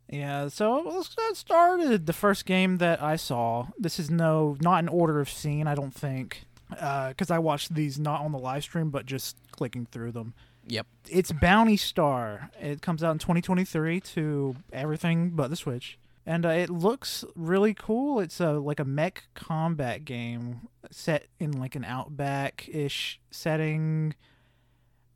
Yeah, 0.09 0.47
so 0.47 0.81
let's 0.85 1.13
get 1.13 1.35
started. 1.35 2.05
The 2.05 2.13
first 2.13 2.45
game 2.45 2.77
that 2.77 3.01
I 3.03 3.15
saw, 3.17 3.67
this 3.77 3.99
is 3.99 4.09
no, 4.09 4.55
not 4.61 4.79
in 4.79 4.87
order 4.87 5.19
of 5.19 5.29
scene, 5.29 5.67
I 5.67 5.75
don't 5.75 5.93
think, 5.93 6.45
because 6.69 7.29
I 7.29 7.39
watched 7.39 7.75
these 7.75 7.99
not 7.99 8.21
on 8.21 8.31
the 8.31 8.39
live 8.39 8.63
stream, 8.63 8.89
but 8.89 9.05
just 9.05 9.35
clicking 9.51 9.85
through 9.85 10.13
them. 10.13 10.33
Yep 10.67 10.85
It's 11.09 11.31
Bounty 11.31 11.77
Star. 11.77 12.51
It 12.59 12.81
comes 12.81 13.03
out 13.03 13.11
in 13.11 13.19
2023 13.19 13.99
to 14.01 14.55
everything 14.73 15.31
but 15.31 15.49
the 15.49 15.55
Switch, 15.55 15.97
and 16.25 16.45
uh, 16.45 16.49
it 16.49 16.69
looks 16.69 17.23
really 17.35 17.73
cool. 17.73 18.19
It's 18.19 18.39
a 18.39 18.53
like 18.53 18.79
a 18.79 18.85
mech 18.85 19.23
combat 19.33 20.05
game 20.05 20.67
set 20.91 21.27
in 21.39 21.51
like 21.51 21.75
an 21.75 21.85
outback 21.85 22.67
ish 22.71 23.19
setting. 23.31 24.13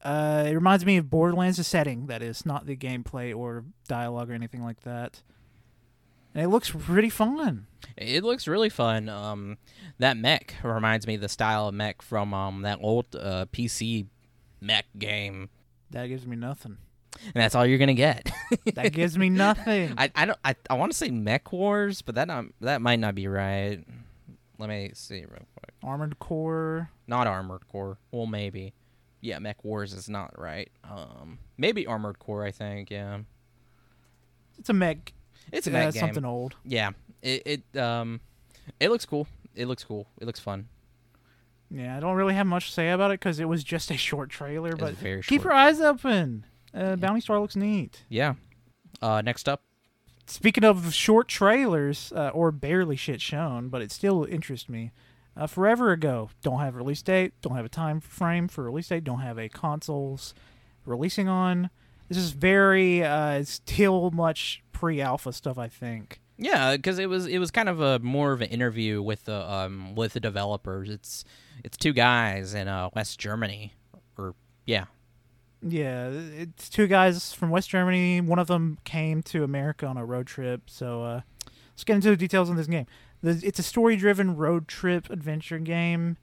Uh, 0.03 0.45
it 0.47 0.53
reminds 0.53 0.83
me 0.85 0.97
of 0.97 1.09
Borderlands, 1.11 1.57
the 1.57 1.63
setting 1.63 2.07
that 2.07 2.23
is, 2.23 2.43
not 2.43 2.65
the 2.65 2.75
gameplay 2.75 3.35
or 3.37 3.63
dialogue 3.87 4.31
or 4.31 4.33
anything 4.33 4.63
like 4.63 4.79
that. 4.81 5.21
And 6.33 6.43
it 6.43 6.47
looks 6.47 6.71
pretty 6.71 7.09
fun. 7.09 7.67
it 7.97 8.23
looks 8.23 8.47
really 8.47 8.69
fun 8.69 9.09
um 9.09 9.57
that 9.99 10.15
mech 10.15 10.55
reminds 10.63 11.05
me 11.05 11.15
of 11.15 11.21
the 11.21 11.27
style 11.27 11.67
of 11.67 11.73
mech 11.73 12.01
from 12.01 12.33
um 12.33 12.61
that 12.61 12.79
old 12.81 13.05
uh, 13.15 13.45
PC 13.51 14.07
mech 14.61 14.85
game 14.97 15.49
That 15.89 16.07
gives 16.07 16.25
me 16.25 16.35
nothing. 16.35 16.77
and 17.23 17.33
that's 17.33 17.55
all 17.55 17.65
you're 17.65 17.77
gonna 17.79 17.93
get 17.93 18.31
That 18.75 18.93
gives 18.93 19.17
me 19.17 19.29
nothing. 19.29 19.93
I, 19.97 20.11
I 20.15 20.25
don't 20.25 20.39
I, 20.45 20.55
I 20.69 20.73
want 20.75 20.91
to 20.91 20.97
say 20.97 21.09
Mech 21.09 21.51
Wars, 21.51 22.01
but 22.01 22.15
that 22.15 22.27
not 22.27 22.45
that 22.61 22.81
might 22.81 22.99
not 22.99 23.15
be 23.15 23.27
right. 23.27 23.83
Let 24.59 24.69
me 24.69 24.91
see 24.93 25.21
real 25.21 25.45
quick. 25.55 25.73
Armored 25.83 26.19
Core. 26.19 26.89
Not 27.07 27.25
Armored 27.27 27.67
Core. 27.67 27.97
Well, 28.11 28.27
maybe. 28.27 28.73
Yeah, 29.21 29.39
Mech 29.39 29.63
Wars 29.63 29.93
is 29.93 30.07
not 30.09 30.37
right. 30.37 30.69
Um, 30.83 31.39
maybe 31.57 31.87
Armored 31.87 32.19
Core. 32.19 32.43
I 32.45 32.51
think. 32.51 32.91
Yeah, 32.91 33.19
It's 34.59 34.69
a 34.69 34.73
mech. 34.73 35.13
it's 35.51 35.67
a 35.67 35.71
yeah, 35.71 35.85
mech 35.85 35.93
game. 35.93 36.01
something 36.01 36.25
old. 36.25 36.55
Yeah, 36.63 36.91
it 37.21 37.63
it 37.73 37.79
um, 37.79 38.19
it 38.79 38.89
looks 38.89 39.05
cool. 39.05 39.27
It 39.55 39.67
looks 39.67 39.83
cool. 39.83 40.07
It 40.19 40.25
looks 40.25 40.39
fun. 40.39 40.67
Yeah, 41.73 41.95
I 41.95 41.99
don't 41.99 42.15
really 42.15 42.33
have 42.33 42.47
much 42.47 42.67
to 42.67 42.73
say 42.73 42.89
about 42.91 43.11
it 43.11 43.19
because 43.19 43.39
it 43.39 43.47
was 43.47 43.63
just 43.63 43.89
a 43.91 43.97
short 43.97 44.29
trailer. 44.29 44.75
But 44.75 44.95
very 44.95 45.21
keep 45.21 45.43
your 45.43 45.53
eyes 45.53 45.79
open. 45.79 46.45
Uh, 46.73 46.95
Bounty 46.97 47.21
Star 47.21 47.39
looks 47.39 47.55
neat. 47.55 48.03
Yeah. 48.09 48.35
Uh, 49.01 49.21
next 49.21 49.47
up, 49.47 49.63
Speaking 50.31 50.63
of 50.63 50.93
short 50.93 51.27
trailers, 51.27 52.13
uh, 52.15 52.29
or 52.33 52.53
barely 52.53 52.95
shit 52.95 53.19
shown, 53.19 53.67
but 53.67 53.81
it 53.81 53.91
still 53.91 54.23
interests 54.23 54.69
me. 54.69 54.91
Uh, 55.35 55.45
forever 55.45 55.91
ago, 55.91 56.29
don't 56.41 56.59
have 56.59 56.73
a 56.75 56.77
release 56.77 57.01
date, 57.01 57.33
don't 57.41 57.57
have 57.57 57.65
a 57.65 57.69
time 57.69 57.99
frame 57.99 58.47
for 58.47 58.63
release 58.63 58.87
date, 58.87 59.03
don't 59.03 59.19
have 59.19 59.37
a 59.37 59.49
consoles 59.49 60.33
releasing 60.85 61.27
on. 61.27 61.69
This 62.07 62.17
is 62.17 62.31
very 62.31 63.03
uh, 63.03 63.43
still 63.43 64.11
much 64.11 64.63
pre-alpha 64.71 65.33
stuff, 65.33 65.57
I 65.57 65.67
think. 65.67 66.21
Yeah, 66.37 66.77
because 66.77 66.97
it 66.97 67.09
was 67.09 67.27
it 67.27 67.39
was 67.39 67.51
kind 67.51 67.67
of 67.67 67.81
a 67.81 67.99
more 67.99 68.31
of 68.31 68.41
an 68.41 68.47
interview 68.47 69.01
with 69.01 69.25
the 69.25 69.51
um 69.51 69.95
with 69.95 70.13
the 70.13 70.19
developers. 70.21 70.89
It's 70.89 71.25
it's 71.63 71.77
two 71.77 71.93
guys 71.93 72.53
in 72.53 72.67
uh, 72.67 72.89
West 72.95 73.19
Germany, 73.19 73.73
or 74.17 74.33
yeah, 74.65 74.85
Yeah, 75.61 76.09
it's 76.11 76.69
two 76.69 76.87
guys 76.87 77.33
from 77.33 77.49
West 77.49 77.69
Germany. 77.69 78.21
One 78.21 78.39
of 78.39 78.47
them 78.47 78.77
came 78.83 79.21
to 79.23 79.43
America 79.43 79.85
on 79.85 79.97
a 79.97 80.05
road 80.05 80.27
trip. 80.27 80.63
So 80.67 81.03
uh, 81.03 81.21
let's 81.71 81.83
get 81.83 81.95
into 81.95 82.09
the 82.09 82.17
details 82.17 82.49
on 82.49 82.55
this 82.55 82.67
game. 82.67 82.85
It's 83.23 83.59
a 83.59 83.63
story-driven 83.63 84.35
road 84.35 84.67
trip 84.67 85.09
adventure 85.11 85.59
game 85.59 86.17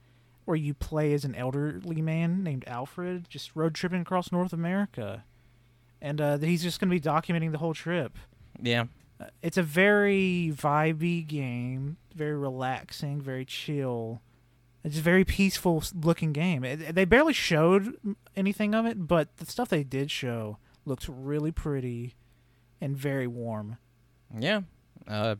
where 0.45 0.57
you 0.57 0.75
play 0.75 1.13
as 1.13 1.25
an 1.25 1.35
elderly 1.35 2.03
man 2.03 2.43
named 2.43 2.65
Alfred, 2.67 3.27
just 3.29 3.55
road 3.55 3.75
tripping 3.75 4.01
across 4.01 4.33
North 4.33 4.53
America, 4.53 5.25
and 6.01 6.21
uh, 6.21 6.39
he's 6.39 6.63
just 6.63 6.81
going 6.81 6.89
to 6.89 6.95
be 6.95 7.01
documenting 7.01 7.53
the 7.53 7.59
whole 7.59 7.75
trip. 7.75 8.17
yeah, 8.61 8.87
Uh, 9.21 9.27
It's 9.43 9.57
a 9.59 9.63
very 9.63 10.51
vibey 10.55 11.25
game, 11.27 11.99
very 12.15 12.35
relaxing, 12.37 13.21
very 13.21 13.45
chill. 13.45 14.23
It's 14.85 14.99
a 14.99 15.03
very 15.03 15.25
peaceful 15.25 15.83
looking 15.95 16.33
game. 16.33 16.65
It, 16.65 16.95
they 16.95 17.05
barely 17.05 17.33
showed 17.33 17.97
anything 18.37 18.75
of 18.75 18.87
it, 18.87 19.07
but 19.07 19.37
the 19.39 19.47
stuff 19.47 19.69
they 19.69 19.85
did 19.85 20.11
show 20.11 20.59
looked 20.85 21.07
really 21.09 21.53
pretty 21.53 22.15
and 22.81 22.97
very 22.97 23.27
warm. 23.27 23.79
yeah. 24.39 24.63
Uh, 25.07 25.37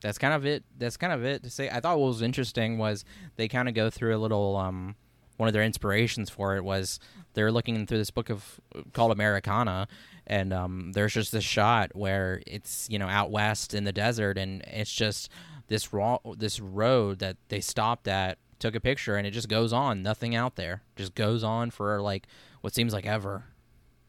that's 0.00 0.18
kind 0.18 0.34
of 0.34 0.46
it. 0.46 0.64
That's 0.78 0.96
kind 0.96 1.12
of 1.12 1.24
it 1.24 1.42
to 1.42 1.50
say. 1.50 1.68
I 1.68 1.80
thought 1.80 1.98
what 1.98 2.06
was 2.06 2.22
interesting 2.22 2.78
was 2.78 3.04
they 3.36 3.48
kind 3.48 3.68
of 3.68 3.74
go 3.74 3.90
through 3.90 4.16
a 4.16 4.18
little. 4.18 4.56
Um, 4.56 4.96
one 5.36 5.48
of 5.48 5.54
their 5.54 5.62
inspirations 5.62 6.28
for 6.28 6.56
it 6.56 6.62
was 6.62 7.00
they're 7.32 7.50
looking 7.50 7.86
through 7.86 7.96
this 7.96 8.10
book 8.10 8.28
of 8.28 8.60
called 8.92 9.10
Americana, 9.10 9.88
and 10.26 10.52
um, 10.52 10.92
there's 10.92 11.14
just 11.14 11.32
this 11.32 11.44
shot 11.44 11.92
where 11.94 12.42
it's 12.46 12.86
you 12.90 12.98
know 12.98 13.08
out 13.08 13.30
west 13.30 13.72
in 13.72 13.84
the 13.84 13.92
desert, 13.92 14.36
and 14.36 14.62
it's 14.66 14.92
just 14.92 15.30
this 15.68 15.92
raw 15.94 16.18
this 16.36 16.60
road 16.60 17.20
that 17.20 17.36
they 17.48 17.60
stopped 17.60 18.06
at, 18.06 18.36
took 18.60 18.74
a 18.76 18.80
picture, 18.80 19.16
and 19.16 19.26
it 19.26 19.32
just 19.32 19.48
goes 19.48 19.72
on. 19.72 20.02
Nothing 20.02 20.36
out 20.36 20.54
there, 20.54 20.82
just 20.94 21.14
goes 21.16 21.42
on 21.42 21.70
for 21.70 22.00
like 22.00 22.28
what 22.60 22.74
seems 22.74 22.92
like 22.92 23.06
ever. 23.06 23.44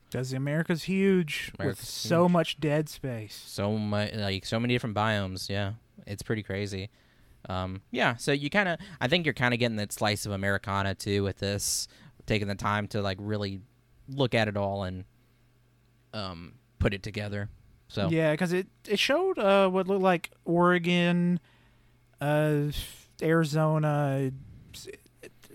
Because 0.10 0.34
America's 0.34 0.84
huge 0.84 1.52
America's 1.58 1.80
with 1.80 1.88
so 1.88 2.24
huge. 2.26 2.32
much 2.32 2.60
dead 2.60 2.90
space. 2.90 3.34
so 3.48 3.78
much 3.78 4.14
like 4.14 4.46
so 4.46 4.60
many 4.60 4.76
different 4.76 4.94
biomes 4.94 5.48
yeah 5.48 5.72
it's 6.06 6.22
pretty 6.22 6.44
crazy 6.44 6.90
um 7.48 7.82
yeah 7.92 8.18
so 8.18 8.34
you 8.34 8.50
kind 8.50 8.68
of 8.68 8.78
i 9.00 9.08
think 9.08 9.26
you're 9.26 9.34
kind 9.34 9.54
of 9.54 9.60
getting 9.62 9.78
that 9.78 9.94
slice 9.94 10.26
of 10.26 10.34
americana 10.34 10.94
too 10.94 11.24
with 11.24 11.38
this 11.38 11.88
taking 12.26 12.50
the 12.50 12.56
time 12.56 12.90
to 12.90 13.02
like 13.02 13.18
really 13.22 13.62
look 14.10 14.36
at 14.36 14.50
it 14.50 14.58
all 14.58 14.84
and 14.84 15.06
um 16.14 16.56
put 16.78 16.94
it 16.94 17.02
together 17.04 17.48
so 17.88 18.10
Yeah, 18.10 18.32
because 18.32 18.54
it 18.54 18.68
it 18.88 19.00
showed 19.00 19.38
uh, 19.38 19.70
what 19.70 19.86
looked 19.88 20.02
like 20.02 20.32
Oregon, 20.46 21.42
uh, 22.22 22.72
Arizona, 23.22 24.32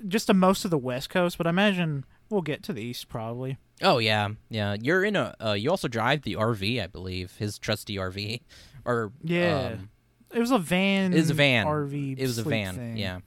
just 0.09 0.29
a 0.31 0.35
most 0.35 0.65
of 0.65 0.71
the 0.71 0.79
West 0.79 1.11
Coast. 1.11 1.39
But 1.39 1.47
I 1.47 1.51
imagine 1.51 2.05
we'll 2.31 2.43
get 2.43 2.63
to 2.65 2.73
the 2.73 2.83
East 2.83 3.09
probably. 3.09 3.59
oh 3.83 3.99
yeah 3.99 4.29
yeah 4.49 4.75
you're 4.81 5.05
in 5.05 5.17
a 5.17 5.35
uh, 5.45 5.53
you 5.53 5.71
also 5.71 5.87
drive 5.87 6.23
the 6.23 6.33
rv 6.35 6.83
i 6.83 6.87
believe 6.87 7.37
his 7.37 7.59
trusty 7.59 7.97
rv 7.97 8.41
or 8.87 9.13
Yeah. 9.23 9.73
um, 9.75 9.91
It 10.33 10.39
was 10.41 10.51
a 10.51 10.59
van. 10.59 11.13
It 11.13 11.17
was 11.19 11.29
a 11.31 11.35
van. 11.35 11.67
RV. 11.67 12.19
it 12.19 12.23
was 12.23 12.39
a 12.39 12.43
van 12.43 12.75
thing. 12.75 12.97
yeah 12.97 13.19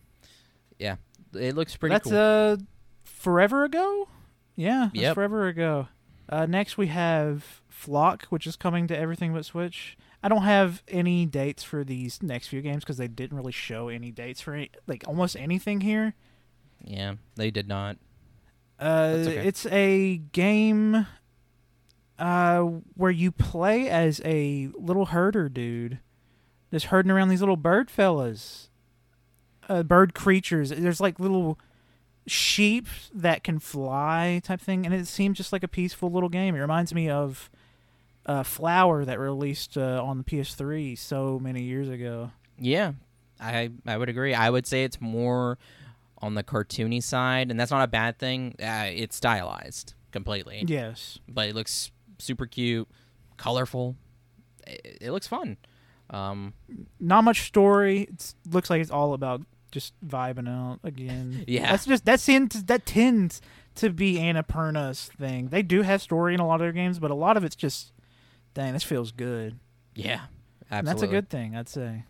yeah 0.79 0.95
it 1.33 1.55
looks 1.55 1.75
pretty 1.77 1.93
That's 1.93 2.09
cool 2.09 2.17
uh 2.17 2.57
forever 3.03 3.63
ago. 3.63 4.07
Yeah, 4.55 4.89
that's 4.91 4.95
Yep. 5.01 5.15
forever 5.15 5.47
ago. 5.47 5.87
Uh, 6.27 6.45
next 6.45 6.77
we 6.77 6.87
have 6.87 7.61
Flock, 7.69 8.25
which 8.25 8.45
is 8.47 8.55
coming 8.55 8.87
to 8.87 8.97
everything 8.97 9.31
but 9.33 9.45
Switch. 9.45 9.97
I 10.21 10.27
don't 10.27 10.43
have 10.43 10.83
any 10.87 11.25
dates 11.25 11.63
for 11.63 11.83
these 11.83 12.21
next 12.21 12.47
few 12.47 12.61
games 12.61 12.83
because 12.83 12.97
they 12.97 13.07
didn't 13.07 13.37
really 13.37 13.51
show 13.51 13.87
any 13.87 14.11
dates 14.11 14.41
for 14.41 14.53
any, 14.53 14.69
like 14.87 15.03
almost 15.07 15.35
anything 15.35 15.81
here. 15.81 16.13
yeah 16.83 17.15
they 17.35 17.51
did 17.51 17.67
not 17.67 17.97
Uh, 18.79 19.17
okay. 19.27 19.47
It's 19.47 19.65
a 19.67 20.17
game 20.31 21.05
uh, 22.17 22.59
where 22.95 23.11
you 23.11 23.31
play 23.31 23.89
as 23.89 24.21
a 24.25 24.69
little 24.77 25.07
herder 25.07 25.49
dude, 25.49 25.99
just 26.71 26.87
herding 26.87 27.11
around 27.11 27.29
these 27.29 27.41
little 27.41 27.57
bird 27.57 27.89
fellas, 27.89 28.69
uh, 29.67 29.83
bird 29.83 30.13
creatures. 30.13 30.69
There's 30.69 31.01
like 31.01 31.19
little 31.19 31.57
sheep 32.27 32.87
that 33.13 33.43
can 33.43 33.59
fly 33.59 34.41
type 34.43 34.61
thing, 34.61 34.85
and 34.85 34.93
it 34.93 35.07
seems 35.07 35.37
just 35.37 35.51
like 35.51 35.63
a 35.63 35.67
peaceful 35.67 36.11
little 36.11 36.29
game. 36.29 36.55
It 36.55 36.59
reminds 36.59 36.93
me 36.93 37.09
of 37.09 37.49
uh, 38.29 38.43
Flower 38.43 39.03
that 39.05 39.17
released 39.19 39.77
uh, 39.77 40.03
on 40.03 40.19
the 40.19 40.23
PS3 40.23 40.97
so 40.97 41.39
many 41.39 41.63
years 41.63 41.89
ago. 41.89 42.31
Yeah, 42.59 42.91
I 43.39 43.71
I 43.85 43.97
would 43.97 44.07
agree. 44.09 44.33
I 44.33 44.49
would 44.49 44.67
say 44.67 44.83
it's 44.83 45.01
more 45.01 45.57
on 46.21 46.35
the 46.35 46.43
cartoony 46.43 47.01
side, 47.01 47.49
and 47.49 47.59
that's 47.59 47.71
not 47.71 47.81
a 47.83 47.87
bad 47.87 48.19
thing. 48.19 48.53
Uh, 48.61 48.87
it's 48.93 49.15
stylized 49.15 49.93
completely, 50.11 50.63
Yes. 50.67 51.17
but 51.27 51.47
it 51.49 51.55
looks 51.55 51.91
super 52.19 52.45
cute, 52.45 52.87
colorful. 53.37 53.95
It, 54.67 54.97
it 55.01 55.11
looks 55.11 55.27
fun. 55.27 55.57
Um, 56.09 56.53
not 56.99 57.23
much 57.23 57.43
story. 57.47 58.01
It 58.01 58.33
looks 58.51 58.69
like 58.69 58.81
it's 58.81 58.91
all 58.91 59.13
about 59.13 59.41
just 59.71 59.93
vibing 60.05 60.49
out 60.49 60.79
again. 60.83 61.43
Yeah. 61.47 61.71
that's 61.71 61.85
just 61.85 62.05
that 62.05 62.19
tends 62.19 62.63
that 62.65 62.85
tends 62.85 63.41
to 63.75 63.89
be 63.91 64.17
Annapurna's 64.17 65.05
thing. 65.17 65.49
They 65.49 65.61
do 65.61 65.83
have 65.83 66.01
story 66.01 66.33
in 66.33 66.39
a 66.39 66.47
lot 66.47 66.55
of 66.55 66.59
their 66.61 66.73
games, 66.73 66.99
but 66.99 67.11
a 67.11 67.15
lot 67.15 67.37
of 67.37 67.43
it's 67.43 67.55
just, 67.55 67.93
dang, 68.59 68.73
this 68.73 68.83
feels 68.83 69.11
good. 69.11 69.57
yeah, 69.95 70.21
And 70.69 70.85
that's 70.85 71.01
a 71.01 71.07
good 71.07 71.29
thing, 71.29 71.55
I'd 71.55 71.69
say. 71.69 72.03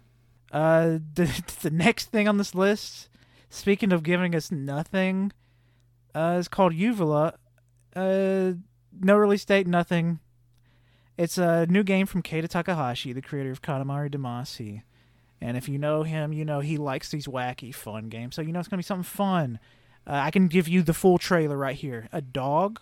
Uh, 0.51 0.97
the 1.13 1.43
the 1.61 1.69
next 1.69 2.05
thing 2.05 2.27
on 2.27 2.37
this 2.37 2.55
list, 2.55 3.07
speaking 3.51 3.91
of 3.91 4.01
giving 4.01 4.33
us 4.33 4.51
nothing, 4.51 5.31
uh, 6.15 6.37
is 6.39 6.47
called 6.47 6.73
Uvula. 6.73 7.35
Uh, 7.95 8.53
no 8.99 9.15
release 9.15 9.45
date, 9.45 9.67
nothing. 9.67 10.19
It's 11.17 11.37
a 11.37 11.67
new 11.67 11.83
game 11.83 12.07
from 12.07 12.23
Keita 12.23 12.47
Takahashi, 12.47 13.13
the 13.13 13.21
creator 13.21 13.51
of 13.51 13.61
Katamari 13.61 14.09
Damacy. 14.09 14.81
And 15.41 15.55
if 15.55 15.69
you 15.69 15.77
know 15.77 16.03
him, 16.03 16.33
you 16.33 16.45
know 16.45 16.61
he 16.61 16.77
likes 16.77 17.11
these 17.11 17.27
wacky, 17.27 17.73
fun 17.73 18.09
games. 18.09 18.35
So 18.35 18.41
you 18.41 18.51
know 18.51 18.59
it's 18.59 18.67
gonna 18.67 18.79
be 18.79 18.83
something 18.83 19.03
fun. 19.03 19.59
Uh, 20.07 20.13
I 20.13 20.31
can 20.31 20.47
give 20.47 20.67
you 20.67 20.81
the 20.81 20.95
full 20.95 21.19
trailer 21.19 21.57
right 21.57 21.75
here. 21.75 22.09
A 22.11 22.21
dog 22.21 22.81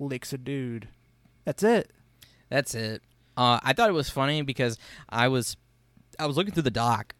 licks 0.00 0.32
a 0.32 0.38
dude. 0.38 0.88
That's 1.44 1.62
it. 1.62 1.92
That's 2.54 2.76
it. 2.76 3.02
Uh, 3.36 3.58
I 3.64 3.72
thought 3.72 3.88
it 3.88 3.94
was 3.94 4.08
funny 4.08 4.42
because 4.42 4.78
I 5.08 5.26
was 5.26 5.56
I 6.20 6.26
was 6.26 6.36
looking 6.36 6.52
through 6.52 6.62
the 6.62 6.70
doc, 6.70 7.12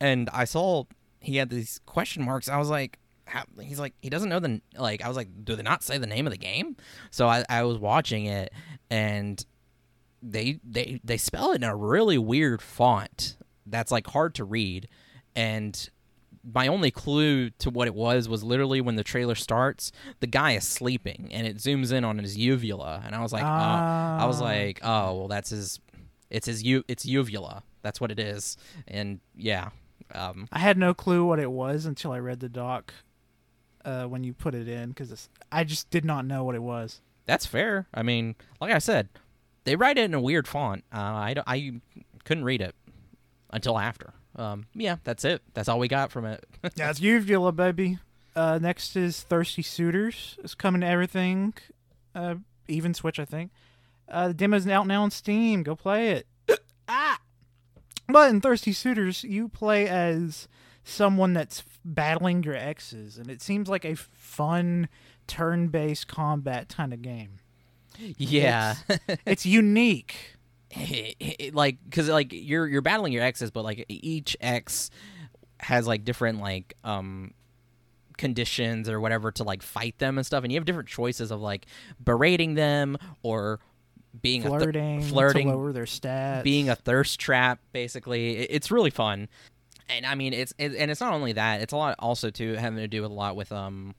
and 0.00 0.28
I 0.32 0.44
saw 0.44 0.84
he 1.20 1.36
had 1.36 1.50
these 1.50 1.80
question 1.86 2.24
marks. 2.24 2.48
I 2.48 2.56
was 2.56 2.68
like, 2.68 2.98
how, 3.26 3.44
he's 3.60 3.78
like 3.78 3.94
he 4.02 4.10
doesn't 4.10 4.28
know 4.28 4.40
the 4.40 4.60
like. 4.76 5.00
I 5.00 5.06
was 5.06 5.16
like, 5.16 5.28
do 5.44 5.54
they 5.54 5.62
not 5.62 5.84
say 5.84 5.98
the 5.98 6.08
name 6.08 6.26
of 6.26 6.32
the 6.32 6.36
game? 6.36 6.76
So 7.12 7.28
I, 7.28 7.44
I 7.48 7.62
was 7.62 7.78
watching 7.78 8.26
it, 8.26 8.52
and 8.90 9.46
they 10.20 10.58
they 10.64 11.00
they 11.04 11.16
spell 11.16 11.52
it 11.52 11.56
in 11.56 11.64
a 11.64 11.76
really 11.76 12.18
weird 12.18 12.60
font 12.60 13.36
that's 13.64 13.92
like 13.92 14.08
hard 14.08 14.34
to 14.34 14.44
read, 14.44 14.88
and 15.36 15.90
my 16.44 16.66
only 16.66 16.90
clue 16.90 17.50
to 17.50 17.70
what 17.70 17.86
it 17.86 17.94
was 17.94 18.28
was 18.28 18.42
literally 18.42 18.80
when 18.80 18.96
the 18.96 19.04
trailer 19.04 19.34
starts, 19.36 19.92
the 20.20 20.26
guy 20.26 20.52
is 20.52 20.66
sleeping 20.66 21.28
and 21.32 21.46
it 21.46 21.56
zooms 21.56 21.92
in 21.92 22.04
on 22.04 22.18
his 22.18 22.36
uvula, 22.36 23.02
and 23.06 23.14
I 23.14 23.22
was 23.22 23.32
like, 23.32 23.44
uh, 23.44 23.46
I 23.46 24.24
was 24.26 24.40
Ah. 24.40 24.44
like, 24.44 24.80
oh 24.82 25.14
well, 25.18 25.28
that's 25.28 25.50
his, 25.50 25.78
it's 26.30 26.46
his 26.46 26.62
u, 26.62 26.82
it's 26.88 27.06
uvula, 27.06 27.62
that's 27.82 28.00
what 28.00 28.10
it 28.10 28.18
is, 28.18 28.56
and 28.88 29.20
yeah, 29.36 29.70
um, 30.14 30.48
I 30.52 30.58
had 30.58 30.76
no 30.78 30.94
clue 30.94 31.24
what 31.24 31.38
it 31.38 31.50
was 31.50 31.86
until 31.86 32.10
I 32.12 32.18
read 32.18 32.40
the 32.40 32.48
doc 32.48 32.92
uh, 33.84 34.04
when 34.06 34.24
you 34.24 34.32
put 34.32 34.54
it 34.54 34.68
in 34.68 34.88
because 34.88 35.28
I 35.52 35.64
just 35.64 35.90
did 35.90 36.04
not 36.04 36.24
know 36.24 36.42
what 36.44 36.54
it 36.54 36.62
was. 36.62 37.00
that's 37.26 37.46
fair. 37.46 37.86
I 37.94 38.02
mean, 38.02 38.34
like 38.60 38.72
I 38.72 38.78
said, 38.78 39.08
they 39.64 39.76
write 39.76 39.96
it 39.96 40.04
in 40.06 40.14
a 40.14 40.20
weird 40.20 40.48
font. 40.48 40.82
Uh, 40.92 40.98
I 40.98 41.34
don't- 41.34 41.48
I 41.48 41.80
couldn't 42.24 42.44
read 42.44 42.60
it 42.60 42.74
until 43.50 43.78
after. 43.78 44.12
Um, 44.36 44.66
yeah, 44.74 44.96
that's 45.04 45.24
it. 45.24 45.42
That's 45.54 45.68
all 45.68 45.78
we 45.78 45.88
got 45.88 46.10
from 46.10 46.24
it. 46.24 46.44
yeah, 46.76 46.90
it's 46.90 47.00
Uvula, 47.00 47.52
baby. 47.52 47.98
Uh, 48.34 48.58
next 48.60 48.96
is 48.96 49.22
Thirsty 49.22 49.62
Suitors. 49.62 50.38
It's 50.42 50.54
coming 50.54 50.80
to 50.80 50.86
everything, 50.86 51.54
uh, 52.14 52.36
even 52.66 52.94
Switch, 52.94 53.18
I 53.18 53.24
think. 53.26 53.50
Uh, 54.08 54.28
the 54.28 54.34
demo's 54.34 54.66
out 54.66 54.86
now 54.86 55.02
on 55.02 55.10
Steam. 55.10 55.62
Go 55.62 55.76
play 55.76 56.10
it. 56.12 56.26
ah! 56.88 57.20
But 58.08 58.30
in 58.30 58.40
Thirsty 58.40 58.72
Suitors, 58.72 59.22
you 59.22 59.48
play 59.48 59.86
as 59.88 60.48
someone 60.84 61.32
that's 61.34 61.62
battling 61.84 62.42
your 62.42 62.56
exes, 62.56 63.18
and 63.18 63.30
it 63.30 63.42
seems 63.42 63.68
like 63.68 63.84
a 63.84 63.94
fun 63.96 64.88
turn-based 65.26 66.08
combat 66.08 66.68
kind 66.68 66.92
of 66.92 67.02
game. 67.02 67.38
yeah. 67.98 68.76
It's 69.26 69.46
unique. 69.46 70.36
like 71.52 71.78
because 71.84 72.08
like 72.08 72.32
you're 72.32 72.66
you're 72.66 72.82
battling 72.82 73.12
your 73.12 73.22
exes 73.22 73.50
but 73.50 73.62
like 73.62 73.84
each 73.88 74.36
ex 74.40 74.90
has 75.60 75.86
like 75.86 76.04
different 76.04 76.40
like 76.40 76.74
um 76.84 77.32
conditions 78.16 78.88
or 78.88 79.00
whatever 79.00 79.30
to 79.32 79.44
like 79.44 79.62
fight 79.62 79.98
them 79.98 80.18
and 80.18 80.26
stuff 80.26 80.44
and 80.44 80.52
you 80.52 80.58
have 80.58 80.64
different 80.64 80.88
choices 80.88 81.30
of 81.30 81.40
like 81.40 81.66
berating 82.02 82.54
them 82.54 82.96
or 83.22 83.60
being 84.20 84.42
flirting, 84.42 84.98
a 84.98 85.00
th- 85.00 85.10
flirting 85.10 85.46
to 85.48 85.56
lower 85.56 85.72
their 85.72 85.84
stats, 85.84 86.42
being 86.42 86.68
a 86.68 86.76
thirst 86.76 87.18
trap 87.18 87.60
basically. 87.72 88.36
It, 88.36 88.48
it's 88.50 88.70
really 88.70 88.90
fun. 88.90 89.28
And 89.88 90.06
i 90.06 90.14
mean 90.14 90.32
it's 90.32 90.54
it, 90.58 90.74
and 90.74 90.90
it's 90.90 91.00
not 91.00 91.12
only 91.12 91.32
that 91.32 91.60
it's 91.60 91.72
a 91.72 91.76
lot 91.76 91.96
also 91.98 92.30
too 92.30 92.54
having 92.54 92.78
to 92.78 92.88
do 92.88 93.02
with 93.02 93.10
a 93.10 93.14
lot 93.14 93.36
with 93.36 93.52
um 93.52 93.94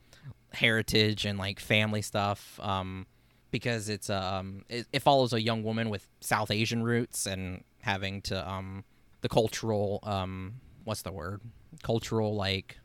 heritage 0.54 1.26
and 1.26 1.38
like 1.38 1.60
family 1.60 2.02
stuff 2.02 2.60
um 2.62 3.06
because 3.54 3.88
it's 3.88 4.10
um 4.10 4.66
it, 4.68 4.86
it 4.92 5.02
follows 5.02 5.32
a 5.32 5.42
young 5.42 5.64
woman 5.64 5.90
with 5.90 6.08
south 6.20 6.52
asian 6.52 6.84
roots 6.84 7.26
and 7.26 7.64
having 7.82 8.22
to 8.22 8.50
um 8.50 8.84
the 9.22 9.30
cultural 9.30 10.00
um 10.04 10.56
what's 10.84 11.02
the 11.02 11.12
word? 11.12 11.42
Cultural 11.82 12.36
like 12.36 12.78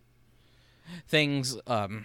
things 1.06 1.56
um 1.66 2.04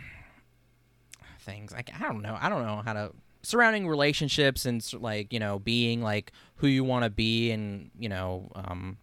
things 1.39 1.72
like 1.72 1.91
i 1.97 2.03
don't 2.03 2.22
know. 2.22 2.38
I 2.39 2.49
don't 2.49 2.66
know 2.66 2.82
how 2.84 2.93
to 2.93 3.11
surrounding 3.41 3.88
relationships 3.88 4.66
and 4.66 4.86
like 4.93 5.32
you 5.32 5.39
know 5.39 5.59
being 5.59 6.01
like 6.01 6.32
who 6.55 6.68
you 6.68 6.84
want 6.84 7.03
to 7.03 7.09
be 7.09 7.51
and 7.51 7.91
you 7.97 8.09
know 8.09 8.49
um 8.55 8.97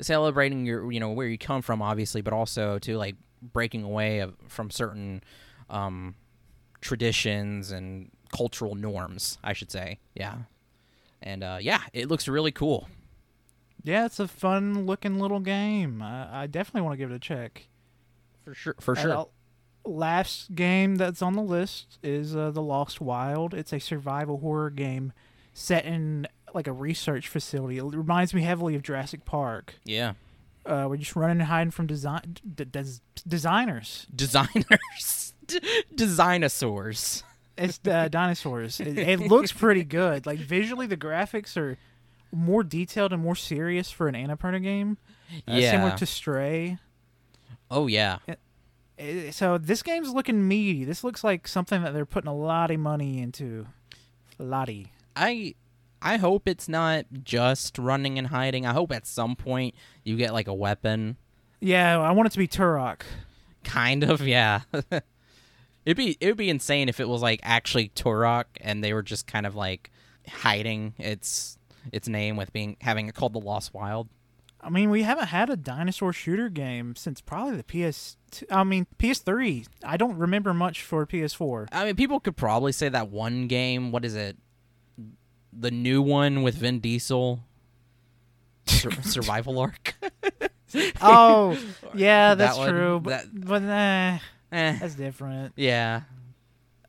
celebrating 0.00 0.66
your 0.66 0.90
you 0.90 0.98
know 0.98 1.10
where 1.10 1.28
you 1.28 1.38
come 1.38 1.62
from 1.62 1.80
obviously 1.80 2.20
but 2.20 2.32
also 2.32 2.78
to 2.80 2.96
like 2.96 3.14
breaking 3.40 3.84
away 3.84 4.18
of, 4.18 4.34
from 4.48 4.70
certain 4.70 5.22
um 5.70 6.16
traditions 6.80 7.70
and 7.70 8.10
cultural 8.34 8.74
norms 8.74 9.38
i 9.44 9.52
should 9.52 9.70
say 9.70 9.98
yeah 10.14 10.34
and 11.22 11.42
uh 11.44 11.58
yeah 11.60 11.80
it 11.92 12.08
looks 12.08 12.26
really 12.28 12.52
cool 12.52 12.88
Yeah, 13.84 14.06
it's 14.06 14.18
a 14.18 14.26
fun 14.26 14.86
looking 14.86 15.18
little 15.20 15.40
game. 15.40 16.00
I, 16.00 16.44
I 16.44 16.46
definitely 16.46 16.82
want 16.86 16.94
to 16.94 16.96
give 16.98 17.10
it 17.12 17.14
a 17.14 17.18
check. 17.18 17.68
for 18.44 18.54
sure 18.54 18.74
for 18.80 18.96
Uh, 18.96 19.00
sure 19.02 19.28
last 19.84 20.54
game 20.54 20.96
that's 20.96 21.20
on 21.20 21.34
the 21.34 21.42
list 21.42 21.98
is 22.02 22.34
uh, 22.34 22.50
The 22.50 22.62
Lost 22.62 23.02
Wild. 23.02 23.52
It's 23.52 23.72
a 23.74 23.78
survival 23.78 24.38
horror 24.38 24.70
game 24.70 25.12
set 25.52 25.84
in 25.84 26.26
like 26.54 26.66
a 26.66 26.72
research 26.72 27.28
facility. 27.28 27.76
It 27.76 27.84
reminds 27.84 28.32
me 28.32 28.40
heavily 28.40 28.74
of 28.74 28.82
Jurassic 28.82 29.24
Park. 29.26 29.74
yeah 29.84 30.14
Uh, 30.64 30.86
we're 30.88 30.96
just 30.96 31.14
running 31.14 31.40
and 31.40 31.48
hiding 31.48 31.70
from 31.70 31.86
design 31.86 32.36
d- 32.54 32.64
des- 32.64 33.00
designers. 33.28 34.06
designers 34.14 35.34
D- 35.46 35.60
dinosaurs 36.16 37.22
It's 37.56 37.78
uh, 37.86 38.08
dinosaurs. 38.08 38.80
It, 38.80 38.98
it 38.98 39.20
looks 39.20 39.52
pretty 39.52 39.84
good. 39.84 40.26
Like 40.26 40.38
visually, 40.40 40.86
the 40.86 40.96
graphics 40.96 41.56
are 41.56 41.78
more 42.32 42.64
detailed 42.64 43.12
and 43.12 43.22
more 43.22 43.36
serious 43.36 43.90
for 43.90 44.08
an 44.08 44.14
Annapurna 44.14 44.60
game. 44.62 44.98
Uh, 45.48 45.54
yeah 45.54 45.70
similar 45.70 45.96
to 45.96 46.06
Stray. 46.06 46.78
oh 47.70 47.86
yeah 47.86 48.18
Uh, 48.28 49.30
So 49.30 49.56
this 49.58 49.82
game's 49.82 50.12
looking 50.12 50.46
meaty. 50.46 50.84
This 50.84 51.02
looks 51.04 51.22
like 51.24 51.46
something 51.48 51.82
that 51.82 51.94
they're 51.94 52.04
putting 52.06 52.28
a 52.28 52.34
lot 52.34 52.70
of 52.70 52.80
money 52.80 53.20
into. 53.20 53.66
Lottie. 54.38 54.92
I 55.14 55.54
I 56.02 56.16
hope 56.16 56.48
it's 56.48 56.68
not 56.68 57.06
just 57.22 57.78
running 57.78 58.18
and 58.18 58.26
hiding. 58.26 58.66
I 58.66 58.72
hope 58.72 58.90
at 58.92 59.06
some 59.06 59.36
point 59.36 59.74
you 60.02 60.16
get 60.16 60.32
like 60.32 60.48
a 60.48 60.54
weapon. 60.54 61.16
Yeah, 61.60 61.98
I 62.00 62.10
want 62.10 62.26
it 62.26 62.32
to 62.32 62.38
be 62.38 62.48
Turok. 62.48 63.02
Kind 63.62 64.02
of, 64.04 64.20
yeah. 64.26 64.62
it'd 65.86 65.96
be 65.96 66.16
it 66.20 66.26
would 66.26 66.36
be 66.36 66.50
insane 66.50 66.88
if 66.88 67.00
it 67.00 67.08
was 67.08 67.22
like 67.22 67.40
actually 67.42 67.88
Turok 67.90 68.44
and 68.60 68.82
they 68.82 68.92
were 68.92 69.02
just 69.02 69.26
kind 69.26 69.46
of 69.46 69.54
like 69.54 69.90
hiding 70.28 70.94
its 70.98 71.58
its 71.92 72.08
name 72.08 72.36
with 72.36 72.52
being 72.52 72.76
having 72.80 73.08
it 73.08 73.14
called 73.14 73.32
the 73.34 73.40
Lost 73.40 73.74
Wild. 73.74 74.08
I 74.60 74.70
mean, 74.70 74.88
we 74.88 75.02
haven't 75.02 75.26
had 75.26 75.50
a 75.50 75.56
dinosaur 75.56 76.14
shooter 76.14 76.48
game 76.48 76.96
since 76.96 77.20
probably 77.20 77.58
the 77.60 77.92
PS. 77.92 78.16
I 78.50 78.64
mean, 78.64 78.86
PS3. 78.98 79.66
I 79.84 79.98
don't 79.98 80.16
remember 80.16 80.54
much 80.54 80.82
for 80.82 81.04
PS4. 81.06 81.68
I 81.70 81.84
mean, 81.84 81.96
people 81.96 82.18
could 82.18 82.34
probably 82.34 82.72
say 82.72 82.88
that 82.88 83.10
one 83.10 83.46
game. 83.46 83.92
What 83.92 84.06
is 84.06 84.14
it? 84.14 84.38
The 85.52 85.70
new 85.70 86.00
one 86.00 86.42
with 86.42 86.54
Vin 86.54 86.80
Diesel. 86.80 87.40
Sur- 88.66 88.90
survival 89.02 89.58
ARK. 89.58 89.94
Oh, 91.02 91.58
yeah, 91.94 92.34
That 92.34 92.38
that's 92.38 92.56
one- 92.56 92.70
true. 92.70 93.00
But, 93.00 93.10
that- 93.10 93.44
but 93.46 93.62
nah, 93.62 94.18
eh, 94.54 94.78
that's 94.80 94.94
different. 94.94 95.52
yeah. 95.56 96.02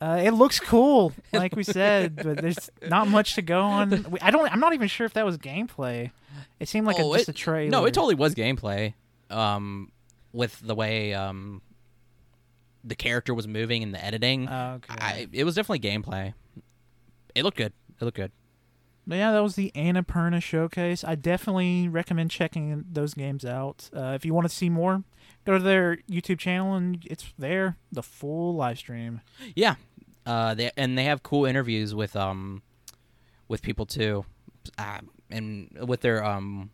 Uh, 0.01 0.21
it 0.21 0.31
looks 0.31 0.59
cool, 0.59 1.13
like 1.33 1.55
we 1.55 1.63
said, 1.63 2.17
but 2.17 2.41
there's 2.41 2.69
not 2.89 3.07
much 3.07 3.35
to 3.35 3.41
go 3.41 3.61
on. 3.61 4.05
We- 4.11 4.19
I 4.19 4.29
don't. 4.29 4.51
I'm 4.51 4.59
not 4.59 4.73
even 4.73 4.87
sure 4.89 5.05
if 5.05 5.13
that 5.13 5.25
was 5.25 5.37
gameplay. 5.37 6.11
It 6.59 6.67
seemed 6.67 6.85
like 6.85 6.97
Oh, 6.99 7.13
a, 7.13 7.17
just 7.17 7.29
it- 7.29 7.31
a 7.31 7.37
trailer. 7.37 7.71
No, 7.71 7.85
it 7.85 7.93
totally 7.93 8.15
was 8.15 8.35
gameplay. 8.35 8.93
Um, 9.29 9.91
with 10.33 10.59
the 10.59 10.75
way 10.75 11.13
um 11.13 11.61
the 12.83 12.95
character 12.95 13.33
was 13.33 13.47
moving 13.47 13.81
and 13.83 13.93
the 13.93 14.03
editing, 14.03 14.47
Okay. 14.49 14.95
I 14.99 15.27
it 15.31 15.45
was 15.45 15.55
definitely 15.55 15.79
gameplay. 15.89 16.33
It 17.33 17.43
looked 17.43 17.57
good. 17.57 17.73
It 17.99 18.03
looked 18.05 18.17
good. 18.17 18.31
But 19.07 19.17
yeah, 19.17 19.31
that 19.31 19.43
was 19.43 19.55
the 19.55 19.71
Annapurna 19.75 20.41
showcase. 20.41 21.03
I 21.03 21.15
definitely 21.15 21.87
recommend 21.87 22.31
checking 22.31 22.85
those 22.91 23.13
games 23.13 23.45
out. 23.45 23.89
Uh, 23.95 24.13
if 24.15 24.25
you 24.25 24.33
want 24.33 24.49
to 24.49 24.55
see 24.55 24.69
more, 24.69 25.03
go 25.45 25.57
to 25.57 25.63
their 25.63 25.97
YouTube 26.09 26.39
channel 26.39 26.73
and 26.73 27.05
it's 27.09 27.33
there, 27.37 27.77
the 27.91 28.01
full 28.01 28.55
live 28.55 28.79
stream. 28.79 29.21
Yeah. 29.55 29.75
Uh, 30.25 30.55
they 30.55 30.71
and 30.75 30.97
they 30.97 31.03
have 31.03 31.21
cool 31.21 31.45
interviews 31.45 31.93
with 31.93 32.15
um 32.15 32.63
with 33.47 33.61
people 33.61 33.85
too, 33.85 34.25
uh, 34.79 34.99
and 35.29 35.69
with 35.87 36.01
their 36.01 36.25
um 36.25 36.71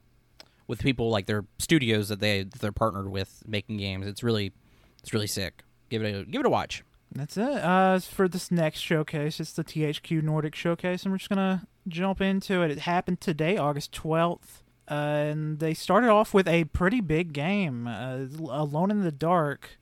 with 0.67 0.79
people 0.79 1.09
like 1.09 1.25
their 1.25 1.43
studios 1.59 2.07
that 2.07 2.21
they 2.21 2.43
that 2.43 2.59
they're 2.61 2.71
partnered 2.71 3.11
with 3.11 3.43
making 3.45 3.75
games. 3.75 4.07
It's 4.07 4.23
really 4.23 4.53
it's 5.01 5.13
really 5.13 5.27
sick. 5.27 5.63
Give 5.89 6.01
it 6.01 6.15
a 6.15 6.23
give 6.23 6.39
it 6.39 6.45
a 6.45 6.49
watch. 6.49 6.86
That's 7.13 7.36
it. 7.36 7.43
Uh, 7.43 7.99
for 7.99 8.29
this 8.29 8.51
next 8.51 8.79
showcase, 8.79 9.41
it's 9.41 9.51
the 9.51 9.65
THQ 9.65 10.23
Nordic 10.23 10.55
showcase, 10.55 11.03
and 11.03 11.11
we're 11.11 11.17
just 11.17 11.29
gonna 11.29 11.67
jump 11.88 12.21
into 12.21 12.61
it. 12.61 12.71
It 12.71 12.79
happened 12.79 13.21
today, 13.21 13.57
August 13.57 13.91
twelfth, 13.91 14.63
uh, 14.89 14.93
and 14.93 15.59
they 15.59 15.73
started 15.73 16.09
off 16.09 16.34
with 16.34 16.47
a 16.47 16.65
pretty 16.65 17.01
big 17.01 17.34
game, 17.34 17.88
uh, 17.88 18.25
Alone 18.49 18.91
in 18.91 19.01
the 19.03 19.11
Dark. 19.11 19.77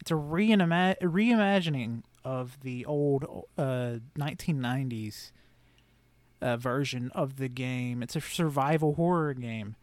It's 0.00 0.10
a 0.10 0.14
reima- 0.14 0.98
reimagining 1.00 2.02
of 2.24 2.60
the 2.60 2.84
old 2.86 3.46
uh, 3.56 3.96
1990s 4.18 5.32
uh, 6.42 6.56
version 6.56 7.10
of 7.14 7.36
the 7.36 7.48
game. 7.48 8.02
It's 8.02 8.16
a 8.16 8.20
survival 8.20 8.94
horror 8.94 9.34
game. 9.34 9.76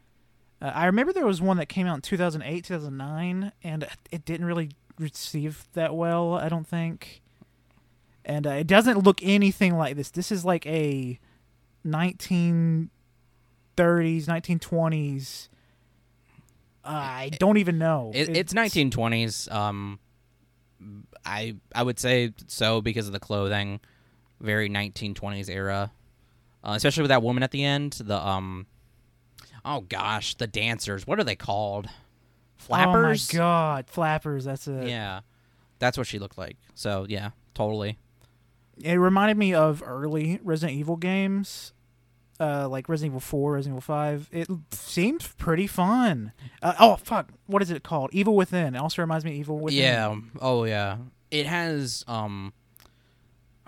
Uh, 0.62 0.72
I 0.74 0.86
remember 0.86 1.14
there 1.14 1.26
was 1.26 1.42
one 1.42 1.58
that 1.58 1.68
came 1.68 1.88
out 1.88 1.96
in 1.96 2.02
2008, 2.02 2.64
2009, 2.64 3.52
and 3.64 3.88
it 4.12 4.26
didn't 4.26 4.46
really 4.46 4.72
receive 5.00 5.68
that 5.74 5.96
well, 5.96 6.34
I 6.34 6.50
don't 6.50 6.68
think. 6.68 7.22
And 8.26 8.46
uh, 8.46 8.52
it 8.52 8.68
doesn't 8.68 9.04
look 9.04 9.22
anything 9.24 9.78
like 9.78 9.96
this. 9.96 10.10
This 10.10 10.32
is 10.32 10.44
like 10.44 10.66
a 10.66 11.20
1930s, 11.88 12.90
1920s. 13.78 15.48
Uh, 16.84 16.90
I 16.90 17.30
don't 17.40 17.58
even 17.58 17.78
know. 17.78 18.12
It, 18.14 18.36
it's 18.36 18.54
1920s. 18.54 19.52
Um, 19.52 20.00
I 21.26 21.56
I 21.74 21.84
would 21.84 22.00
say 22.00 22.34
so 22.48 22.82
because 22.82 23.08
of 23.08 23.14
the 23.14 23.20
clothing, 23.20 23.80
very 24.40 24.70
1920s 24.70 25.50
era, 25.50 25.92
uh, 26.64 26.74
especially 26.76 27.02
with 27.04 27.10
that 27.10 27.24
woman 27.24 27.44
at 27.44 27.52
the 27.52 27.64
end. 27.64 27.94
The 27.94 28.18
um, 28.18 28.68
oh 29.66 29.82
gosh, 29.82 30.36
the 30.36 30.48
dancers. 30.48 31.06
What 31.06 31.20
are 31.20 31.24
they 31.24 31.36
called? 31.36 31.90
Flappers. 32.56 33.30
Oh 33.34 33.34
my 33.34 33.38
god, 33.38 33.90
flappers. 33.90 34.46
That's 34.46 34.68
it. 34.68 34.88
Yeah, 34.88 35.22
that's 35.80 35.98
what 35.98 36.08
she 36.08 36.20
looked 36.20 36.38
like. 36.38 36.56
So 36.76 37.06
yeah, 37.10 37.32
totally. 37.54 37.98
It 38.80 38.96
reminded 38.96 39.38
me 39.38 39.54
of 39.54 39.84
early 39.86 40.40
Resident 40.44 40.78
Evil 40.78 40.98
games, 40.98 41.74
uh, 42.40 42.68
like 42.70 42.90
Resident 42.90 43.12
Evil 43.12 43.20
Four, 43.20 43.54
Resident 43.54 43.76
Evil 43.76 43.82
Five. 43.82 44.30
It 44.32 44.48
seemed 44.72 45.28
pretty 45.38 45.68
fun. 45.68 46.32
Uh, 46.62 46.74
oh 46.80 46.96
fuck, 46.98 47.30
what 47.46 47.62
is 47.62 47.72
it 47.72 47.84
called? 47.84 48.10
Evil 48.14 48.36
Within. 48.36 48.76
It 48.76 48.80
also 48.80 49.02
reminds 49.02 49.26
me 49.26 49.32
of 49.32 49.38
Evil 49.38 49.60
Within. 49.60 49.80
Yeah. 49.80 50.16
Oh 50.42 50.64
yeah. 50.64 50.98
It 51.32 51.46
has 51.46 52.04
um. 52.08 52.54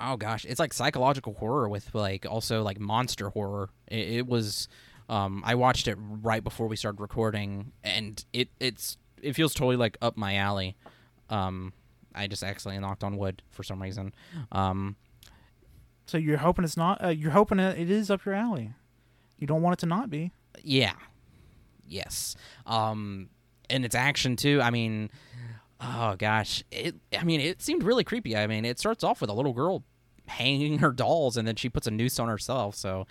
Oh 0.01 0.15
gosh, 0.15 0.45
it's 0.45 0.59
like 0.59 0.73
psychological 0.73 1.33
horror 1.33 1.67
with 1.67 1.93
like 1.93 2.25
also 2.25 2.61
like 2.63 2.79
monster 2.79 3.29
horror. 3.29 3.69
It, 3.87 4.09
it 4.09 4.27
was. 4.27 4.67
Um, 5.09 5.41
I 5.43 5.55
watched 5.55 5.87
it 5.87 5.97
right 5.99 6.43
before 6.43 6.67
we 6.67 6.75
started 6.75 7.01
recording, 7.01 7.71
and 7.83 8.23
it 8.31 8.49
it's 8.59 8.97
it 9.21 9.33
feels 9.33 9.53
totally 9.53 9.75
like 9.75 9.97
up 10.01 10.15
my 10.15 10.35
alley. 10.35 10.77
Um, 11.29 11.73
I 12.13 12.27
just 12.27 12.43
accidentally 12.43 12.79
knocked 12.81 13.03
on 13.03 13.17
wood 13.17 13.41
for 13.49 13.63
some 13.63 13.81
reason. 13.81 14.13
Um, 14.51 14.95
So 16.09 16.17
you're 16.17 16.37
hoping 16.37 16.65
it's 16.65 16.77
not. 16.77 17.03
Uh, 17.03 17.09
you're 17.09 17.31
hoping 17.31 17.59
it 17.59 17.89
is 17.89 18.09
up 18.09 18.25
your 18.25 18.33
alley. 18.33 18.73
You 19.37 19.47
don't 19.47 19.61
want 19.61 19.73
it 19.73 19.79
to 19.81 19.85
not 19.85 20.09
be. 20.09 20.31
yeah, 20.63 20.93
yes. 21.87 22.35
Um, 22.65 23.29
and 23.69 23.85
it's 23.85 23.95
action 23.95 24.35
too. 24.35 24.59
I 24.61 24.71
mean, 24.71 25.11
oh 25.79 26.15
gosh, 26.17 26.63
it. 26.71 26.95
I 27.17 27.23
mean, 27.23 27.39
it 27.39 27.61
seemed 27.61 27.83
really 27.83 28.03
creepy. 28.03 28.35
I 28.35 28.47
mean, 28.47 28.65
it 28.65 28.79
starts 28.79 29.03
off 29.03 29.21
with 29.21 29.29
a 29.29 29.33
little 29.33 29.53
girl 29.53 29.83
hanging 30.27 30.79
her 30.79 30.91
dolls, 30.91 31.37
and 31.37 31.47
then 31.47 31.55
she 31.55 31.69
puts 31.69 31.87
a 31.87 31.91
noose 31.91 32.19
on 32.19 32.27
herself. 32.27 32.75
So, 32.75 33.05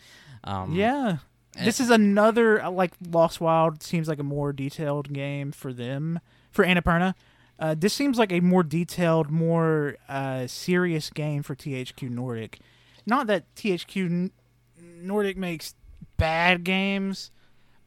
um, 0.44 0.74
yeah. 0.74 1.18
this 1.62 1.80
is 1.80 1.90
another 1.90 2.62
uh, 2.62 2.70
like 2.70 2.92
Lost 3.08 3.40
Wild 3.40 3.82
seems 3.82 4.08
like 4.08 4.18
a 4.18 4.24
more 4.24 4.52
detailed 4.52 5.12
game 5.12 5.52
for 5.52 5.72
them 5.72 6.18
for 6.50 6.64
Annapurna. 6.64 7.14
Uh, 7.60 7.74
this 7.76 7.92
seems 7.92 8.18
like 8.18 8.32
a 8.32 8.40
more 8.40 8.62
detailed, 8.62 9.30
more 9.30 9.96
uh, 10.08 10.46
serious 10.46 11.10
game 11.10 11.42
for 11.42 11.56
THQ 11.56 12.10
Nordic. 12.10 12.60
Not 13.08 13.26
that 13.28 13.52
THQ 13.54 14.04
N- 14.04 14.30
Nordic 14.78 15.38
makes 15.38 15.74
bad 16.18 16.62
games, 16.62 17.30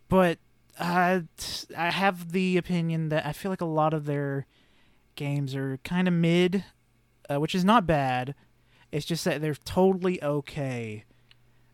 but 0.09 0.39
uh, 0.79 1.21
I 1.77 1.91
have 1.91 2.31
the 2.31 2.57
opinion 2.57 3.09
that 3.09 3.25
I 3.25 3.31
feel 3.31 3.51
like 3.51 3.61
a 3.61 3.65
lot 3.65 3.93
of 3.93 4.05
their 4.05 4.47
games 5.15 5.55
are 5.55 5.77
kind 5.83 6.07
of 6.07 6.13
mid, 6.15 6.63
uh, 7.29 7.39
which 7.39 7.53
is 7.53 7.63
not 7.63 7.85
bad. 7.85 8.33
It's 8.91 9.05
just 9.05 9.23
that 9.25 9.41
they're 9.41 9.53
totally 9.53 10.21
okay. 10.23 11.05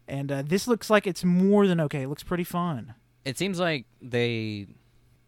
And 0.09 0.29
uh, 0.29 0.43
this 0.45 0.67
looks 0.67 0.89
like 0.89 1.07
it's 1.07 1.23
more 1.23 1.67
than 1.67 1.79
okay. 1.79 2.03
It 2.03 2.09
looks 2.09 2.23
pretty 2.23 2.43
fun. 2.43 2.95
It 3.23 3.37
seems 3.37 3.59
like 3.59 3.85
they. 4.01 4.67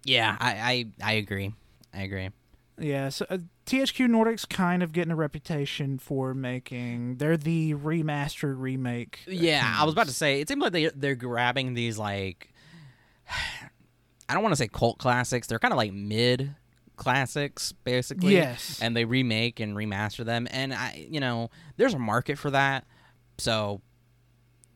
Yeah, 0.03 0.35
I 0.39 0.85
I, 1.01 1.11
I 1.11 1.13
agree. 1.13 1.53
I 1.93 2.01
agree. 2.01 2.29
Yeah, 2.77 3.09
so 3.09 3.25
uh, 3.29 3.37
THQ 3.69 4.09
Nordic's 4.09 4.45
kind 4.45 4.81
of 4.81 4.91
getting 4.93 5.11
a 5.11 5.15
reputation 5.15 5.99
for 5.99 6.33
making. 6.33 7.17
They're 7.17 7.37
the 7.37 7.75
remastered 7.75 8.55
remake. 8.57 9.19
Yeah, 9.27 9.75
I 9.77 9.83
was 9.83 9.93
about 9.93 10.07
to 10.07 10.13
say. 10.13 10.41
It 10.41 10.47
seems 10.47 10.59
like 10.59 10.71
they 10.71 10.89
they're 10.95 11.15
grabbing 11.15 11.75
these 11.75 11.97
like. 11.97 12.51
I 14.27 14.33
don't 14.33 14.41
want 14.41 14.53
to 14.53 14.57
say 14.57 14.67
cult 14.67 14.97
classics. 14.97 15.47
They're 15.47 15.59
kind 15.59 15.71
of 15.71 15.77
like 15.77 15.93
mid 15.93 16.55
classics, 16.95 17.71
basically. 17.83 18.33
Yes. 18.33 18.79
And 18.81 18.95
they 18.95 19.05
remake 19.05 19.59
and 19.59 19.75
remaster 19.75 20.25
them, 20.25 20.47
and 20.49 20.73
I, 20.73 21.05
you 21.07 21.19
know, 21.19 21.51
there's 21.77 21.93
a 21.93 21.99
market 21.99 22.39
for 22.39 22.49
that. 22.49 22.85
So, 23.37 23.81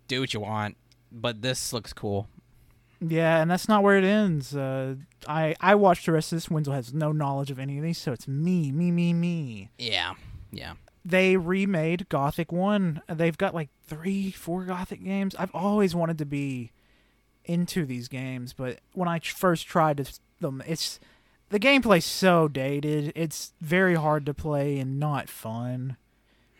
do 0.08 0.22
what 0.22 0.36
you 0.36 0.40
want, 0.40 0.78
but 1.12 1.42
this 1.42 1.74
looks 1.74 1.94
cool. 1.94 2.28
Yeah, 3.06 3.42
and 3.42 3.52
that's 3.52 3.68
not 3.68 3.84
where 3.84 3.98
it 3.98 4.06
ends. 4.06 4.56
Uh, 4.56 4.96
I 5.28 5.56
I 5.60 5.76
watched 5.76 6.06
the 6.06 6.14
rest 6.14 6.32
of 6.32 6.38
this. 6.38 6.50
Wenzel 6.50 6.74
has 6.74 6.94
no 6.94 7.12
knowledge 7.12 7.52
of 7.52 7.60
any 7.60 7.78
of 7.78 7.84
these, 7.84 7.98
so 7.98 8.14
it's 8.14 8.28
me, 8.28 8.72
me, 8.72 8.92
me, 8.92 9.14
me. 9.14 9.70
Yeah, 9.78 10.14
yeah. 10.52 10.74
They 11.04 11.36
remade 11.36 12.08
Gothic 12.08 12.52
One. 12.52 13.02
They've 13.10 13.38
got 13.38 13.54
like 13.54 13.70
three, 13.86 14.32
four 14.32 14.64
Gothic 14.64 15.04
games. 15.04 15.36
I've 15.38 15.54
always 15.54 15.94
wanted 15.94 16.18
to 16.20 16.26
be 16.26 16.72
into 17.44 17.86
these 17.86 18.08
games, 18.08 18.54
but 18.54 18.80
when 18.94 19.10
I 19.10 19.20
first 19.20 19.68
tried 19.68 20.08
them, 20.40 20.64
it's 20.66 21.00
the 21.50 21.60
gameplay's 21.60 22.06
so 22.06 22.48
dated. 22.48 23.12
It's 23.16 23.54
very 23.60 23.96
hard 23.96 24.26
to 24.28 24.34
play 24.34 24.80
and 24.80 24.98
not 24.98 25.28
fun. 25.28 25.98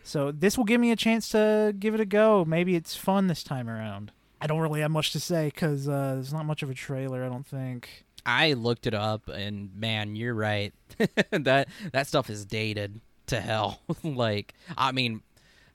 So 0.02 0.30
this 0.30 0.58
will 0.58 0.64
give 0.64 0.80
me 0.80 0.90
a 0.90 0.96
chance 0.96 1.30
to 1.30 1.74
give 1.78 1.94
it 1.94 2.00
a 2.00 2.04
go. 2.04 2.44
Maybe 2.44 2.76
it's 2.76 2.94
fun 2.94 3.28
this 3.28 3.42
time 3.42 3.70
around. 3.70 4.12
I 4.44 4.46
don't 4.46 4.60
really 4.60 4.82
have 4.82 4.90
much 4.90 5.12
to 5.12 5.20
say 5.20 5.46
because 5.46 5.88
uh, 5.88 6.16
there's 6.16 6.34
not 6.34 6.44
much 6.44 6.62
of 6.62 6.68
a 6.68 6.74
trailer. 6.74 7.24
I 7.24 7.30
don't 7.30 7.46
think. 7.46 8.04
I 8.26 8.52
looked 8.52 8.86
it 8.86 8.92
up, 8.92 9.26
and 9.28 9.74
man, 9.74 10.16
you're 10.16 10.34
right. 10.34 10.74
that 11.30 11.68
that 11.92 12.06
stuff 12.06 12.28
is 12.28 12.44
dated 12.44 13.00
to 13.28 13.40
hell. 13.40 13.80
like, 14.04 14.52
I 14.76 14.92
mean, 14.92 15.22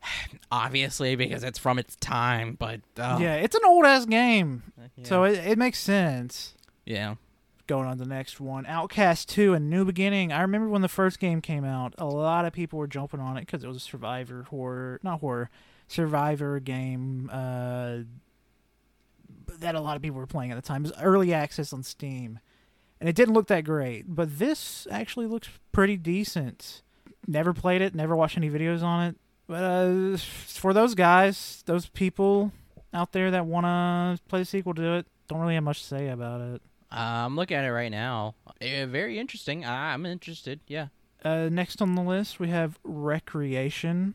obviously 0.51 1.15
because 1.15 1.43
it's 1.43 1.57
from 1.57 1.79
its 1.79 1.95
time, 1.95 2.57
but 2.59 2.81
uh, 2.95 3.17
Yeah, 3.19 3.37
it's 3.37 3.55
an 3.55 3.65
old 3.65 3.85
ass 3.87 4.05
game, 4.05 4.61
yeah. 4.77 5.03
so 5.03 5.23
it, 5.23 5.39
it 5.39 5.57
makes 5.57 5.79
sense. 5.79 6.53
yeah, 6.85 7.15
Going 7.65 7.87
on 7.87 7.97
the 7.97 8.05
next 8.05 8.39
one, 8.39 8.67
Outcast 8.67 9.29
Two: 9.29 9.55
A 9.55 9.59
New 9.59 9.83
Beginning. 9.83 10.31
I 10.31 10.41
remember 10.41 10.69
when 10.69 10.83
the 10.83 10.87
first 10.87 11.19
game 11.19 11.41
came 11.41 11.65
out, 11.65 11.95
a 11.97 12.05
lot 12.05 12.45
of 12.45 12.53
people 12.53 12.77
were 12.77 12.87
jumping 12.87 13.19
on 13.19 13.35
it 13.35 13.47
because 13.47 13.63
it 13.63 13.67
was 13.67 13.77
a 13.77 13.79
survivor 13.79 14.43
horror, 14.43 14.99
not 15.01 15.21
horror, 15.21 15.49
survivor 15.87 16.59
game 16.59 17.31
uh, 17.33 17.97
that 19.59 19.75
a 19.75 19.79
lot 19.81 19.95
of 19.95 20.01
people 20.01 20.17
were 20.17 20.27
playing 20.27 20.51
at 20.51 20.55
the 20.55 20.61
time. 20.61 20.85
It 20.85 20.91
was 20.91 21.01
early 21.01 21.33
access 21.33 21.73
on 21.73 21.83
Steam, 21.83 22.39
and 22.99 23.09
it 23.09 23.15
didn't 23.15 23.33
look 23.33 23.47
that 23.47 23.63
great, 23.63 24.05
but 24.07 24.39
this 24.39 24.87
actually 24.91 25.27
looks 25.27 25.49
pretty 25.71 25.97
decent. 25.97 26.81
Never 27.27 27.53
played 27.53 27.81
it, 27.81 27.93
never 27.95 28.15
watched 28.15 28.37
any 28.37 28.49
videos 28.49 28.81
on 28.83 29.07
it, 29.07 29.15
but 29.47 29.63
uh, 29.63 30.17
for 30.17 30.73
those 30.73 30.95
guys, 30.95 31.63
those 31.65 31.87
people 31.87 32.51
out 32.93 33.11
there 33.11 33.29
that 33.31 33.45
want 33.45 33.65
to 33.65 34.23
play 34.29 34.39
the 34.39 34.45
sequel 34.45 34.73
to 34.75 34.93
it, 34.95 35.05
don't 35.27 35.39
really 35.39 35.53
have 35.55 35.63
much 35.63 35.81
to 35.81 35.87
say 35.87 36.09
about 36.09 36.41
it. 36.41 36.61
uh, 36.91 36.95
I'm 37.25 37.35
looking 37.35 37.55
at 37.57 37.65
it 37.65 37.71
right 37.71 37.91
now. 37.91 38.33
Uh, 38.47 38.85
very 38.87 39.19
interesting. 39.19 39.63
I'm 39.65 40.05
interested. 40.07 40.59
Yeah. 40.67 40.87
Uh, 41.23 41.49
next 41.51 41.81
on 41.81 41.93
the 41.95 42.01
list, 42.01 42.39
we 42.39 42.47
have 42.47 42.79
Wreckreation, 42.83 44.13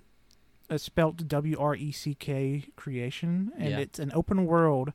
uh, 0.70 0.78
spelt 0.78 1.28
W 1.28 1.56
R 1.58 1.76
E 1.76 1.92
C 1.92 2.14
K 2.14 2.64
Creation, 2.76 3.52
and 3.58 3.70
Yeah. 3.70 3.78
it's 3.78 3.98
an 3.98 4.10
open 4.14 4.46
world 4.46 4.92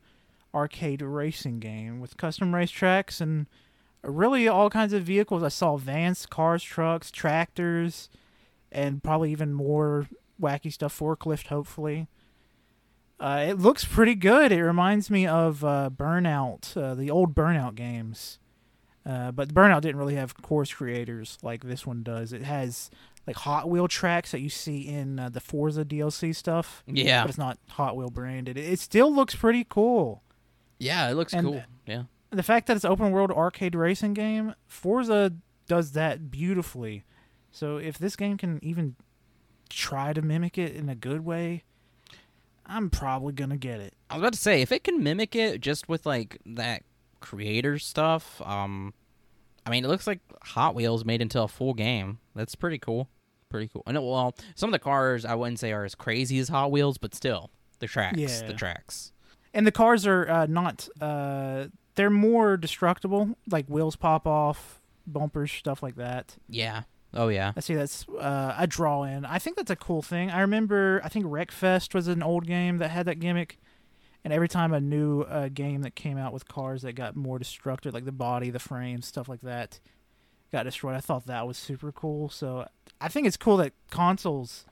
arcade 0.54 1.02
racing 1.02 1.60
game 1.60 2.00
with 2.00 2.18
custom 2.18 2.52
racetracks 2.52 3.22
and 3.22 3.48
really 4.04 4.48
all 4.48 4.70
kinds 4.70 4.94
of 4.94 5.04
vehicles. 5.04 5.44
I 5.44 5.50
saw 5.50 5.78
vans, 5.78 6.26
cars, 6.26 6.64
trucks, 6.64 7.12
tractors, 7.12 8.10
and 8.72 9.04
probably 9.04 9.32
even 9.32 9.54
more 9.54 10.08
wacky 10.42 10.72
stuff. 10.72 10.98
Forklift, 10.98 11.48
hopefully. 11.48 12.08
Uh, 13.20 13.46
it 13.50 13.60
looks 13.60 13.84
pretty 13.84 14.16
good. 14.16 14.52
It 14.52 14.64
reminds 14.64 15.10
me 15.10 15.28
of 15.28 15.64
uh, 15.64 15.90
Burnout, 15.94 16.76
uh, 16.78 16.96
the 16.96 17.12
old 17.12 17.36
Burnout 17.36 17.76
games. 17.76 18.40
Uh, 19.06 19.32
but 19.32 19.54
Burnout 19.54 19.82
didn't 19.82 19.98
really 19.98 20.16
have 20.16 20.42
course 20.42 20.72
creators 20.74 21.38
like 21.42 21.64
this 21.64 21.86
one 21.86 22.04
does. 22.04 22.32
It 22.32 22.44
has 22.44 22.90
like 23.28 23.36
Hot 23.38 23.70
Wheel 23.70 23.88
tracks 23.88 24.32
that 24.32 24.40
you 24.40 24.50
see 24.50 24.88
in 24.88 25.20
uh, 25.20 25.30
the 25.30 25.40
Forza 25.42 25.84
DLC 25.84 26.34
stuff, 26.34 26.84
Yeah. 26.88 27.24
but 27.24 27.30
it's 27.30 27.38
not 27.38 27.58
Hot 27.72 27.98
Wheel 27.98 28.10
branded. 28.10 28.58
It, 28.58 28.66
it 28.72 28.80
still 28.80 29.14
looks 29.14 29.36
pretty 29.36 29.66
cool. 29.68 30.24
Yeah, 30.80 31.10
it 31.10 31.14
looks 31.16 31.34
And- 31.34 31.46
cool. 31.46 31.64
Yeah. 31.86 32.04
The 32.32 32.44
fact 32.44 32.68
that 32.68 32.76
it's 32.76 32.86
open 32.86 33.12
world 33.12 33.32
arcade 33.32 33.74
racing 33.76 34.14
game, 34.14 34.54
Forza 34.68 35.34
does 35.68 35.92
that 35.94 36.30
beautifully. 36.32 37.04
So 37.52 37.78
if 37.78 37.98
this 37.98 38.16
game 38.16 38.38
can 38.38 38.60
even 38.64 38.96
try 39.70 40.14
to 40.14 40.22
mimic 40.22 40.58
it 40.58 40.76
in 40.76 40.90
a 40.90 40.96
good 40.96 41.26
way, 41.26 41.64
I'm 42.66 42.90
probably 42.92 43.34
gonna 43.34 43.58
get 43.58 43.80
it. 43.80 43.96
I 44.10 44.16
was 44.16 44.22
about 44.22 44.34
to 44.34 44.40
say 44.40 44.62
if 44.62 44.72
it 44.72 44.84
can 44.84 45.02
mimic 45.02 45.36
it 45.36 45.60
just 45.62 45.90
with 45.90 46.06
like 46.06 46.38
that 46.46 46.84
creator 47.20 47.80
stuff, 47.80 48.42
um 48.46 48.94
I 49.66 49.72
mean 49.72 49.84
it 49.84 49.88
looks 49.88 50.06
like 50.08 50.20
Hot 50.44 50.76
Wheels 50.76 51.04
made 51.04 51.22
into 51.22 51.42
a 51.42 51.48
full 51.48 51.74
game. 51.74 52.20
That's 52.36 52.54
pretty 52.56 52.78
cool. 52.78 53.10
Pretty 53.50 53.68
cool. 53.68 53.82
I 53.88 53.92
know 53.92 54.04
well, 54.04 54.36
some 54.54 54.70
of 54.70 54.74
the 54.74 54.80
cars 54.80 55.26
I 55.26 55.34
wouldn't 55.34 55.58
say 55.60 55.72
are 55.72 55.84
as 55.84 55.96
crazy 55.96 56.38
as 56.38 56.50
Hot 56.50 56.72
Wheels, 56.72 57.00
but 57.00 57.16
still, 57.16 57.50
the 57.80 57.88
tracks, 57.88 58.20
Yeah. 58.20 58.46
the 58.46 58.54
tracks. 58.54 59.12
And 59.54 59.66
the 59.66 59.72
cars 59.72 60.06
are 60.06 60.30
uh, 60.30 60.46
not. 60.46 60.88
Uh, 61.02 61.66
they're 61.96 62.10
more 62.10 62.58
destructible. 62.58 63.38
Like 63.50 63.68
wheels 63.68 63.96
pop 63.96 64.28
off, 64.28 64.82
bumpers, 65.08 65.52
stuff 65.52 65.82
like 65.84 65.96
that. 65.96 66.38
Yeah. 66.48 66.84
Oh 67.14 67.30
yeah. 67.30 67.54
I 67.56 67.60
see 67.60 67.74
that's 67.74 68.08
uh, 68.10 68.56
a 68.58 68.68
draw 68.68 69.04
in. 69.04 69.26
I 69.26 69.40
think 69.40 69.58
that's 69.58 69.72
a 69.72 69.76
cool 69.76 70.02
thing. 70.02 70.30
I 70.30 70.42
remember. 70.42 71.02
I 71.04 71.10
think 71.10 71.26
Wreckfest 71.26 71.94
was 71.94 72.08
an 72.08 72.22
old 72.22 72.46
game 72.46 72.78
that 72.78 72.92
had 72.92 73.06
that 73.08 73.20
gimmick. 73.20 73.58
And 74.24 74.34
every 74.34 74.50
time 74.50 74.74
a 74.74 74.82
new 74.82 75.22
uh, 75.22 75.48
game 75.48 75.82
that 75.82 75.96
came 75.96 76.18
out 76.18 76.34
with 76.34 76.48
cars 76.48 76.82
that 76.82 76.94
got 76.94 77.16
more 77.16 77.40
destructive, 77.40 77.94
like 77.94 78.06
the 78.06 78.12
body, 78.12 78.50
the 78.50 78.60
frame, 78.60 79.02
stuff 79.02 79.30
like 79.30 79.42
that, 79.42 79.80
got 80.52 80.64
destroyed, 80.64 80.96
I 80.96 81.00
thought 81.00 81.26
that 81.28 81.48
was 81.48 81.58
super 81.58 81.92
cool. 81.92 82.30
So 82.30 82.68
I 83.00 83.08
think 83.08 83.28
it's 83.28 83.38
cool 83.38 83.58
that 83.58 83.74
consoles 83.90 84.66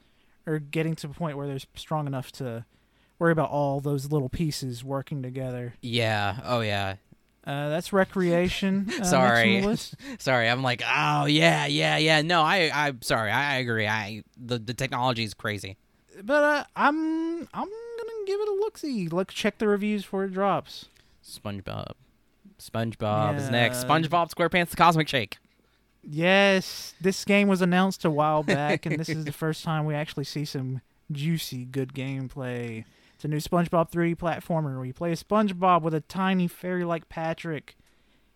are 0.46 0.58
getting 0.58 0.94
to 0.96 1.06
a 1.08 1.10
point 1.10 1.36
where 1.36 1.46
they're 1.46 1.58
strong 1.74 2.06
enough 2.06 2.30
to 2.32 2.66
worry 3.18 3.32
about 3.32 3.50
all 3.50 3.80
those 3.80 4.10
little 4.10 4.28
pieces 4.28 4.84
working 4.84 5.22
together. 5.22 5.74
Yeah. 5.80 6.38
Oh 6.44 6.60
yeah. 6.60 6.96
Uh, 7.44 7.70
that's 7.70 7.90
Wreckreation. 7.90 8.88
Uh, 8.88 8.92
next 8.92 8.94
on 8.94 9.00
the 9.00 9.06
Sorry. 9.06 10.16
Sorry, 10.18 10.48
I'm 10.48 10.62
like, 10.62 10.82
oh 10.86 11.24
yeah, 11.24 11.66
yeah, 11.66 11.96
yeah. 11.96 12.20
No, 12.22 12.42
I, 12.42 12.70
I'm 12.74 13.00
sorry. 13.00 13.30
I, 13.30 13.54
I 13.54 13.56
agree. 13.56 13.86
I 13.86 14.22
the 14.36 14.58
the 14.58 14.74
technology 14.74 15.24
is 15.24 15.32
crazy. 15.34 15.76
but 16.22 16.42
uh, 16.44 16.64
I'm 16.76 17.40
I'm 17.54 17.68
gonna 17.68 18.24
give 18.26 18.40
it 18.40 18.48
a 18.48 18.52
look 18.52 18.76
see. 18.76 19.08
Look, 19.08 19.32
check 19.32 19.58
the 19.58 19.66
reviews 19.68 20.02
before 20.02 20.24
it 20.24 20.32
drops. 20.32 20.86
SpongeBob. 21.24 21.92
SpongeBob 22.58 23.36
is 23.38 23.50
next. 23.50 23.84
SpongeBob 23.84 24.32
SquarePants: 24.34 24.70
The 24.70 24.76
Cosmic 24.76 25.08
Shake. 25.08 25.38
Yes, 26.02 26.94
this 27.00 27.24
game 27.24 27.48
was 27.48 27.60
announced 27.62 28.04
a 28.04 28.10
while 28.10 28.42
back, 28.42 28.86
and 28.86 28.98
this 28.98 29.08
is 29.08 29.24
the 29.24 29.32
first 29.44 29.64
time 29.64 29.84
we 29.84 29.94
actually 29.94 30.24
see 30.24 30.44
some 30.44 30.80
juicy, 31.12 31.64
good 31.64 31.92
gameplay. 31.94 32.84
It's 33.18 33.24
a 33.24 33.28
new 33.28 33.38
SpongeBob 33.38 33.90
3D 33.90 34.14
platformer 34.14 34.76
where 34.76 34.84
you 34.84 34.94
play 34.94 35.10
a 35.10 35.16
SpongeBob 35.16 35.82
with 35.82 35.92
a 35.92 36.00
tiny 36.00 36.46
fairy 36.46 36.84
like 36.84 37.08
Patrick, 37.08 37.74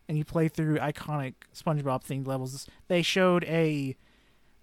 and 0.09 0.19
you 0.19 0.25
play 0.25 0.49
through 0.49 0.79
iconic 0.79 1.35
SpongeBob 1.55 2.05
themed 2.05 2.27
levels. 2.27 2.67
They 2.89 3.01
showed 3.01 3.45
a 3.45 3.97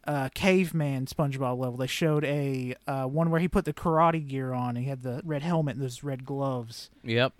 uh, 0.05 0.27
caveman 0.35 1.05
SpongeBob 1.05 1.57
level. 1.57 1.77
They 1.77 1.87
showed 1.87 2.25
a 2.25 2.75
uh, 2.85 3.05
one 3.05 3.31
where 3.31 3.39
he 3.39 3.47
put 3.47 3.63
the 3.63 3.71
karate 3.71 4.27
gear 4.27 4.51
on. 4.51 4.75
He 4.75 4.89
had 4.89 5.03
the 5.03 5.21
red 5.23 5.41
helmet 5.41 5.75
and 5.75 5.83
those 5.85 6.03
red 6.03 6.25
gloves. 6.25 6.89
Yep. 7.05 7.31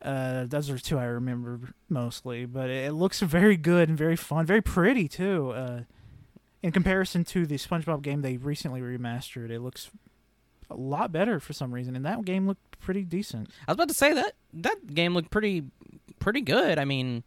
Uh, 0.00 0.46
those 0.46 0.70
are 0.70 0.78
two 0.78 0.98
I 0.98 1.04
remember 1.04 1.74
mostly, 1.90 2.46
but 2.46 2.70
it, 2.70 2.86
it 2.86 2.92
looks 2.92 3.20
very 3.20 3.58
good 3.58 3.90
and 3.90 3.98
very 3.98 4.16
fun, 4.16 4.46
very 4.46 4.62
pretty 4.62 5.06
too. 5.06 5.50
Uh, 5.50 5.80
in 6.62 6.72
comparison 6.72 7.24
to 7.24 7.44
the 7.44 7.56
SpongeBob 7.56 8.00
game 8.00 8.22
they 8.22 8.38
recently 8.38 8.80
remastered, 8.80 9.50
it 9.50 9.60
looks 9.60 9.90
a 10.70 10.76
lot 10.76 11.12
better 11.12 11.40
for 11.40 11.52
some 11.52 11.72
reason, 11.72 11.96
and 11.96 12.04
that 12.06 12.24
game 12.24 12.46
looked 12.46 12.78
pretty 12.80 13.02
decent. 13.02 13.50
I 13.66 13.72
was 13.72 13.74
about 13.74 13.88
to 13.88 13.94
say 13.94 14.12
that 14.14 14.32
that 14.54 14.94
game 14.94 15.14
looked 15.14 15.30
pretty 15.30 15.64
pretty 16.18 16.40
good. 16.42 16.78
I 16.78 16.84
mean, 16.84 17.24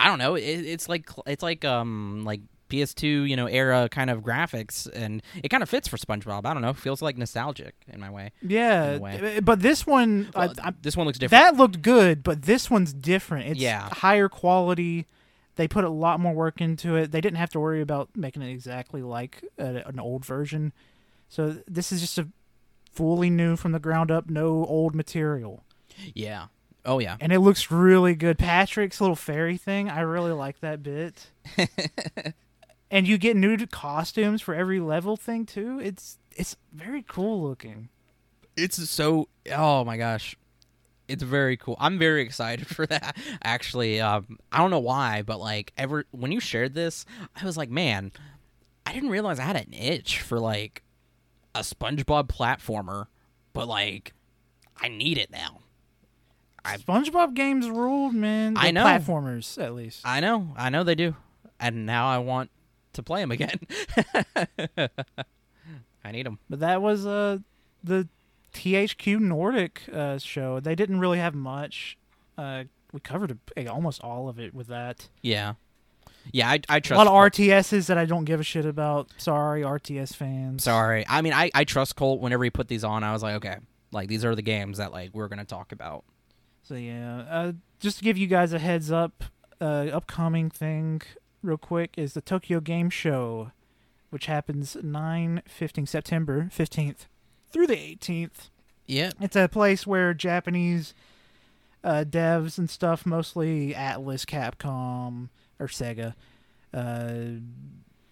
I 0.00 0.06
don't 0.08 0.18
know. 0.18 0.34
It, 0.34 0.42
it's 0.42 0.88
like 0.88 1.08
it's 1.26 1.42
like 1.42 1.64
um 1.64 2.24
like 2.24 2.40
PS2 2.70 3.28
you 3.28 3.36
know 3.36 3.46
era 3.46 3.88
kind 3.90 4.08
of 4.10 4.20
graphics, 4.22 4.88
and 4.92 5.22
it 5.42 5.48
kind 5.48 5.62
of 5.62 5.68
fits 5.68 5.88
for 5.88 5.96
SpongeBob. 5.96 6.46
I 6.46 6.52
don't 6.52 6.62
know. 6.62 6.72
Feels 6.72 7.02
like 7.02 7.18
nostalgic 7.18 7.74
in 7.88 8.00
my 8.00 8.10
way. 8.10 8.32
Yeah, 8.40 8.96
way. 8.98 9.36
uh, 9.36 9.40
but 9.42 9.60
this 9.60 9.86
one, 9.86 10.30
I- 10.34 10.50
I- 10.62 10.72
this 10.80 10.96
one 10.96 11.06
looks 11.06 11.18
different. 11.18 11.42
that 11.44 11.56
looked 11.56 11.82
good, 11.82 12.22
but 12.22 12.42
this 12.42 12.70
one's 12.70 12.92
different. 12.92 13.48
It's 13.48 13.60
Yeah. 13.60 13.88
higher 13.92 14.28
quality. 14.28 15.06
They 15.56 15.68
put 15.68 15.84
a 15.84 15.90
lot 15.90 16.18
more 16.18 16.32
work 16.32 16.62
into 16.62 16.96
it. 16.96 17.12
They 17.12 17.20
didn't 17.20 17.36
have 17.36 17.50
to 17.50 17.60
worry 17.60 17.82
about 17.82 18.08
making 18.16 18.40
it 18.40 18.50
exactly 18.50 19.02
like 19.02 19.44
a, 19.58 19.82
an 19.86 20.00
old 20.00 20.24
version. 20.24 20.72
So 21.28 21.56
this 21.68 21.92
is 21.92 22.00
just 22.00 22.16
a 22.18 22.26
fully 22.92 23.30
new 23.30 23.56
from 23.56 23.72
the 23.72 23.78
ground 23.78 24.10
up, 24.10 24.28
no 24.30 24.64
old 24.66 24.94
material. 24.94 25.64
yeah. 26.14 26.46
Oh 26.84 26.98
yeah. 26.98 27.16
And 27.20 27.32
it 27.32 27.38
looks 27.38 27.70
really 27.70 28.14
good. 28.16 28.38
Patrick's 28.38 29.00
little 29.00 29.14
fairy 29.16 29.56
thing, 29.56 29.88
I 29.88 30.00
really 30.00 30.32
like 30.32 30.58
that 30.60 30.82
bit. 30.82 31.30
and 32.90 33.06
you 33.06 33.18
get 33.18 33.36
new 33.36 33.56
costumes 33.68 34.42
for 34.42 34.54
every 34.54 34.80
level 34.80 35.16
thing 35.16 35.46
too. 35.46 35.80
It's 35.82 36.18
it's 36.32 36.56
very 36.72 37.02
cool 37.06 37.42
looking. 37.42 37.88
it's 38.56 38.88
so 38.90 39.28
oh 39.54 39.84
my 39.84 39.96
gosh 39.96 40.36
it's 41.08 41.22
very 41.22 41.56
cool 41.56 41.76
i'm 41.78 41.98
very 41.98 42.22
excited 42.22 42.66
for 42.76 42.86
that 42.86 43.16
actually 43.42 44.00
um 44.00 44.38
i 44.50 44.58
don't 44.58 44.70
know 44.70 44.78
why 44.78 45.22
but 45.22 45.38
like 45.40 45.72
ever 45.76 46.04
when 46.10 46.32
you 46.32 46.40
shared 46.40 46.72
this 46.74 47.04
i 47.40 47.44
was 47.44 47.56
like 47.56 47.70
man 47.70 48.12
i 48.86 48.92
didn't 48.92 49.10
realize 49.10 49.38
i 49.38 49.42
had 49.42 49.56
an 49.56 49.72
itch 49.74 50.20
for 50.22 50.38
like 50.40 50.82
a 51.54 51.60
spongebob 51.60 52.28
platformer 52.28 53.06
but 53.52 53.68
like 53.68 54.12
i 54.80 54.88
need 54.88 55.18
it 55.18 55.30
now 55.30 55.58
I- 56.64 56.76
SpongeBob 56.76 57.34
games 57.34 57.68
ruled, 57.68 58.14
man. 58.14 58.54
I 58.56 58.70
know. 58.70 58.84
platformers 58.84 59.60
at 59.62 59.74
least. 59.74 60.00
i 60.04 60.20
know 60.20 60.54
i 60.56 60.70
know 60.70 60.84
they 60.84 60.94
do 60.94 61.16
and 61.60 61.84
now 61.86 62.08
i 62.08 62.18
want 62.18 62.50
to 62.94 63.02
play 63.02 63.20
them 63.20 63.30
again 63.32 63.58
i 66.04 66.10
need 66.12 66.26
them 66.26 66.38
But 66.48 66.60
that 66.60 66.80
was 66.82 67.06
uh 67.06 67.38
the 67.84 68.08
THQ 68.54 69.18
Nordic 69.18 69.80
uh, 69.90 70.18
show. 70.18 70.60
They 70.60 70.74
didn't 70.74 71.00
really 71.00 71.16
have 71.18 71.34
much. 71.34 71.96
Uh, 72.36 72.64
we 72.92 73.00
covered 73.00 73.38
a, 73.56 73.66
almost 73.66 74.02
all 74.02 74.28
of 74.28 74.38
it 74.38 74.52
with 74.52 74.66
that. 74.66 75.08
yeah 75.22 75.54
yeah 76.30 76.48
I, 76.48 76.60
I 76.68 76.80
trust 76.80 77.00
a 77.00 77.04
lot 77.04 77.06
of 77.06 77.32
RTSs 77.32 77.86
that 77.86 77.98
I 77.98 78.04
don't 78.04 78.24
give 78.24 78.40
a 78.40 78.44
shit 78.44 78.66
about. 78.66 79.08
Sorry, 79.16 79.62
RTS 79.62 80.14
fans. 80.14 80.64
Sorry. 80.64 81.04
I 81.08 81.22
mean, 81.22 81.32
I, 81.32 81.50
I 81.54 81.64
trust 81.64 81.96
Colt. 81.96 82.20
Whenever 82.20 82.44
he 82.44 82.50
put 82.50 82.68
these 82.68 82.84
on, 82.84 83.02
I 83.02 83.12
was 83.12 83.22
like, 83.22 83.36
okay, 83.36 83.56
like 83.90 84.08
these 84.08 84.24
are 84.24 84.34
the 84.34 84.42
games 84.42 84.78
that 84.78 84.92
like 84.92 85.10
we're 85.12 85.28
gonna 85.28 85.44
talk 85.44 85.72
about. 85.72 86.04
So 86.62 86.74
yeah, 86.74 87.24
uh, 87.28 87.52
just 87.80 87.98
to 87.98 88.04
give 88.04 88.16
you 88.16 88.26
guys 88.26 88.52
a 88.52 88.58
heads 88.58 88.92
up, 88.92 89.24
uh, 89.60 89.88
upcoming 89.92 90.50
thing 90.50 91.02
real 91.42 91.58
quick 91.58 91.94
is 91.96 92.14
the 92.14 92.20
Tokyo 92.20 92.60
Game 92.60 92.88
Show, 92.88 93.50
which 94.10 94.26
happens 94.26 94.76
9 94.80 95.42
15 95.46 95.86
September 95.86 96.48
15th 96.56 97.06
through 97.50 97.66
the 97.66 97.76
18th. 97.76 98.50
Yeah. 98.86 99.10
It's 99.20 99.36
a 99.36 99.48
place 99.48 99.86
where 99.86 100.14
Japanese 100.14 100.94
uh, 101.84 102.04
devs 102.08 102.58
and 102.58 102.70
stuff, 102.70 103.04
mostly 103.04 103.74
Atlus, 103.74 104.24
Capcom, 104.24 105.28
or 105.58 105.66
Sega, 105.66 106.14
uh, 106.74 107.40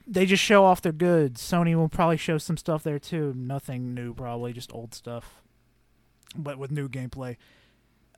they 0.07 0.27
just 0.27 0.43
show 0.43 0.65
off 0.65 0.83
their 0.83 0.93
goods. 0.93 1.41
Sony 1.41 1.75
will 1.75 1.89
probably 1.89 2.17
show 2.17 2.39
some 2.39 2.57
stuff 2.57 2.83
there 2.83 2.99
too. 2.99 3.33
Nothing 3.37 3.95
new, 3.95 4.15
probably 4.15 4.53
just 4.53 4.73
old 4.73 4.95
stuff, 4.95 5.43
but 6.37 6.59
with 6.59 6.71
new 6.71 6.89
gameplay. 6.89 7.37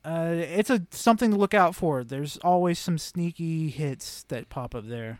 Uh, 0.03 0.33
it's 0.35 0.69
a 0.69 0.85
something 0.91 1.31
to 1.31 1.37
look 1.37 1.53
out 1.53 1.75
for. 1.75 2.03
There's 2.03 2.37
always 2.37 2.77
some 2.77 2.97
sneaky 2.97 3.69
hits 3.69 4.23
that 4.23 4.49
pop 4.49 4.75
up 4.75 4.87
there. 4.87 5.19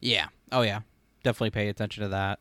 Yeah. 0.00 0.28
Oh 0.52 0.62
yeah. 0.62 0.80
Definitely 1.24 1.50
pay 1.50 1.68
attention 1.68 2.02
to 2.02 2.08
that 2.10 2.38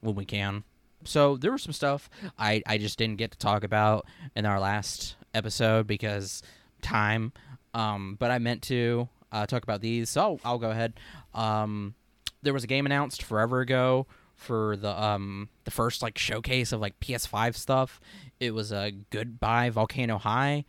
when 0.00 0.14
we 0.14 0.24
can. 0.24 0.64
So 1.04 1.36
there 1.36 1.52
was 1.52 1.62
some 1.62 1.72
stuff 1.72 2.08
I 2.38 2.62
I 2.66 2.78
just 2.78 2.96
didn't 2.96 3.16
get 3.16 3.32
to 3.32 3.38
talk 3.38 3.64
about 3.64 4.06
in 4.34 4.46
our 4.46 4.60
last 4.60 5.16
episode 5.34 5.86
because 5.86 6.42
time. 6.80 7.32
Um, 7.74 8.16
but 8.18 8.30
I 8.30 8.38
meant 8.38 8.62
to 8.64 9.08
uh, 9.32 9.46
talk 9.46 9.62
about 9.62 9.80
these, 9.80 10.10
so 10.10 10.20
I'll, 10.20 10.40
I'll 10.44 10.58
go 10.58 10.70
ahead. 10.70 10.94
Um, 11.34 11.94
there 12.42 12.52
was 12.52 12.64
a 12.64 12.66
game 12.66 12.86
announced 12.86 13.22
forever 13.22 13.60
ago 13.60 14.06
for 14.34 14.76
the 14.76 15.00
um 15.00 15.48
the 15.64 15.70
first 15.70 16.02
like 16.02 16.18
showcase 16.18 16.72
of 16.72 16.80
like 16.80 16.98
PS5 17.00 17.54
stuff. 17.54 18.00
It 18.40 18.52
was 18.52 18.72
a 18.72 18.92
Goodbye 19.10 19.70
Volcano 19.70 20.18
High, 20.18 20.64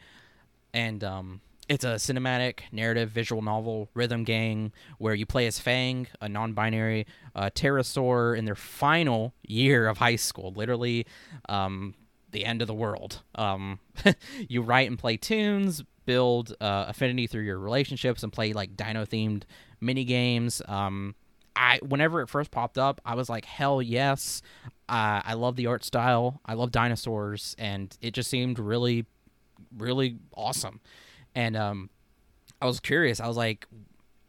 and 0.74 1.04
um 1.04 1.42
it's 1.70 1.84
a 1.84 1.96
cinematic 1.96 2.60
narrative 2.72 3.10
visual 3.10 3.42
novel 3.42 3.90
rhythm 3.94 4.24
game 4.24 4.72
where 4.98 5.14
you 5.14 5.26
play 5.26 5.48
as 5.48 5.60
Fang, 5.60 6.08
a 6.20 6.28
non-binary 6.28 7.08
uh, 7.36 7.50
pterosaur 7.56 8.38
in 8.38 8.46
their 8.46 8.56
final 8.56 9.34
year 9.44 9.88
of 9.88 9.98
high 9.98 10.18
school, 10.18 10.52
literally 10.52 11.06
um, 11.48 11.96
the 12.32 12.44
end 12.44 12.62
of 12.62 12.68
the 12.68 12.74
world. 12.74 13.22
Um, 13.36 13.80
you 14.50 14.62
write 14.62 14.90
and 14.90 15.00
play 15.00 15.16
tunes, 15.16 15.84
build 16.06 16.56
uh, 16.62 16.86
affinity 16.88 17.28
through 17.28 17.44
your 17.44 17.60
relationships, 17.60 18.24
and 18.24 18.32
play 18.32 18.54
like 18.54 18.76
dino-themed 18.76 19.44
mini 19.82 20.04
games. 20.04 20.62
Um, 20.68 21.16
I 21.56 21.80
whenever 21.86 22.22
it 22.22 22.30
first 22.30 22.52
popped 22.52 22.78
up, 22.78 23.02
I 23.06 23.16
was 23.16 23.30
like, 23.30 23.46
hell 23.46 23.82
yes! 23.82 24.42
Uh, 24.90 25.22
I 25.24 25.34
love 25.34 25.56
the 25.56 25.68
art 25.68 25.84
style. 25.84 26.42
I 26.46 26.54
love 26.56 26.72
dinosaurs, 26.72 27.56
and 27.58 27.96
it 28.02 28.14
just 28.14 28.30
seemed 28.30 28.60
really, 28.60 29.06
really 29.78 30.18
awesome. 30.36 30.82
And 31.36 31.56
um, 31.56 31.90
I 32.62 32.66
was 32.66 32.80
curious. 32.80 33.20
I 33.20 33.28
was 33.28 33.38
like, 33.38 33.68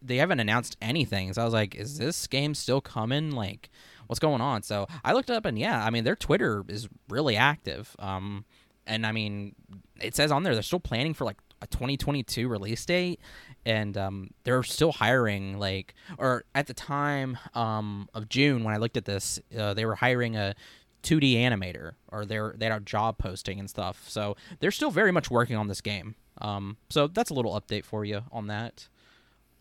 they 0.02 0.16
haven't 0.16 0.40
announced 0.40 0.76
anything, 0.82 1.32
so 1.32 1.42
I 1.42 1.44
was 1.44 1.54
like, 1.54 1.74
is 1.74 1.98
this 1.98 2.26
game 2.26 2.54
still 2.54 2.80
coming? 2.80 3.30
Like, 3.30 3.70
what's 4.06 4.20
going 4.20 4.40
on? 4.40 4.62
So 4.62 4.86
I 5.02 5.12
looked 5.12 5.30
up, 5.30 5.44
and 5.44 5.58
yeah, 5.58 5.84
I 5.84 5.90
mean, 5.90 6.04
their 6.04 6.16
Twitter 6.16 6.64
is 6.68 6.88
really 7.08 7.36
active. 7.36 7.96
Um, 7.98 8.44
and 8.86 9.06
I 9.06 9.12
mean, 9.12 9.54
it 10.00 10.14
says 10.14 10.30
on 10.30 10.42
there 10.42 10.52
they're 10.52 10.62
still 10.62 10.80
planning 10.80 11.14
for 11.14 11.24
like 11.24 11.38
a 11.64 11.66
2022 11.66 12.46
release 12.46 12.84
date, 12.84 13.18
and 13.64 13.96
um, 13.96 14.30
they're 14.44 14.62
still 14.62 14.92
hiring 14.92 15.58
like, 15.58 15.94
or 16.18 16.44
at 16.54 16.66
the 16.66 16.74
time 16.74 17.38
um, 17.54 18.08
of 18.14 18.28
June 18.28 18.62
when 18.64 18.74
I 18.74 18.76
looked 18.76 18.96
at 18.96 19.06
this, 19.06 19.40
uh, 19.58 19.74
they 19.74 19.86
were 19.86 19.96
hiring 19.96 20.36
a 20.36 20.54
2D 21.02 21.34
animator, 21.36 21.92
or 22.12 22.24
they're 22.24 22.54
they 22.56 22.66
had 22.66 22.80
a 22.80 22.84
job 22.84 23.18
posting 23.18 23.58
and 23.58 23.68
stuff. 23.68 24.04
So 24.08 24.36
they're 24.60 24.70
still 24.70 24.90
very 24.90 25.10
much 25.12 25.30
working 25.30 25.56
on 25.56 25.68
this 25.68 25.80
game. 25.80 26.14
Um, 26.38 26.76
so 26.90 27.06
that's 27.06 27.30
a 27.30 27.34
little 27.34 27.58
update 27.60 27.84
for 27.84 28.04
you 28.04 28.22
on 28.30 28.46
that. 28.48 28.88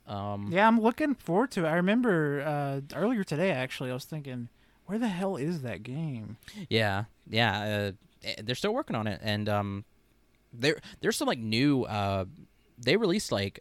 Um, 0.07 0.49
Yeah, 0.51 0.67
I'm 0.67 0.81
looking 0.81 1.15
forward 1.15 1.51
to 1.51 1.65
it. 1.65 1.69
I 1.69 1.75
remember 1.75 2.41
uh, 2.45 2.81
earlier 2.97 3.23
today, 3.23 3.51
actually, 3.51 3.89
I 3.89 3.93
was 3.93 4.05
thinking, 4.05 4.49
where 4.85 4.99
the 4.99 5.07
hell 5.07 5.37
is 5.37 5.61
that 5.61 5.83
game? 5.83 6.37
Yeah, 6.69 7.05
yeah. 7.29 7.61
Uh, 7.61 7.91
eh, 8.27 8.35
they're 8.43 8.55
still 8.55 8.73
working 8.73 8.95
on 8.97 9.07
it, 9.07 9.21
and 9.23 9.47
um, 9.47 9.85
there 10.53 10.79
there's 11.01 11.17
some 11.17 11.27
like 11.27 11.39
new. 11.39 11.83
Uh, 11.83 12.25
they 12.77 12.97
released 12.97 13.31
like 13.31 13.59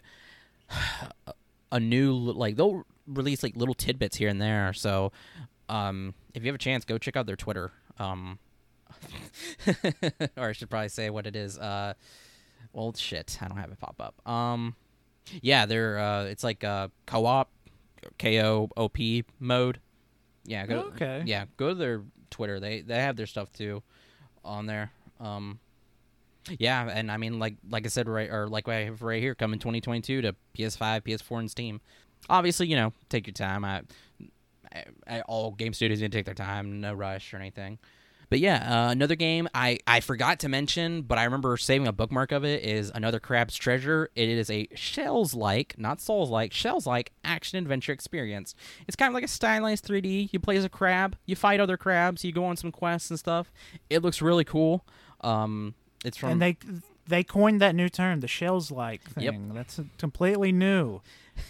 a 1.73 1.81
new 1.81 2.15
like 2.15 2.57
they'll 2.57 2.85
release 3.07 3.43
like 3.43 3.57
little 3.57 3.75
tidbits 3.75 4.17
here 4.17 4.29
and 4.29 4.41
there. 4.41 4.73
So, 4.73 5.13
um, 5.69 6.15
if 6.35 6.43
you 6.43 6.49
have 6.49 6.55
a 6.55 6.59
chance, 6.59 6.85
go 6.85 6.99
check 6.99 7.17
out 7.17 7.27
their 7.27 7.37
Twitter. 7.37 7.73
Um, 7.99 8.39
or 10.37 10.49
I 10.49 10.53
should 10.53 10.71
probably 10.71 10.89
say 10.89 11.11
what 11.11 11.27
it 11.27 11.37
is. 11.37 11.59
Uh, 11.59 11.95
well, 12.73 12.93
shit, 12.95 13.39
I 13.41 13.49
don't 13.49 13.59
have 13.59 13.71
it 13.71 13.79
pop 13.79 13.97
up. 14.01 14.27
Um, 14.31 14.77
yeah, 15.41 15.67
they're 15.67 15.99
uh, 15.99 16.25
it's 16.25 16.45
like 16.45 16.65
uh, 16.65 16.89
KO_OP, 17.07 17.47
K 18.19 18.43
O 18.43 18.69
O 18.77 18.89
P 18.89 19.25
mode. 19.39 19.81
Yeah, 20.45 20.67
go. 20.67 20.81
Okay. 20.95 21.23
Yeah, 21.27 21.45
go 21.57 21.69
to 21.69 21.75
their 21.75 22.03
Twitter. 22.31 22.61
They 22.61 22.81
they 22.81 22.97
have 22.97 23.17
their 23.17 23.27
stuff 23.27 23.53
too, 23.53 23.83
on 24.45 24.67
there. 24.67 24.91
Um, 25.21 25.61
yeah, 26.59 26.89
and 26.89 27.11
I 27.11 27.17
mean, 27.17 27.39
like 27.39 27.57
like 27.69 27.87
I 27.87 27.89
said, 27.89 28.09
right 28.09 28.31
or 28.31 28.49
like 28.49 28.69
I 28.69 28.85
have 28.85 29.03
right 29.03 29.23
here, 29.23 29.35
coming 29.35 29.59
2022 29.59 30.23
to 30.23 30.35
PS5, 30.57 31.03
PS4, 31.03 31.39
and 31.39 31.51
Steam. 31.51 31.81
Obviously, 32.29 32.69
you 32.69 32.77
know, 32.77 32.93
take 33.09 33.27
your 33.27 33.35
time. 33.35 33.65
I, 33.65 33.83
I, 34.73 34.85
I 35.09 35.21
all 35.23 35.53
game 35.53 35.73
studios 35.73 36.01
need 36.01 36.13
to 36.13 36.19
take 36.19 36.27
their 36.27 36.35
time, 36.35 36.81
no 36.81 36.95
rush 36.95 37.33
or 37.35 37.37
anything. 37.37 37.79
But 38.33 38.41
yeah, 38.41 38.87
uh, 38.87 38.91
another 38.91 39.15
game 39.15 39.47
I, 39.55 39.79
I 39.87 40.01
forgot 40.01 40.39
to 40.39 40.49
mention, 40.49 41.03
but 41.03 41.19
I 41.19 41.25
remember 41.25 41.55
saving 41.59 41.87
a 41.87 41.93
bookmark 41.93 42.33
of 42.33 42.47
it 42.47 42.65
is 42.65 42.91
another 42.95 43.21
Crab's 43.21 43.55
Treasure. 43.55 44.09
It 44.15 44.27
is 44.27 44.49
a 44.49 44.69
Shells 44.75 45.35
like, 45.35 45.75
not 45.77 46.01
Souls 46.01 46.31
like, 46.31 46.51
Shells 46.55 46.87
like 46.87 47.13
action 47.25 47.59
adventure 47.59 47.93
experience. 47.93 48.55
It's 48.89 48.97
kind 48.97 49.11
of 49.11 49.15
like 49.15 49.25
a 49.25 49.29
stylized 49.29 49.87
3D. 49.87 50.33
You 50.33 50.39
play 50.41 50.57
as 50.57 50.65
a 50.65 50.71
crab, 50.71 51.17
you 51.27 51.37
fight 51.37 51.61
other 51.61 51.77
crabs, 51.77 52.25
you 52.25 52.33
go 52.33 52.47
on 52.47 52.57
some 52.57 52.73
quests 52.73 53.11
and 53.11 53.19
stuff. 53.19 53.53
It 53.91 54.01
looks 54.01 54.23
really 54.23 54.45
cool. 54.45 54.87
Um, 55.21 55.75
it's 56.05 56.17
from 56.17 56.31
and 56.31 56.43
they 56.43 56.57
they 57.07 57.23
coined 57.25 57.61
that 57.61 57.75
new 57.75 57.89
term, 57.89 58.21
the 58.21 58.29
shells 58.29 58.71
like 58.71 59.03
thing. 59.03 59.25
Yep. 59.25 59.35
That's 59.55 59.79
a 59.79 59.87
completely 59.99 60.53
new. 60.53 61.01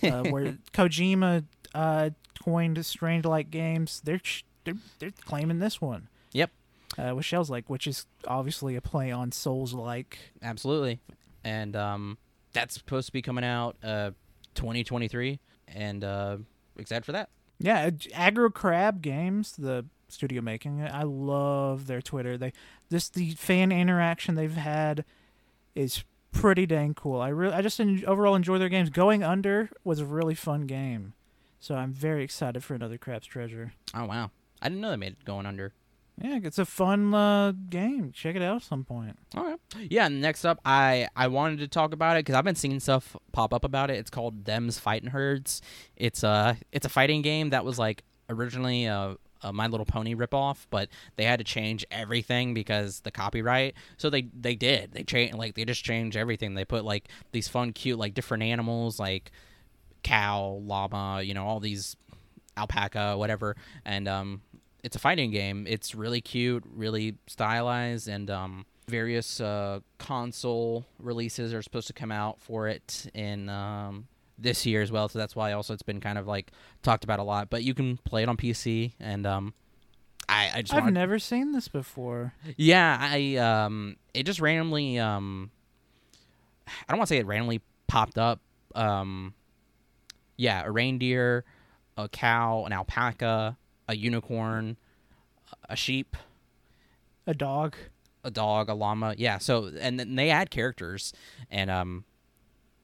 Uh, 0.03 0.23
where 0.25 0.59
Kojima 0.73 1.45
uh, 1.75 2.11
coined 2.43 2.85
strange 2.87 3.25
like 3.25 3.51
games, 3.51 4.01
they're, 4.05 4.21
they're 4.65 4.75
they're 4.99 5.11
claiming 5.25 5.59
this 5.59 5.81
one. 5.81 6.09
Yep. 6.33 6.51
uh, 6.99 7.15
with 7.15 7.25
Shells 7.25 7.51
like, 7.51 7.69
which 7.69 7.87
is 7.87 8.07
obviously 8.27 8.77
a 8.77 8.81
play 8.81 9.11
on 9.11 9.33
Souls 9.33 9.75
like. 9.75 10.19
Absolutely, 10.43 11.01
and 11.45 11.77
um, 11.77 12.19
that's 12.53 12.75
supposed 12.75 13.07
to 13.07 13.13
be 13.13 13.23
coming 13.23 13.45
out 13.45 13.77
uh, 13.83 14.13
2023, 14.55 15.41
and 15.69 16.05
uh, 16.05 16.37
excited 16.79 17.05
for 17.05 17.13
that. 17.13 17.29
Yeah, 17.59 17.91
Aggro 17.91 18.53
Crab 18.53 19.03
Games, 19.03 19.53
the 19.53 19.85
studio 20.13 20.43
making 20.43 20.79
it. 20.79 20.93
I 20.93 21.03
love 21.03 21.87
their 21.87 22.03
Twitter. 22.03 22.37
They 22.37 22.53
this 22.91 23.09
the 23.09 23.33
fan 23.33 23.73
interaction 23.73 24.35
they've 24.35 24.53
had 24.53 25.05
is 25.75 26.05
pretty 26.33 26.67
dang 26.67 26.95
cool. 26.95 27.21
I 27.21 27.29
really 27.29 27.55
I 27.55 27.63
just 27.63 27.81
en- 27.81 28.05
overall 28.07 28.35
enjoy 28.35 28.59
their 28.59 28.69
games. 28.69 28.91
Going 28.91 29.23
Under 29.23 29.71
was 29.85 30.01
a 30.01 30.05
really 30.05 30.35
fun 30.35 30.67
game, 30.67 31.15
so 31.61 31.75
I'm 31.75 31.93
very 31.93 32.25
excited 32.25 32.65
for 32.65 32.75
another 32.75 32.99
Crab's 32.99 33.27
Treasure. 33.27 33.73
Oh 33.95 34.07
wow, 34.07 34.31
I 34.61 34.69
didn't 34.69 34.81
know 34.81 34.91
they 34.91 34.97
made 34.97 35.13
it 35.13 35.25
going 35.25 35.47
under. 35.47 35.73
Yeah, 36.21 36.41
it's 36.43 36.59
a 36.59 36.67
fun 36.67 37.15
uh, 37.15 37.53
game. 37.71 38.13
Check 38.13 38.37
it 38.37 38.43
out 38.43 38.57
at 38.57 38.63
some 38.63 38.85
point. 38.85 39.19
All 39.35 39.45
right. 39.45 39.59
Yeah. 39.89 40.09
Next 40.09 40.45
up, 40.45 40.61
I 40.65 41.09
I 41.17 41.29
wanted 41.29 41.59
to 41.61 41.69
talk 41.69 41.93
about 41.93 42.17
it 42.17 42.21
because 42.21 42.35
I've 42.35 42.45
been 42.45 42.55
seeing 42.55 42.79
stuff 42.81 43.17
pop 43.33 43.55
up 43.55 43.65
about 43.65 43.91
it. 43.91 43.95
It's 43.95 44.11
called 44.11 44.45
Them's 44.45 44.79
Fighting 44.79 45.11
Herds. 45.11 45.63
It's 45.97 46.23
a 46.23 46.59
it's 46.71 46.85
a 46.85 46.91
fighting 46.91 47.23
game 47.23 47.51
that 47.51 47.65
was 47.65 47.79
like 47.79 48.05
originally 48.29 48.85
a, 48.85 49.17
a 49.43 49.53
My 49.53 49.67
Little 49.67 49.87
Pony 49.87 50.15
ripoff, 50.15 50.67
but 50.71 50.89
they 51.17 51.25
had 51.25 51.39
to 51.39 51.45
change 51.45 51.85
everything 51.91 52.55
because 52.55 53.01
the 53.01 53.11
copyright. 53.11 53.75
So 53.97 54.11
they 54.11 54.23
they 54.23 54.55
did. 54.55 54.93
They 54.93 55.03
changed 55.03 55.35
like 55.35 55.55
they 55.55 55.65
just 55.65 55.85
changed 55.85 56.17
everything. 56.17 56.55
They 56.55 56.65
put 56.65 56.85
like 56.85 57.09
these 57.33 57.49
fun, 57.49 57.73
cute 57.73 57.99
like 57.99 58.15
different 58.15 58.43
animals 58.43 58.99
like 58.99 59.31
cow, 60.03 60.61
llama, 60.63 61.23
you 61.23 61.35
know, 61.35 61.47
all 61.47 61.61
these 61.61 61.97
alpaca, 62.57 63.17
whatever, 63.17 63.57
and 63.85 64.09
um 64.09 64.43
it's 64.83 64.97
a 64.97 64.99
fighting 64.99 65.31
game. 65.31 65.67
It's 65.69 65.95
really 65.95 66.21
cute, 66.21 66.65
really 66.67 67.17
stylized, 67.27 68.09
and 68.09 68.29
um, 68.31 68.67
various 68.89 69.41
uh, 69.41 69.81
console 69.99 70.87
releases 70.99 71.55
are 71.55 71.63
supposed 71.63 71.87
to 71.87 71.93
come 71.93 72.11
out 72.11 72.41
for 72.41 72.69
it 72.69 73.07
in 73.15 73.49
um, 73.49 74.09
this 74.43 74.67
year 74.67 74.83
as 74.83 74.91
well. 74.93 75.09
So 75.09 75.19
that's 75.19 75.35
why 75.37 75.53
also 75.53 75.73
it's 75.75 75.83
been 75.83 76.01
kind 76.01 76.19
of 76.19 76.27
like 76.27 76.51
talked 76.83 77.05
about 77.05 77.19
a 77.19 77.23
lot. 77.23 77.49
But 77.51 77.63
you 77.65 77.75
can 77.75 77.97
play 77.99 78.23
it 78.23 78.29
on 78.29 78.37
PC, 78.37 78.93
and 79.01 79.27
um, 79.27 79.55
I, 80.29 80.51
I 80.55 80.63
just 80.63 80.75
I've 80.75 80.83
wanted- 80.83 80.95
never 80.95 81.19
seen 81.19 81.53
this 81.53 81.69
before. 81.69 82.35
yeah, 82.57 82.99
I 83.01 83.37
um, 83.37 83.97
it 84.15 84.25
just 84.25 84.41
randomly 84.41 84.99
um, 84.99 85.51
I 86.67 86.73
don't 86.93 86.99
want 86.99 87.09
to 87.09 87.15
say 87.15 87.19
it 87.19 87.27
randomly 87.27 87.61
popped 87.87 88.19
up. 88.19 88.41
Um, 88.75 89.35
yeah, 90.37 90.63
a 90.65 90.71
reindeer, 90.71 91.45
a 91.97 92.09
cow, 92.09 92.65
an 92.65 92.73
alpaca, 92.73 93.57
a 93.89 93.97
unicorn, 93.97 94.77
a 95.69 95.77
sheep, 95.77 96.17
A 97.27 97.35
dog. 97.35 97.77
a 98.25 98.31
dog, 98.31 98.69
a 98.71 98.75
llama. 98.75 99.15
Yeah, 99.19 99.39
so 99.39 99.71
and 99.81 100.01
then 100.01 100.15
they 100.15 100.31
add 100.31 100.51
characters, 100.51 101.13
and 101.51 101.71
um, 101.71 102.05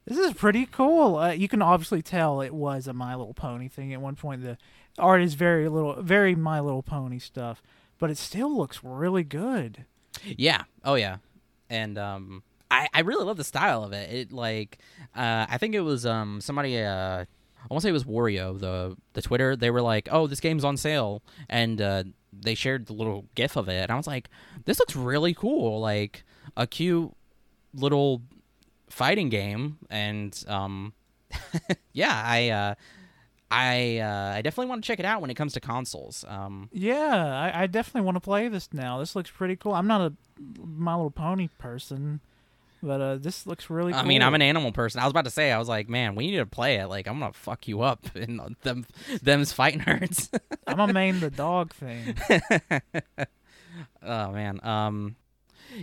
This 0.09 0.19
is 0.19 0.33
pretty 0.33 0.65
cool. 0.67 1.17
Uh, 1.17 1.33
you 1.33 1.49
can 1.49 1.61
obviously 1.61 2.01
tell 2.01 2.41
it 2.41 2.55
was 2.55 2.87
a 2.87 2.95
My 2.95 3.15
Little 3.15 3.35
Pony 3.35 3.69
thing 3.69 3.93
at 3.93 4.01
one 4.01 4.17
point. 4.17 4.43
The 4.43 4.57
art 4.99 5.21
is 5.21 5.35
very 5.35 5.69
little, 5.69 6.01
very 6.03 6.35
My 6.35 6.61
Little 6.61 6.83
Pony 6.83 7.19
stuff, 7.19 7.63
but 7.99 8.11
it 8.11 8.17
still 8.17 8.57
looks 8.57 8.83
really 8.83 9.23
good. 9.23 9.85
yeah, 10.25 10.63
oh 10.83 10.95
yeah, 10.95 11.19
and 11.69 11.99
um, 11.99 12.43
I 12.71 12.89
I 12.95 13.01
really 13.01 13.25
love 13.25 13.37
the 13.37 13.45
style 13.45 13.85
of 13.85 13.93
it. 13.93 14.11
It 14.11 14.33
like 14.33 14.79
uh, 15.15 15.47
I 15.49 15.59
think 15.59 15.75
it 15.75 15.81
was 15.81 16.07
um 16.07 16.41
somebody 16.41 16.79
uh. 16.79 17.25
I 17.61 17.75
want 17.75 17.83
to 17.83 17.87
say 17.87 17.91
it 17.91 17.93
was 17.93 18.05
Wario, 18.05 18.59
the 18.59 18.97
the 19.15 19.21
Twitter. 19.21 19.57
They 19.57 19.71
were 19.71 19.83
like, 19.83 20.09
"Oh, 20.11 20.27
this 20.29 20.41
game's 20.41 20.65
on 20.65 20.77
sale," 20.77 21.23
and 21.51 21.83
uh, 21.83 22.05
they 22.33 22.55
shared 22.55 22.87
the 22.87 22.93
little 22.93 23.27
GIF 23.35 23.57
of 23.57 23.69
it. 23.69 23.83
And 23.83 23.91
I 23.91 23.97
was 23.97 24.07
like, 24.07 24.31
"This 24.65 24.79
looks 24.79 24.95
really 24.95 25.35
cool, 25.35 25.81
like 25.81 26.25
a 26.57 26.67
cute 26.69 27.13
little 27.75 28.23
fighting 28.91 29.29
game." 29.29 29.79
And 29.91 30.45
um, 30.49 30.93
yeah, 31.93 32.23
I 32.25 32.49
uh, 32.51 32.75
I 33.51 33.99
uh, 33.99 34.33
I 34.37 34.43
definitely 34.43 34.69
want 34.71 34.83
to 34.85 34.87
check 34.87 34.99
it 34.99 35.05
out 35.07 35.21
when 35.21 35.31
it 35.31 35.35
comes 35.35 35.53
to 35.55 35.61
consoles. 35.61 36.25
Um, 36.29 36.69
Yeah, 36.73 37.51
I, 37.55 37.63
I 37.63 37.67
definitely 37.67 38.03
want 38.03 38.17
to 38.17 38.21
play 38.21 38.49
this 38.49 38.69
now. 38.73 38.99
This 38.99 39.17
looks 39.17 39.31
pretty 39.31 39.57
cool. 39.57 39.73
I'm 39.75 39.87
not 39.87 40.01
a 40.01 40.13
My 40.63 40.95
Little 40.95 41.11
Pony 41.11 41.49
person, 41.59 42.21
but 42.83 43.01
uh, 43.01 43.17
this 43.17 43.47
looks 43.47 43.71
really. 43.71 43.95
I 43.95 44.01
cool. 44.01 44.09
mean, 44.09 44.23
I'm 44.23 44.35
an 44.35 44.43
animal 44.43 44.71
person. 44.73 45.01
I 45.01 45.05
was 45.05 45.13
about 45.13 45.25
to 45.25 45.31
say, 45.31 45.51
I 45.51 45.59
was 45.59 45.69
like, 45.69 45.89
man, 45.89 46.15
we 46.15 46.31
need 46.31 46.37
to 46.37 46.47
play 46.47 46.77
it. 46.77 46.89
Like, 46.89 47.09
I'm 47.09 47.19
gonna 47.19 47.33
fuck 47.33 47.67
you 47.67 47.81
up 47.81 48.05
in 48.15 48.41
them 48.63 48.87
them's 49.23 49.53
fighting 49.53 49.81
herds. 49.81 50.31
I'm 50.67 50.77
gonna 50.77 50.93
main 50.93 51.21
the 51.21 51.31
dog 51.31 51.73
thing. 51.73 52.15
oh 54.03 54.31
man. 54.33 54.61
Um, 54.63 55.17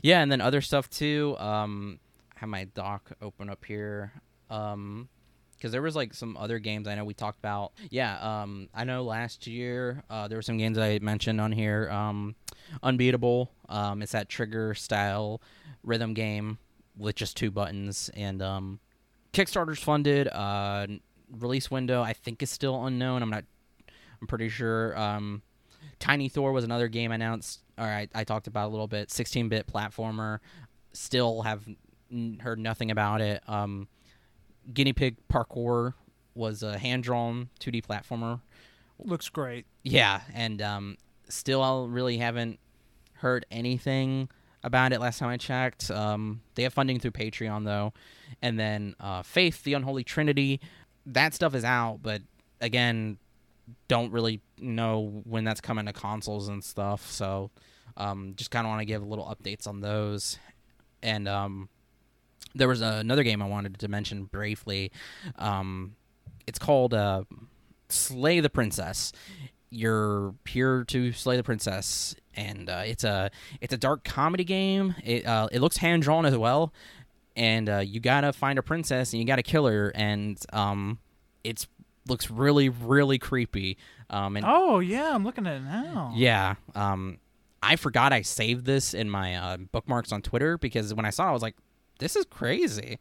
yeah, 0.03 0.21
and 0.21 0.31
then 0.31 0.41
other 0.41 0.61
stuff 0.61 0.89
too. 0.89 1.35
Um, 1.39 1.99
have 2.35 2.49
my 2.49 2.65
doc 2.65 3.11
open 3.21 3.49
up 3.49 3.63
here. 3.65 4.13
Um, 4.49 5.09
because 5.55 5.71
there 5.71 5.81
was 5.81 5.95
like 5.95 6.13
some 6.13 6.35
other 6.37 6.59
games 6.59 6.87
I 6.87 6.95
know 6.95 7.05
we 7.05 7.13
talked 7.13 7.39
about. 7.39 7.71
Yeah. 7.89 8.19
Um, 8.19 8.69
I 8.73 8.83
know 8.83 9.03
last 9.03 9.47
year 9.47 10.03
uh, 10.09 10.27
there 10.27 10.37
were 10.37 10.41
some 10.43 10.57
games 10.57 10.77
I 10.77 10.99
mentioned 10.99 11.39
on 11.39 11.51
here. 11.51 11.89
Um, 11.89 12.35
Unbeatable. 12.83 13.51
Um, 13.69 14.01
it's 14.01 14.11
that 14.11 14.29
trigger 14.29 14.73
style 14.73 15.41
rhythm 15.83 16.13
game 16.13 16.57
with 16.97 17.15
just 17.15 17.37
two 17.37 17.51
buttons 17.51 18.09
and 18.15 18.41
um, 18.41 18.79
Kickstarter's 19.33 19.79
funded. 19.79 20.27
Uh, 20.27 20.87
release 21.31 21.71
window 21.71 22.01
I 22.01 22.13
think 22.13 22.43
is 22.43 22.49
still 22.49 22.85
unknown. 22.85 23.23
I'm 23.23 23.29
not. 23.29 23.45
I'm 24.21 24.27
pretty 24.27 24.49
sure. 24.49 24.97
Um, 24.97 25.41
Tiny 25.99 26.29
Thor 26.29 26.51
was 26.51 26.63
another 26.63 26.87
game 26.87 27.11
announced. 27.11 27.61
All 27.77 27.85
right, 27.85 28.09
I 28.13 28.23
talked 28.23 28.47
about 28.47 28.67
a 28.67 28.71
little 28.71 28.87
bit. 28.87 29.09
16-bit 29.09 29.67
platformer. 29.67 30.39
Still 30.93 31.41
have 31.41 31.65
n- 32.11 32.39
heard 32.41 32.59
nothing 32.59 32.91
about 32.91 33.21
it. 33.21 33.41
Um, 33.47 33.87
Guinea 34.73 34.93
Pig 34.93 35.17
Parkour 35.31 35.93
was 36.33 36.63
a 36.63 36.77
hand-drawn 36.77 37.49
2D 37.59 37.85
platformer. 37.85 38.41
looks 38.99 39.29
great. 39.29 39.65
Yeah, 39.83 40.21
and 40.33 40.61
um, 40.61 40.97
still 41.29 41.61
I 41.61 41.85
really 41.87 42.17
haven't 42.17 42.59
heard 43.13 43.45
anything 43.51 44.29
about 44.63 44.91
it. 44.93 44.99
Last 44.99 45.19
time 45.19 45.29
I 45.29 45.37
checked, 45.37 45.91
um, 45.91 46.41
they 46.55 46.63
have 46.63 46.73
funding 46.73 46.99
through 46.99 47.11
Patreon 47.11 47.65
though, 47.65 47.93
and 48.41 48.59
then 48.59 48.95
uh, 48.99 49.21
Faith, 49.21 49.63
the 49.63 49.73
Unholy 49.75 50.03
Trinity, 50.03 50.59
that 51.05 51.33
stuff 51.33 51.53
is 51.53 51.63
out, 51.63 51.99
but 52.01 52.21
again, 52.61 53.17
don't 53.87 54.11
really 54.11 54.41
know 54.59 55.21
when 55.23 55.43
that's 55.43 55.61
coming 55.61 55.85
to 55.85 55.93
consoles 55.93 56.47
and 56.47 56.63
stuff. 56.63 57.09
So, 57.11 57.51
um, 57.97 58.33
just 58.35 58.51
kind 58.51 58.65
of 58.65 58.69
want 58.69 58.81
to 58.81 58.85
give 58.85 59.01
a 59.01 59.05
little 59.05 59.25
updates 59.25 59.67
on 59.67 59.81
those, 59.81 60.37
and 61.03 61.27
um, 61.27 61.69
there 62.55 62.67
was 62.67 62.81
another 62.81 63.23
game 63.23 63.41
I 63.41 63.47
wanted 63.47 63.77
to 63.79 63.87
mention 63.87 64.23
briefly. 64.25 64.91
Um, 65.37 65.95
it's 66.47 66.57
called 66.57 66.93
uh, 66.93 67.23
Slay 67.89 68.39
the 68.39 68.49
Princess. 68.49 69.11
You're 69.69 70.33
here 70.47 70.85
to 70.85 71.11
slay 71.11 71.35
the 71.35 71.43
princess, 71.43 72.15
and 72.33 72.69
uh, 72.69 72.83
it's 72.85 73.03
a 73.03 73.29
it's 73.59 73.73
a 73.73 73.77
dark 73.77 74.05
comedy 74.05 74.45
game. 74.45 74.95
It 75.03 75.25
uh, 75.25 75.49
it 75.51 75.59
looks 75.59 75.77
hand 75.77 76.03
drawn 76.03 76.25
as 76.25 76.37
well, 76.37 76.71
and 77.35 77.67
uh, 77.67 77.79
you 77.79 77.99
gotta 77.99 78.31
find 78.31 78.57
a 78.57 78.61
princess 78.63 79.11
and 79.11 79.19
you 79.19 79.27
gotta 79.27 79.43
kill 79.43 79.65
her, 79.67 79.91
and 79.93 80.37
um, 80.53 80.99
it's 81.43 81.67
looks 82.07 82.31
really 82.31 82.69
really 82.69 83.17
creepy. 83.17 83.77
Um, 84.09 84.37
and 84.37 84.45
Oh 84.47 84.79
yeah, 84.79 85.13
I'm 85.13 85.25
looking 85.25 85.45
at 85.45 85.57
it 85.57 85.63
now. 85.63 86.13
yeah. 86.15 86.55
Um, 86.73 87.17
I 87.61 87.75
forgot 87.75 88.13
I 88.13 88.21
saved 88.21 88.63
this 88.65 88.93
in 88.93 89.09
my 89.09 89.35
uh, 89.35 89.57
bookmarks 89.57 90.11
on 90.13 90.21
Twitter 90.21 90.57
because 90.57 90.93
when 90.93 91.05
I 91.05 91.09
saw 91.09 91.25
it, 91.25 91.29
I 91.29 91.33
was 91.33 91.41
like, 91.41 91.55
this 91.99 92.15
is 92.15 92.25
crazy. 92.25 92.99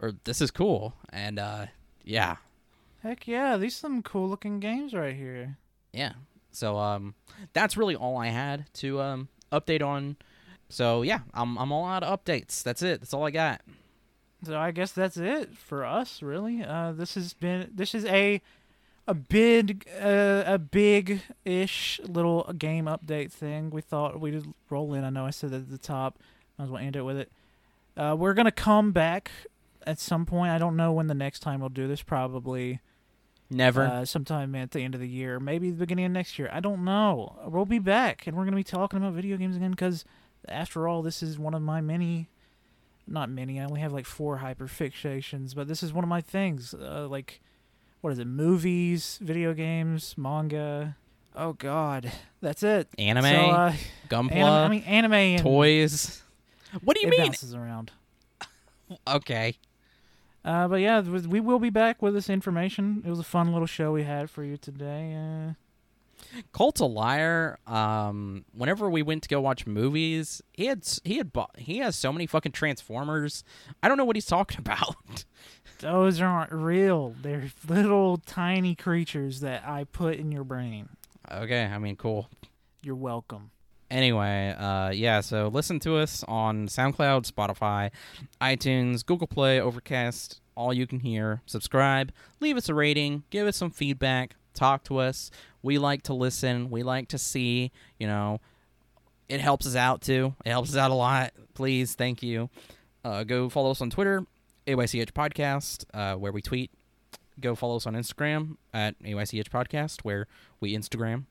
Or 0.00 0.12
this 0.24 0.40
is 0.40 0.50
cool. 0.50 0.94
And 1.12 1.38
uh, 1.38 1.66
yeah. 2.04 2.36
Heck 3.02 3.28
yeah, 3.28 3.56
these 3.56 3.76
some 3.76 4.02
cool 4.02 4.28
looking 4.28 4.60
games 4.60 4.94
right 4.94 5.14
here. 5.14 5.58
Yeah. 5.92 6.14
So 6.50 6.78
um, 6.78 7.14
that's 7.52 7.76
really 7.76 7.96
all 7.96 8.16
I 8.16 8.28
had 8.28 8.72
to 8.74 9.00
um, 9.00 9.28
update 9.52 9.82
on. 9.82 10.16
So 10.68 11.02
yeah, 11.02 11.20
I'm, 11.32 11.58
I'm 11.58 11.72
all 11.72 11.86
out 11.86 12.02
of 12.02 12.24
updates. 12.24 12.62
That's 12.62 12.82
it. 12.82 13.00
That's 13.00 13.12
all 13.12 13.24
I 13.26 13.30
got. 13.30 13.60
So 14.44 14.58
I 14.58 14.70
guess 14.70 14.92
that's 14.92 15.16
it 15.16 15.56
for 15.56 15.84
us, 15.84 16.22
really. 16.22 16.62
Uh, 16.62 16.92
this 16.92 17.14
has 17.14 17.32
been 17.32 17.70
this 17.74 17.94
is 17.94 18.04
a 18.04 18.42
a 19.06 19.14
big 19.14 19.86
uh, 20.00 20.44
a 20.46 20.58
big 20.58 21.22
ish 21.44 22.00
little 22.04 22.52
game 22.56 22.84
update 22.86 23.32
thing. 23.32 23.70
We 23.70 23.80
thought 23.80 24.20
we'd 24.20 24.44
roll 24.70 24.94
in. 24.94 25.04
I 25.04 25.10
know 25.10 25.26
I 25.26 25.30
said 25.30 25.50
that 25.50 25.56
at 25.62 25.70
the 25.70 25.78
top. 25.78 26.18
I 26.58 26.62
Might 26.62 26.64
as 26.64 26.70
well 26.70 26.82
end 26.82 26.96
it 26.96 27.02
with 27.02 27.16
it. 27.16 27.32
Uh, 27.96 28.16
we're 28.18 28.34
gonna 28.34 28.50
come 28.50 28.92
back 28.92 29.30
at 29.86 29.98
some 29.98 30.26
point. 30.26 30.50
I 30.50 30.58
don't 30.58 30.76
know 30.76 30.92
when 30.92 31.06
the 31.06 31.14
next 31.14 31.40
time 31.40 31.60
we'll 31.60 31.68
do 31.68 31.86
this. 31.86 32.02
Probably 32.02 32.80
Never. 33.50 33.82
uh, 33.84 34.04
sometime 34.04 34.54
at 34.54 34.72
the 34.72 34.80
end 34.80 34.94
of 34.94 35.00
the 35.00 35.08
year, 35.08 35.38
maybe 35.38 35.70
the 35.70 35.76
beginning 35.76 36.06
of 36.06 36.12
next 36.12 36.38
year. 36.38 36.48
I 36.52 36.60
don't 36.60 36.84
know. 36.84 37.36
We'll 37.46 37.66
be 37.66 37.78
back, 37.78 38.26
and 38.26 38.36
we're 38.36 38.44
gonna 38.44 38.56
be 38.56 38.64
talking 38.64 38.98
about 38.98 39.12
video 39.12 39.36
games 39.36 39.56
again 39.56 39.70
because, 39.70 40.04
after 40.48 40.88
all, 40.88 41.02
this 41.02 41.22
is 41.22 41.38
one 41.38 41.54
of 41.54 41.62
my 41.62 41.80
many, 41.80 42.28
not 43.06 43.30
many. 43.30 43.60
I 43.60 43.64
only 43.64 43.80
have 43.80 43.92
like 43.92 44.06
four 44.06 44.38
hyperfixations, 44.38 45.54
but 45.54 45.68
this 45.68 45.82
is 45.82 45.92
one 45.92 46.02
of 46.04 46.08
my 46.08 46.20
things. 46.20 46.74
Uh, 46.74 47.06
like, 47.08 47.40
what 48.00 48.12
is 48.12 48.18
it? 48.18 48.26
Movies, 48.26 49.18
video 49.22 49.54
games, 49.54 50.16
manga. 50.18 50.96
Oh 51.36 51.52
God, 51.52 52.10
that's 52.40 52.62
it. 52.62 52.88
Anime, 52.98 53.24
So, 53.24 53.30
uh, 53.30 53.72
Gunpla, 54.08 54.32
anim- 54.32 54.44
I 54.46 54.68
mean, 54.68 54.82
anime 54.82 55.12
and 55.12 55.42
toys. 55.42 56.22
What 56.82 56.96
do 56.96 57.02
you 57.02 57.08
it 57.08 57.10
mean? 57.10 57.26
bounces 57.26 57.54
around. 57.54 57.92
Okay. 59.08 59.56
Uh, 60.44 60.68
but 60.68 60.76
yeah, 60.76 61.00
we 61.00 61.40
will 61.40 61.58
be 61.58 61.70
back 61.70 62.02
with 62.02 62.12
this 62.12 62.28
information. 62.28 63.02
It 63.06 63.08
was 63.08 63.18
a 63.18 63.22
fun 63.24 63.50
little 63.52 63.66
show 63.66 63.92
we 63.92 64.02
had 64.02 64.28
for 64.28 64.44
you 64.44 64.58
today. 64.58 65.14
Uh, 65.16 65.52
Colt's 66.52 66.80
a 66.80 66.84
liar. 66.84 67.58
Um, 67.66 68.44
whenever 68.52 68.90
we 68.90 69.02
went 69.02 69.22
to 69.22 69.28
go 69.30 69.40
watch 69.40 69.66
movies, 69.66 70.42
he 70.52 70.66
had 70.66 70.86
he 71.02 71.16
had 71.16 71.32
bought, 71.32 71.58
he 71.58 71.78
has 71.78 71.96
so 71.96 72.12
many 72.12 72.26
fucking 72.26 72.52
Transformers. 72.52 73.42
I 73.82 73.88
don't 73.88 73.96
know 73.96 74.04
what 74.04 74.16
he's 74.16 74.26
talking 74.26 74.58
about. 74.60 75.24
those 75.80 76.20
aren't 76.20 76.52
real. 76.52 77.14
They're 77.22 77.50
little 77.66 78.18
tiny 78.18 78.74
creatures 78.74 79.40
that 79.40 79.66
I 79.66 79.84
put 79.84 80.16
in 80.16 80.30
your 80.30 80.44
brain. 80.44 80.90
okay, 81.30 81.64
I 81.64 81.78
mean, 81.78 81.96
cool. 81.96 82.28
You're 82.82 82.96
welcome. 82.96 83.50
Anyway, 83.94 84.52
uh, 84.58 84.90
yeah. 84.90 85.20
So 85.20 85.46
listen 85.46 85.78
to 85.80 85.96
us 85.96 86.24
on 86.26 86.66
SoundCloud, 86.66 87.30
Spotify, 87.30 87.92
iTunes, 88.40 89.06
Google 89.06 89.28
Play, 89.28 89.60
Overcast, 89.60 90.40
all 90.56 90.74
you 90.74 90.84
can 90.84 90.98
hear. 90.98 91.42
Subscribe, 91.46 92.10
leave 92.40 92.56
us 92.56 92.68
a 92.68 92.74
rating, 92.74 93.22
give 93.30 93.46
us 93.46 93.56
some 93.56 93.70
feedback, 93.70 94.34
talk 94.52 94.82
to 94.84 94.98
us. 94.98 95.30
We 95.62 95.78
like 95.78 96.02
to 96.02 96.12
listen. 96.12 96.70
We 96.70 96.82
like 96.82 97.06
to 97.10 97.18
see. 97.18 97.70
You 98.00 98.08
know, 98.08 98.40
it 99.28 99.40
helps 99.40 99.64
us 99.64 99.76
out 99.76 100.00
too. 100.02 100.34
It 100.44 100.50
helps 100.50 100.70
us 100.70 100.76
out 100.76 100.90
a 100.90 100.94
lot. 100.94 101.32
Please, 101.54 101.94
thank 101.94 102.20
you. 102.20 102.50
Uh, 103.04 103.22
go 103.22 103.48
follow 103.48 103.70
us 103.70 103.80
on 103.80 103.90
Twitter, 103.90 104.26
AYCH 104.66 105.12
Podcast, 105.12 105.84
uh, 105.94 106.18
where 106.18 106.32
we 106.32 106.42
tweet. 106.42 106.72
Go 107.40 107.54
follow 107.54 107.76
us 107.76 107.86
on 107.86 107.94
Instagram 107.94 108.56
at 108.72 109.00
AYCH 109.04 109.50
Podcast, 109.50 110.00
where 110.02 110.26
we 110.58 110.76
Instagram. 110.76 111.26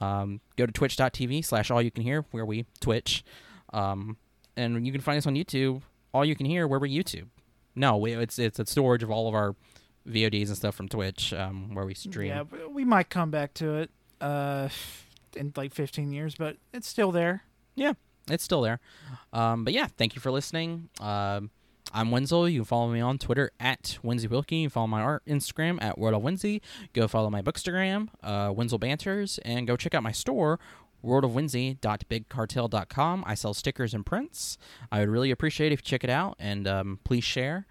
Um, 0.00 0.40
go 0.56 0.66
to 0.66 0.72
twitch.tv 0.72 1.44
slash 1.44 1.70
all 1.70 1.82
you 1.82 1.90
can 1.90 2.02
hear, 2.02 2.24
where 2.30 2.44
we 2.44 2.66
Twitch. 2.80 3.24
Um, 3.72 4.16
and 4.56 4.86
you 4.86 4.92
can 4.92 5.00
find 5.00 5.18
us 5.18 5.26
on 5.26 5.34
YouTube, 5.34 5.82
all 6.12 6.24
you 6.24 6.34
can 6.34 6.46
hear, 6.46 6.66
where 6.66 6.78
we 6.78 6.94
YouTube. 6.96 7.28
No, 7.74 7.96
we, 7.96 8.12
it's 8.12 8.38
it's 8.38 8.58
a 8.58 8.66
storage 8.66 9.02
of 9.02 9.10
all 9.10 9.28
of 9.28 9.34
our 9.34 9.54
VODs 10.08 10.48
and 10.48 10.56
stuff 10.56 10.74
from 10.74 10.88
Twitch, 10.88 11.32
um, 11.32 11.74
where 11.74 11.84
we 11.84 11.94
stream. 11.94 12.28
Yeah, 12.28 12.42
we 12.70 12.84
might 12.84 13.08
come 13.08 13.30
back 13.30 13.54
to 13.54 13.76
it 13.76 13.90
uh, 14.20 14.68
in 15.36 15.52
like 15.56 15.72
15 15.74 16.12
years, 16.12 16.34
but 16.34 16.56
it's 16.72 16.88
still 16.88 17.12
there. 17.12 17.44
Yeah, 17.74 17.92
it's 18.28 18.42
still 18.42 18.62
there. 18.62 18.80
Um, 19.32 19.64
but 19.64 19.72
yeah, 19.72 19.86
thank 19.96 20.14
you 20.14 20.20
for 20.20 20.30
listening. 20.30 20.88
Um, 21.00 21.50
I'm 21.92 22.10
Wenzel. 22.10 22.48
You 22.48 22.60
can 22.60 22.64
follow 22.66 22.92
me 22.92 23.00
on 23.00 23.18
Twitter 23.18 23.50
at 23.58 23.98
Winsy 24.04 24.28
Wilkie. 24.28 24.56
You 24.56 24.68
can 24.68 24.72
follow 24.72 24.86
my 24.86 25.00
art 25.00 25.22
Instagram 25.26 25.82
at 25.82 25.98
World 25.98 26.14
of 26.14 26.22
Winsy. 26.22 26.60
Go 26.92 27.08
follow 27.08 27.30
my 27.30 27.40
Bookstagram, 27.40 28.08
uh, 28.22 28.52
Wenzel 28.54 28.78
Banters, 28.78 29.38
and 29.44 29.66
go 29.66 29.74
check 29.76 29.94
out 29.94 30.02
my 30.02 30.12
store, 30.12 30.60
worldofwinsy.bigcartel.com. 31.04 33.24
I 33.26 33.34
sell 33.34 33.54
stickers 33.54 33.94
and 33.94 34.04
prints. 34.04 34.58
I 34.92 35.00
would 35.00 35.08
really 35.08 35.30
appreciate 35.30 35.72
if 35.72 35.80
you 35.80 35.84
check 35.84 36.04
it 36.04 36.10
out 36.10 36.36
and 36.38 36.68
um, 36.68 36.98
please 37.04 37.24
share. 37.24 37.66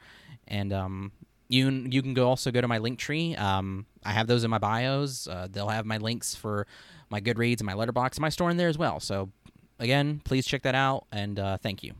And 0.47 0.74
um, 0.74 1.11
you 1.47 1.70
you 1.70 2.01
can 2.01 2.13
go 2.13 2.28
also 2.28 2.51
go 2.51 2.61
to 2.61 2.68
my 2.68 2.80
link 2.80 2.99
tree. 2.99 3.36
Um, 3.36 3.86
I 4.03 4.13
have 4.13 4.28
those 4.28 4.43
in 4.43 4.49
my 4.49 4.57
bios. 4.57 5.28
Uh, 5.28 5.47
they'll 5.49 5.70
have 5.70 5.86
my 5.86 5.97
links 5.97 6.34
for 6.34 6.65
my 7.09 7.22
Goodreads 7.22 7.59
and 7.59 7.65
my 7.65 7.74
Letterboxd, 7.74 8.15
and 8.15 8.22
my 8.22 8.30
store 8.30 8.49
in 8.49 8.57
there 8.57 8.70
as 8.70 8.78
well. 8.78 8.99
So 8.99 9.30
again, 9.80 10.22
please 10.26 10.47
check 10.47 10.63
that 10.63 10.76
out 10.76 11.05
and 11.11 11.39
uh, 11.39 11.57
thank 11.57 11.84
you. 11.84 11.93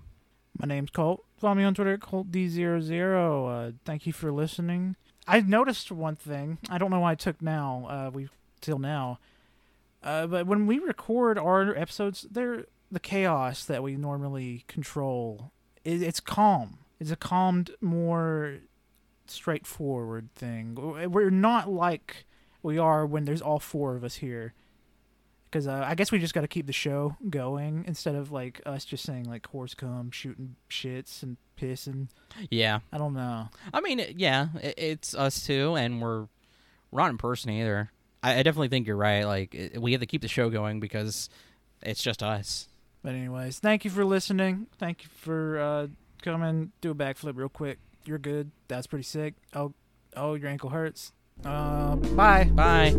My 0.58 0.66
name's 0.66 0.90
Colt. 0.90 1.24
Follow 1.38 1.56
me 1.56 1.64
on 1.64 1.76
Twitter 1.76 1.94
at 1.94 2.00
ColtD00. 2.00 3.70
Uh, 3.70 3.72
thank 3.86 4.08
you 4.08 4.14
for 4.14 4.32
listening. 4.32 4.96
I 5.28 5.42
noticed 5.42 5.92
one 5.92 6.16
thing. 6.16 6.58
I 6.70 6.78
don't 6.78 6.90
know 6.90 7.02
why 7.02 7.12
I 7.12 7.16
took 7.16 7.42
now. 7.42 7.86
Uh, 7.90 8.12
we 8.12 8.30
till 8.60 8.80
now. 8.80 9.20
Uh, 10.04 10.26
but 10.26 10.48
when 10.48 10.66
we 10.66 10.80
record 10.80 11.38
our 11.38 11.76
episodes, 11.76 12.26
they're 12.32 12.66
the 12.92 13.00
chaos 13.00 13.66
that 13.66 13.84
we 13.84 13.96
normally 13.96 14.64
control. 14.68 15.52
It, 15.84 16.02
it's 16.02 16.20
calm. 16.20 16.80
It's 17.00 17.12
a 17.12 17.16
calmed, 17.16 17.72
more 17.82 18.60
straightforward 19.28 20.34
thing. 20.34 20.76
We're 21.12 21.30
not 21.30 21.70
like 21.70 22.26
we 22.64 22.80
are 22.80 23.06
when 23.06 23.26
there's 23.26 23.42
all 23.42 23.60
four 23.60 23.96
of 23.96 24.04
us 24.04 24.16
here. 24.16 24.54
Because 25.50 25.68
uh, 25.68 25.84
I 25.88 25.96
guess 25.96 26.12
we 26.12 26.20
just 26.20 26.34
got 26.34 26.42
to 26.42 26.48
keep 26.48 26.68
the 26.68 26.74
show 26.74 27.16
going 27.30 27.86
instead 27.88 28.16
of 28.16 28.32
like 28.32 28.62
us 28.66 28.84
just 28.84 29.04
saying 29.04 29.26
like 29.26 29.48
horse 29.48 29.74
cum, 29.74 30.12
shooting 30.12 30.56
shits 30.70 31.24
and 31.24 31.38
pissing. 31.60 32.10
Yeah, 32.50 32.80
I 32.92 32.98
don't 32.98 33.14
know. 33.14 33.48
I 33.74 33.82
mean, 33.82 34.02
yeah, 34.18 34.48
it, 34.62 34.76
it's 34.78 35.16
us 35.16 35.46
too, 35.46 35.76
and 35.76 36.02
we're 36.02 36.28
we're 36.92 37.02
not 37.02 37.10
in 37.10 37.18
person 37.18 37.52
either. 37.52 37.92
I, 38.22 38.40
I 38.40 38.44
definitely 38.44 38.68
think 38.70 38.88
you're 38.88 38.98
right. 38.98 39.24
Like 39.24 39.56
it, 39.56 39.82
we 39.82 39.94
have 39.94 40.02
to 40.02 40.08
keep 40.08 40.22
the 40.22 40.28
show 40.28 40.50
going 40.50 40.80
because 40.80 41.30
it's 41.82 42.04
just 42.04 42.22
us. 42.24 42.68
But 43.04 43.16
anyways, 43.16 43.60
thank 43.60 43.86
you 43.86 43.92
for 43.92 44.04
listening. 44.04 44.68
Thank 44.80 45.04
you 45.04 45.10
for 45.14 45.60
uh, 45.60 45.88
coming. 46.22 46.72
Do 46.82 46.92
a 46.92 46.96
backflip 46.96 47.38
real 47.38 47.50
quick. 47.50 47.80
You're 48.06 48.18
good. 48.18 48.52
That's 48.68 48.88
pretty 48.88 49.04
sick. 49.04 49.36
Oh, 49.54 49.74
oh, 50.16 50.34
your 50.34 50.50
ankle 50.50 50.72
hurts. 50.72 51.14
Uh, 51.46 51.96
bye. 51.96 52.46
Bye. 52.46 52.96